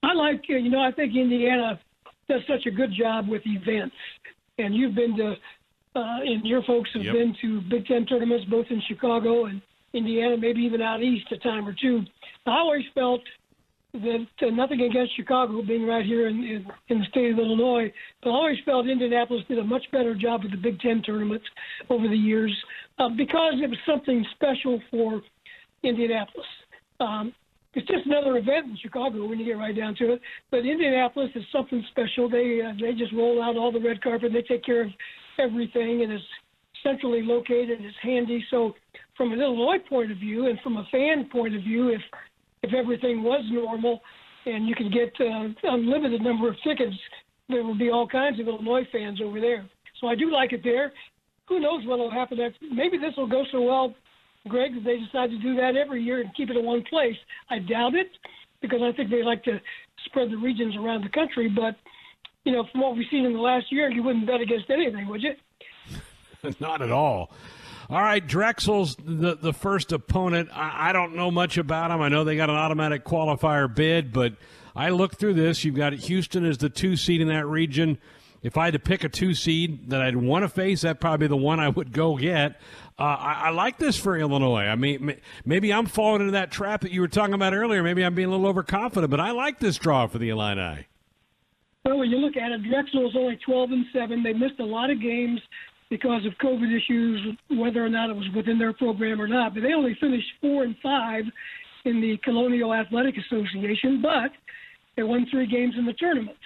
I 0.01 0.13
like, 0.13 0.41
you 0.47 0.69
know, 0.69 0.81
I 0.81 0.91
think 0.91 1.15
Indiana 1.15 1.79
does 2.27 2.41
such 2.47 2.65
a 2.65 2.71
good 2.71 2.93
job 2.97 3.27
with 3.27 3.41
events. 3.45 3.95
And 4.57 4.73
you've 4.75 4.95
been 4.95 5.15
to, 5.17 5.31
uh, 5.95 6.19
and 6.23 6.45
your 6.45 6.63
folks 6.63 6.89
have 6.93 7.03
Yep. 7.03 7.13
been 7.13 7.35
to 7.41 7.61
Big 7.61 7.85
Ten 7.85 8.05
tournaments 8.05 8.45
both 8.45 8.67
in 8.69 8.81
Chicago 8.87 9.45
and 9.45 9.61
Indiana, 9.93 10.37
maybe 10.37 10.61
even 10.61 10.81
out 10.81 11.01
east 11.03 11.31
a 11.31 11.37
time 11.37 11.67
or 11.67 11.73
two. 11.73 12.05
I 12.45 12.51
always 12.51 12.85
felt 12.93 13.21
that 13.93 14.25
uh, 14.41 14.49
nothing 14.49 14.81
against 14.81 15.15
Chicago 15.15 15.61
being 15.61 15.85
right 15.85 16.05
here 16.05 16.27
in, 16.27 16.37
in, 16.37 16.65
in 16.89 16.99
the 16.99 17.05
state 17.09 17.31
of 17.31 17.37
Illinois, 17.37 17.93
but 18.23 18.31
I 18.31 18.33
always 18.33 18.57
felt 18.65 18.87
Indianapolis 18.87 19.43
did 19.47 19.59
a 19.59 19.63
much 19.63 19.83
better 19.91 20.15
job 20.15 20.41
with 20.43 20.51
the 20.51 20.57
Big 20.57 20.79
Ten 20.79 21.01
tournaments 21.03 21.45
over 21.89 22.07
the 22.07 22.17
years 22.17 22.51
uh, 22.97 23.09
because 23.09 23.53
it 23.61 23.69
was 23.69 23.77
something 23.85 24.25
special 24.35 24.81
for 24.89 25.21
Indianapolis. 25.83 26.47
Um, 26.99 27.33
it's 27.75 27.87
just 27.87 28.05
another 28.05 28.37
event 28.37 28.67
in 28.67 28.77
Chicago 28.81 29.27
when 29.27 29.39
you 29.39 29.45
get 29.45 29.57
right 29.57 29.75
down 29.75 29.95
to 29.95 30.13
it. 30.13 30.21
But 30.51 30.65
Indianapolis 30.65 31.29
is 31.35 31.43
something 31.51 31.83
special. 31.91 32.29
They 32.29 32.61
uh, 32.61 32.73
they 32.79 32.93
just 32.93 33.13
roll 33.13 33.41
out 33.41 33.57
all 33.57 33.71
the 33.71 33.79
red 33.79 34.01
carpet. 34.01 34.31
They 34.31 34.43
take 34.43 34.63
care 34.63 34.83
of 34.83 34.89
everything, 35.39 36.03
and 36.03 36.11
it's 36.11 36.23
centrally 36.83 37.23
located. 37.23 37.79
It's 37.81 37.95
handy. 38.01 38.45
So 38.51 38.73
from 39.17 39.31
an 39.33 39.41
Illinois 39.41 39.79
point 39.89 40.11
of 40.11 40.17
view, 40.17 40.47
and 40.47 40.59
from 40.61 40.77
a 40.77 40.87
fan 40.91 41.29
point 41.31 41.55
of 41.55 41.63
view, 41.63 41.89
if 41.89 42.01
if 42.63 42.73
everything 42.73 43.23
was 43.23 43.43
normal, 43.51 44.01
and 44.45 44.67
you 44.67 44.75
could 44.75 44.91
get 44.91 45.13
uh, 45.19 45.47
unlimited 45.63 46.21
number 46.21 46.49
of 46.49 46.55
tickets, 46.63 46.95
there 47.49 47.63
would 47.63 47.79
be 47.79 47.91
all 47.91 48.07
kinds 48.07 48.39
of 48.39 48.47
Illinois 48.47 48.87
fans 48.91 49.19
over 49.21 49.39
there. 49.39 49.65
So 50.01 50.07
I 50.07 50.15
do 50.15 50.31
like 50.31 50.53
it 50.53 50.61
there. 50.63 50.91
Who 51.47 51.59
knows 51.59 51.85
what 51.85 51.99
will 51.99 52.11
happen 52.11 52.37
next? 52.37 52.57
Maybe 52.61 52.97
this 52.97 53.13
will 53.15 53.27
go 53.27 53.43
so 53.51 53.61
well 53.61 53.95
Greg, 54.47 54.73
that 54.75 54.83
they 54.83 54.97
decide 54.97 55.29
to 55.29 55.37
do 55.39 55.55
that 55.55 55.75
every 55.75 56.03
year 56.03 56.19
and 56.19 56.33
keep 56.35 56.49
it 56.49 56.57
in 56.57 56.65
one 56.65 56.83
place. 56.89 57.15
I 57.49 57.59
doubt 57.59 57.95
it 57.95 58.09
because 58.61 58.81
I 58.81 58.91
think 58.95 59.09
they 59.09 59.23
like 59.23 59.43
to 59.45 59.59
spread 60.05 60.31
the 60.31 60.37
regions 60.37 60.75
around 60.75 61.03
the 61.03 61.09
country. 61.09 61.49
But, 61.49 61.75
you 62.43 62.51
know, 62.51 62.65
from 62.71 62.81
what 62.81 62.95
we've 62.95 63.07
seen 63.09 63.25
in 63.25 63.33
the 63.33 63.39
last 63.39 63.71
year, 63.71 63.89
you 63.89 64.03
wouldn't 64.03 64.27
bet 64.27 64.41
against 64.41 64.69
anything, 64.69 65.07
would 65.07 65.21
you? 65.23 65.33
Not 66.59 66.81
at 66.81 66.91
all. 66.91 67.31
All 67.89 68.01
right, 68.01 68.25
Drexel's 68.25 68.95
the 68.95 69.35
the 69.35 69.53
first 69.53 69.91
opponent. 69.91 70.49
I, 70.53 70.89
I 70.89 70.93
don't 70.93 71.15
know 71.15 71.31
much 71.31 71.57
about 71.57 71.89
them. 71.89 72.01
I 72.01 72.09
know 72.09 72.23
they 72.23 72.35
got 72.35 72.49
an 72.49 72.55
automatic 72.55 73.03
qualifier 73.03 73.73
bid, 73.73 74.13
but 74.13 74.33
I 74.75 74.89
looked 74.89 75.19
through 75.19 75.35
this. 75.35 75.63
You've 75.63 75.75
got 75.75 75.93
Houston 75.93 76.45
as 76.45 76.57
the 76.57 76.69
two 76.69 76.95
seed 76.95 77.21
in 77.21 77.27
that 77.27 77.45
region. 77.45 77.97
If 78.41 78.57
I 78.57 78.65
had 78.65 78.73
to 78.73 78.79
pick 78.79 79.05
a 79.05 79.09
two 79.09 79.33
seed 79.33 79.89
that 79.89 80.01
I'd 80.01 80.17
want 80.17 80.43
to 80.43 80.49
face, 80.49 80.81
that'd 80.81 80.99
probably 80.99 81.27
be 81.27 81.29
the 81.29 81.37
one 81.37 81.61
I 81.61 81.69
would 81.69 81.93
go 81.93 82.17
get. 82.17 82.59
Uh, 82.99 83.03
I, 83.03 83.33
I 83.45 83.49
like 83.51 83.77
this 83.77 83.97
for 83.97 84.17
Illinois. 84.17 84.65
I 84.65 84.75
mean, 84.75 85.15
maybe 85.45 85.71
I'm 85.71 85.85
falling 85.85 86.21
into 86.21 86.33
that 86.33 86.51
trap 86.51 86.81
that 86.81 86.91
you 86.91 86.99
were 86.99 87.07
talking 87.07 87.33
about 87.33 87.53
earlier. 87.53 87.81
Maybe 87.81 88.03
I'm 88.03 88.13
being 88.13 88.27
a 88.27 88.31
little 88.31 88.47
overconfident, 88.47 89.09
but 89.09 89.21
I 89.21 89.31
like 89.31 89.59
this 89.59 89.77
draw 89.77 90.07
for 90.07 90.17
the 90.17 90.29
Illini. 90.29 90.87
Well, 91.85 91.99
when 91.99 92.09
you 92.09 92.17
look 92.17 92.35
at 92.35 92.51
it, 92.51 92.63
Drexel 92.63 93.07
is 93.07 93.15
only 93.15 93.37
12 93.45 93.71
and 93.71 93.85
7. 93.93 94.23
They 94.23 94.33
missed 94.33 94.59
a 94.59 94.65
lot 94.65 94.89
of 94.89 95.01
games 95.01 95.39
because 95.93 96.25
of 96.25 96.33
COVID 96.41 96.75
issues, 96.75 97.37
whether 97.51 97.85
or 97.85 97.87
not 97.87 98.09
it 98.09 98.15
was 98.15 98.25
within 98.35 98.57
their 98.57 98.73
program 98.73 99.21
or 99.21 99.27
not. 99.27 99.53
But 99.53 99.61
they 99.61 99.73
only 99.73 99.95
finished 100.01 100.25
4 100.41 100.63
and 100.63 100.75
5 100.81 101.23
in 101.85 102.01
the 102.01 102.17
Colonial 102.23 102.73
Athletic 102.73 103.13
Association, 103.17 104.01
but 104.01 104.31
they 104.97 105.03
won 105.03 105.27
three 105.29 105.45
games 105.45 105.75
in 105.77 105.85
the 105.85 105.93
tournament 105.93 106.37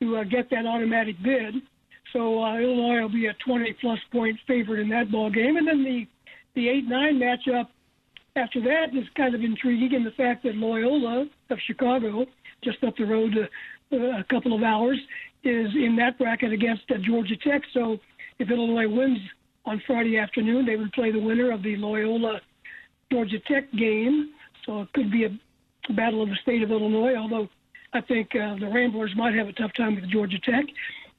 to 0.00 0.16
uh, 0.16 0.24
get 0.24 0.48
that 0.48 0.64
automatic 0.64 1.16
bid. 1.22 1.56
So 2.14 2.42
uh, 2.42 2.56
Illinois 2.56 3.02
will 3.02 3.12
be 3.12 3.26
a 3.26 3.34
20 3.46 3.76
plus 3.78 3.98
point 4.10 4.38
favorite 4.48 4.80
in 4.80 4.88
that 4.88 5.12
ball 5.12 5.30
game. 5.30 5.58
And 5.58 5.68
then 5.68 5.84
the 5.84 6.06
the 6.54 6.70
8 6.70 6.88
9 6.88 7.20
matchup 7.20 7.66
after 8.36 8.62
that 8.62 8.96
is 8.96 9.04
kind 9.18 9.34
of 9.34 9.42
intriguing 9.42 9.92
in 9.92 10.02
the 10.02 10.12
fact 10.12 10.44
that 10.44 10.54
Loyola 10.54 11.26
of 11.50 11.58
Chicago, 11.66 12.24
just 12.62 12.82
up 12.84 12.96
the 12.96 13.04
road 13.04 13.34
uh, 13.92 13.96
a 13.96 14.24
couple 14.30 14.56
of 14.56 14.62
hours, 14.62 14.98
is 15.42 15.68
in 15.74 15.94
that 15.98 16.16
bracket 16.16 16.54
against 16.54 16.84
uh, 16.90 16.94
Georgia 17.06 17.36
Tech. 17.36 17.60
So 17.74 17.98
if 18.38 18.50
Illinois 18.50 18.88
wins 18.88 19.18
on 19.64 19.82
Friday 19.86 20.18
afternoon, 20.18 20.66
they 20.66 20.76
would 20.76 20.92
play 20.92 21.10
the 21.10 21.20
winner 21.20 21.50
of 21.52 21.62
the 21.62 21.76
Loyola 21.76 22.40
Georgia 23.10 23.38
Tech 23.46 23.70
game. 23.72 24.30
So 24.66 24.82
it 24.82 24.92
could 24.92 25.10
be 25.10 25.24
a 25.24 25.92
battle 25.92 26.22
of 26.22 26.28
the 26.28 26.36
state 26.42 26.62
of 26.62 26.70
Illinois, 26.70 27.16
although 27.16 27.48
I 27.92 28.00
think 28.00 28.30
uh, 28.34 28.56
the 28.58 28.70
Ramblers 28.72 29.12
might 29.16 29.34
have 29.34 29.48
a 29.48 29.52
tough 29.52 29.72
time 29.76 29.94
with 29.94 30.10
Georgia 30.10 30.38
Tech. 30.40 30.64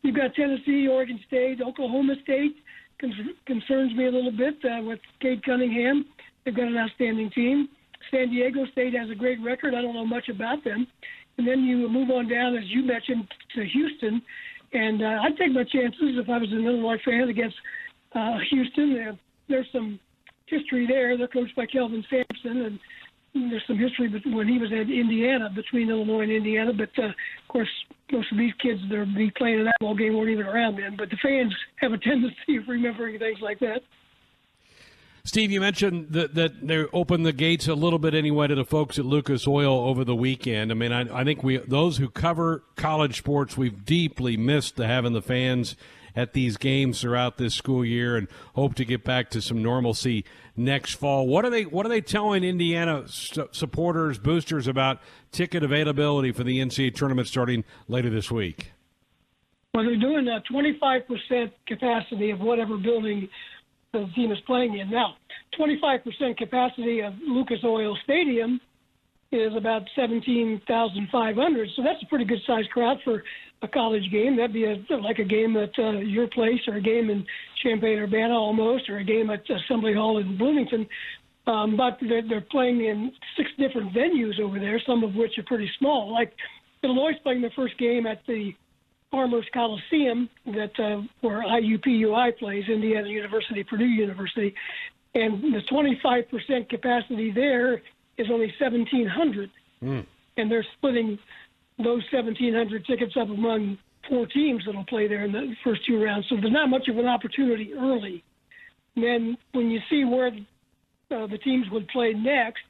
You've 0.02 0.16
got 0.16 0.36
Tennessee, 0.36 0.88
Oregon 0.88 1.20
State, 1.28 1.62
Oklahoma 1.62 2.16
State. 2.24 2.56
Con- 3.00 3.36
concerns 3.46 3.94
me 3.96 4.08
a 4.08 4.12
little 4.12 4.32
bit 4.32 4.56
uh, 4.66 4.84
with 4.84 5.00
Cade 5.22 5.44
Cunningham. 5.44 6.06
They've 6.44 6.56
got 6.56 6.68
an 6.68 6.78
outstanding 6.78 7.32
team. 7.32 7.70
San 8.12 8.30
Diego 8.30 8.66
State 8.72 8.94
has 8.94 9.10
a 9.10 9.16
great 9.16 9.40
record. 9.44 9.74
I 9.74 9.82
don't 9.82 9.96
know 9.96 10.06
much 10.06 10.30
about 10.30 10.64
them. 10.64 10.86
And 11.38 11.48
then 11.48 11.64
you 11.64 11.90
move 11.90 12.10
on 12.12 12.30
down, 12.30 12.56
as 12.56 12.64
you 12.68 12.84
mentioned, 12.84 13.28
to 13.56 13.66
Houston. 13.66 14.22
And 14.76 15.02
uh, 15.02 15.22
I'd 15.24 15.38
take 15.38 15.54
my 15.54 15.64
chances 15.64 16.20
if 16.20 16.30
I 16.30 16.38
was 16.38 16.52
an 16.52 16.66
Illinois 16.66 17.00
fan 17.06 17.30
against 17.30 17.56
uh, 18.14 18.38
Houston. 18.50 19.18
There's 19.48 19.68
some 19.72 20.00
history 20.48 20.86
there. 20.86 21.18
They're 21.18 21.30
coached 21.30 21.56
by 21.56 21.66
Kelvin 21.66 22.04
Sampson, 22.10 22.80
and 23.34 23.52
there's 23.52 23.64
some 23.68 23.78
history 23.78 24.12
when 24.26 24.50
he 24.50 24.58
was 24.58 24.72
at 24.74 24.92
Indiana, 24.92 25.50
between 25.56 25.90
Illinois 25.90 26.24
and 26.24 26.32
Indiana. 26.32 26.74
But 26.74 26.90
uh, 27.02 27.08
of 27.08 27.48
course, 27.48 27.70
most 28.12 28.32
of 28.34 28.38
these 28.38 28.54
kids 28.62 28.82
that 28.90 28.98
are 28.98 29.06
be 29.06 29.32
playing 29.38 29.60
in 29.60 29.66
that 29.66 29.80
ball 29.80 29.96
game 29.96 30.14
weren't 30.14 30.30
even 30.30 30.46
around 30.46 30.76
then. 30.76 30.96
But 30.98 31.10
the 31.10 31.18
fans 31.24 31.54
have 31.78 31.94
a 31.94 31.98
tendency 31.98 32.58
of 32.58 32.68
remembering 32.68 33.18
things 33.18 33.40
like 33.42 33.60
that. 33.60 33.80
Steve, 35.26 35.50
you 35.50 35.60
mentioned 35.60 36.12
that, 36.12 36.36
that 36.36 36.68
they 36.68 36.86
opened 36.94 37.26
the 37.26 37.34
gates 37.34 37.68
a 37.68 37.74
little 37.74 37.98
bit 37.98 38.14
anyway 38.14 38.46
to 38.46 38.54
the 38.54 38.64
folks 38.64 39.00
at 39.00 39.06
Lucas 39.06 39.48
Oil 39.48 39.90
over 39.90 40.04
the 40.06 40.16
weekend. 40.16 40.70
I 40.70 40.76
mean, 40.76 40.92
I, 40.92 41.22
I 41.22 41.24
think 41.24 41.42
we 41.42 41.58
those 41.58 41.98
who 41.98 42.10
cover 42.10 42.64
college 42.76 43.18
sports, 43.18 43.58
we've 43.58 43.84
deeply 43.86 44.38
missed 44.38 44.76
the 44.76 44.86
having 44.86 45.14
the 45.14 45.24
fans 45.24 45.76
at 46.16 46.34
these 46.34 46.58
games 46.58 47.02
throughout 47.02 47.38
this 47.38 47.56
school 47.56 47.84
year, 47.84 48.16
and 48.16 48.28
hope 48.54 48.76
to 48.76 48.86
get 48.86 49.04
back 49.04 49.32
to 49.32 49.42
some 49.42 49.64
normalcy 49.64 50.26
next 50.56 50.94
fall. 50.94 51.28
What 51.28 51.44
are 51.44 51.50
they 51.50 51.64
What 51.64 51.88
are 51.88 51.90
they 51.90 52.02
telling 52.02 52.44
Indiana 52.44 53.08
su- 53.08 53.50
supporters, 53.52 54.20
boosters 54.20 54.68
about 54.68 55.00
ticket 55.32 55.64
availability 55.64 56.34
for 56.34 56.44
the 56.44 56.60
NCAA 56.60 56.94
tournament 56.94 57.28
starting 57.28 57.64
later 57.88 58.12
this 58.12 58.30
week? 58.30 58.74
Well, 59.74 59.86
they're 59.86 59.98
doing 59.98 60.28
a 60.28 60.42
25% 60.54 61.52
capacity 61.66 62.30
of 62.30 62.40
whatever 62.40 62.78
building 62.78 63.28
the 64.00 64.12
team 64.14 64.32
is 64.32 64.40
playing 64.46 64.78
in. 64.78 64.90
Now, 64.90 65.16
25% 65.60 66.38
capacity 66.38 67.02
of 67.02 67.14
Lucas 67.26 67.60
Oil 67.64 67.98
Stadium 68.04 68.60
is 69.32 69.54
about 69.56 69.84
17,500, 69.96 71.70
so 71.76 71.84
that's 71.84 72.02
a 72.02 72.06
pretty 72.08 72.26
good 72.26 72.40
sized 72.46 72.70
crowd 72.72 72.98
for 73.04 73.24
a 73.62 73.68
college 73.68 74.10
game. 74.12 74.38
That'd 74.38 74.54
be 74.54 74.66
a, 74.66 74.78
like 74.98 75.20
a 75.20 75.24
game 75.24 75.58
at 75.58 75.72
uh, 75.78 76.00
your 76.00 76.28
place 76.28 76.60
or 76.68 76.76
a 76.76 76.82
game 76.82 77.10
in 77.10 77.26
Champaign 77.64 77.98
Urbana 78.00 78.34
almost, 78.34 78.90
or 78.90 78.98
a 78.98 79.04
game 79.04 79.30
at 79.30 79.44
Assembly 79.50 79.94
Hall 79.94 80.20
in 80.20 80.38
Bloomington. 80.38 80.88
Um, 81.48 81.78
but 81.78 81.98
they're, 82.02 82.28
they're 82.28 82.42
playing 82.50 82.86
in 82.86 83.12
six 83.38 83.50
different 83.58 83.94
venues 83.94 84.40
over 84.40 84.60
there, 84.60 84.82
some 84.86 85.04
of 85.04 85.14
which 85.16 85.38
are 85.38 85.44
pretty 85.44 85.70
small. 85.78 86.12
Like 86.12 86.34
Illinois 86.84 87.14
playing 87.24 87.42
their 87.42 87.54
first 87.56 87.78
game 87.78 88.08
at 88.08 88.22
the 88.28 88.52
Farmers 89.16 89.46
Coliseum, 89.54 90.30
that 90.46 90.78
uh, 90.78 91.02
where 91.22 91.42
IUPUI 91.42 92.38
plays, 92.38 92.66
Indiana 92.68 93.08
University, 93.08 93.64
Purdue 93.64 93.86
University, 93.86 94.54
and 95.14 95.42
the 95.42 95.62
25% 95.72 96.70
capacity 96.70 97.32
there 97.32 97.76
is 98.18 98.28
only 98.30 98.54
1,700, 98.60 99.50
mm. 99.82 100.06
and 100.36 100.52
they're 100.52 100.66
splitting 100.78 101.18
those 101.78 102.04
1,700 102.12 102.86
tickets 102.86 103.14
up 103.18 103.30
among 103.30 103.78
four 104.10 104.26
teams 104.28 104.64
that'll 104.66 104.84
play 104.84 105.08
there 105.08 105.24
in 105.24 105.32
the 105.32 105.54
first 105.64 105.86
two 105.88 106.04
rounds. 106.04 106.26
So 106.28 106.36
there's 106.36 106.52
not 106.52 106.70
much 106.70 106.90
of 106.90 106.98
an 106.98 107.06
opportunity 107.06 107.72
early. 107.74 108.22
And 108.98 109.06
then 109.06 109.38
when 109.54 109.72
you 109.72 109.80
see 109.90 110.04
where 110.04 110.28
uh, 110.28 111.28
the 111.28 111.38
teams 111.42 111.68
would 111.72 111.88
play 111.88 112.12
next, 112.12 112.64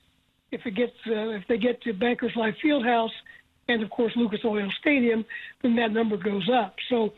if 0.51 0.61
it 0.63 0.75
gets 0.75 0.93
uh, 1.07 1.29
if 1.29 1.43
they 1.49 1.57
get 1.57 1.81
to 1.81 1.93
Bankers 1.93 2.33
Life 2.35 2.53
Fieldhouse 2.63 3.09
and 3.67 3.83
of 3.83 3.89
course 3.89 4.13
Lucas 4.15 4.41
Oil 4.45 4.69
Stadium, 4.79 5.25
then 5.61 5.75
that 5.75 5.91
number 5.91 6.17
goes 6.17 6.49
up. 6.49 6.75
So 6.89 7.13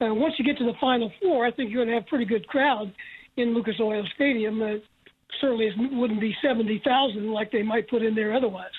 uh, 0.00 0.14
once 0.14 0.34
you 0.38 0.44
get 0.44 0.58
to 0.58 0.64
the 0.64 0.74
Final 0.80 1.12
Four, 1.22 1.46
I 1.46 1.50
think 1.50 1.70
you're 1.70 1.84
going 1.84 1.88
to 1.88 1.94
have 1.94 2.04
a 2.04 2.08
pretty 2.08 2.24
good 2.24 2.46
crowd 2.48 2.92
in 3.36 3.54
Lucas 3.54 3.76
Oil 3.80 4.04
Stadium. 4.14 4.60
Uh, 4.62 4.76
certainly 5.40 5.66
it 5.66 5.74
wouldn't 5.76 6.20
be 6.20 6.34
70,000 6.42 7.32
like 7.32 7.52
they 7.52 7.62
might 7.62 7.88
put 7.88 8.02
in 8.02 8.14
there 8.14 8.34
otherwise. 8.34 8.70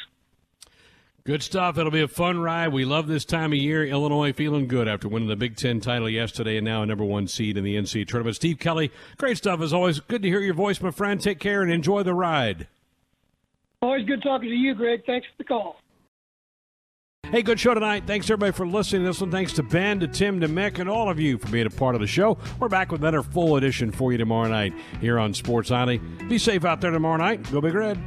Good 1.24 1.44
stuff. 1.44 1.78
It'll 1.78 1.92
be 1.92 2.02
a 2.02 2.08
fun 2.08 2.40
ride. 2.40 2.70
We 2.70 2.84
love 2.84 3.06
this 3.06 3.26
time 3.26 3.52
of 3.54 3.60
year. 3.60 3.86
Illinois 3.86 4.34
feeling 4.34 4.68
good 4.68 4.88
after 4.88 5.08
winning 5.08 5.30
the 5.30 5.36
Big 5.36 5.56
Ten 5.56 5.80
title 5.80 6.10
yesterday 6.10 6.58
and 6.58 6.66
now 6.66 6.82
a 6.82 6.86
number 6.88 7.04
one 7.04 7.28
seed 7.28 7.58
in 7.58 7.64
the 7.64 7.76
NCAA 7.76 8.08
tournament. 8.08 8.36
Steve 8.38 8.58
Kelly, 8.58 8.92
great 9.18 9.38
stuff 9.38 9.62
as 9.62 9.72
always. 9.72 10.00
Good 10.00 10.24
to 10.24 10.28
hear 10.28 10.40
your 10.40 10.56
voice, 10.56 10.82
my 10.82 10.90
friend. 10.90 11.22
Take 11.22 11.38
care 11.38 11.62
and 11.62 11.72
enjoy 11.72 12.02
the 12.02 12.16
ride. 12.16 12.68
Always 13.84 14.06
good 14.08 14.24
talking 14.24 14.50
to 14.50 14.56
you, 14.56 14.74
Greg. 14.74 15.04
Thanks 15.06 15.28
for 15.28 15.34
the 15.38 15.44
call. 15.44 15.81
Hey, 17.32 17.44
good 17.44 17.62
show 17.62 17.74
tonight. 17.74 18.04
Thanks 18.06 18.30
everybody 18.30 18.52
for 18.52 18.68
listening. 18.68 19.04
To 19.04 19.08
this 19.08 19.22
one, 19.22 19.32
thanks 19.32 19.54
to 19.54 19.64
Ben, 19.64 20.02
to 20.02 20.08
Tim, 20.10 20.42
to 20.42 20.50
Mick, 20.50 20.80
and 20.80 20.90
all 20.90 21.10
of 21.10 21.18
you 21.18 21.38
for 21.38 21.48
being 21.48 21.66
a 21.66 21.70
part 21.70 21.96
of 21.96 22.02
the 22.02 22.08
show. 22.08 22.38
We're 22.60 22.68
back 22.68 22.92
with 22.92 23.00
another 23.00 23.24
full 23.24 23.56
edition 23.56 23.90
for 23.90 24.12
you 24.12 24.18
tomorrow 24.18 24.50
night 24.50 24.74
here 25.00 25.18
on 25.18 25.34
Sports 25.34 25.70
Nightly. 25.70 26.00
Be 26.28 26.38
safe 26.38 26.66
out 26.66 26.82
there 26.82 26.92
tomorrow 26.92 27.16
night. 27.16 27.50
Go 27.50 27.62
Big 27.62 27.74
Red. 27.74 27.98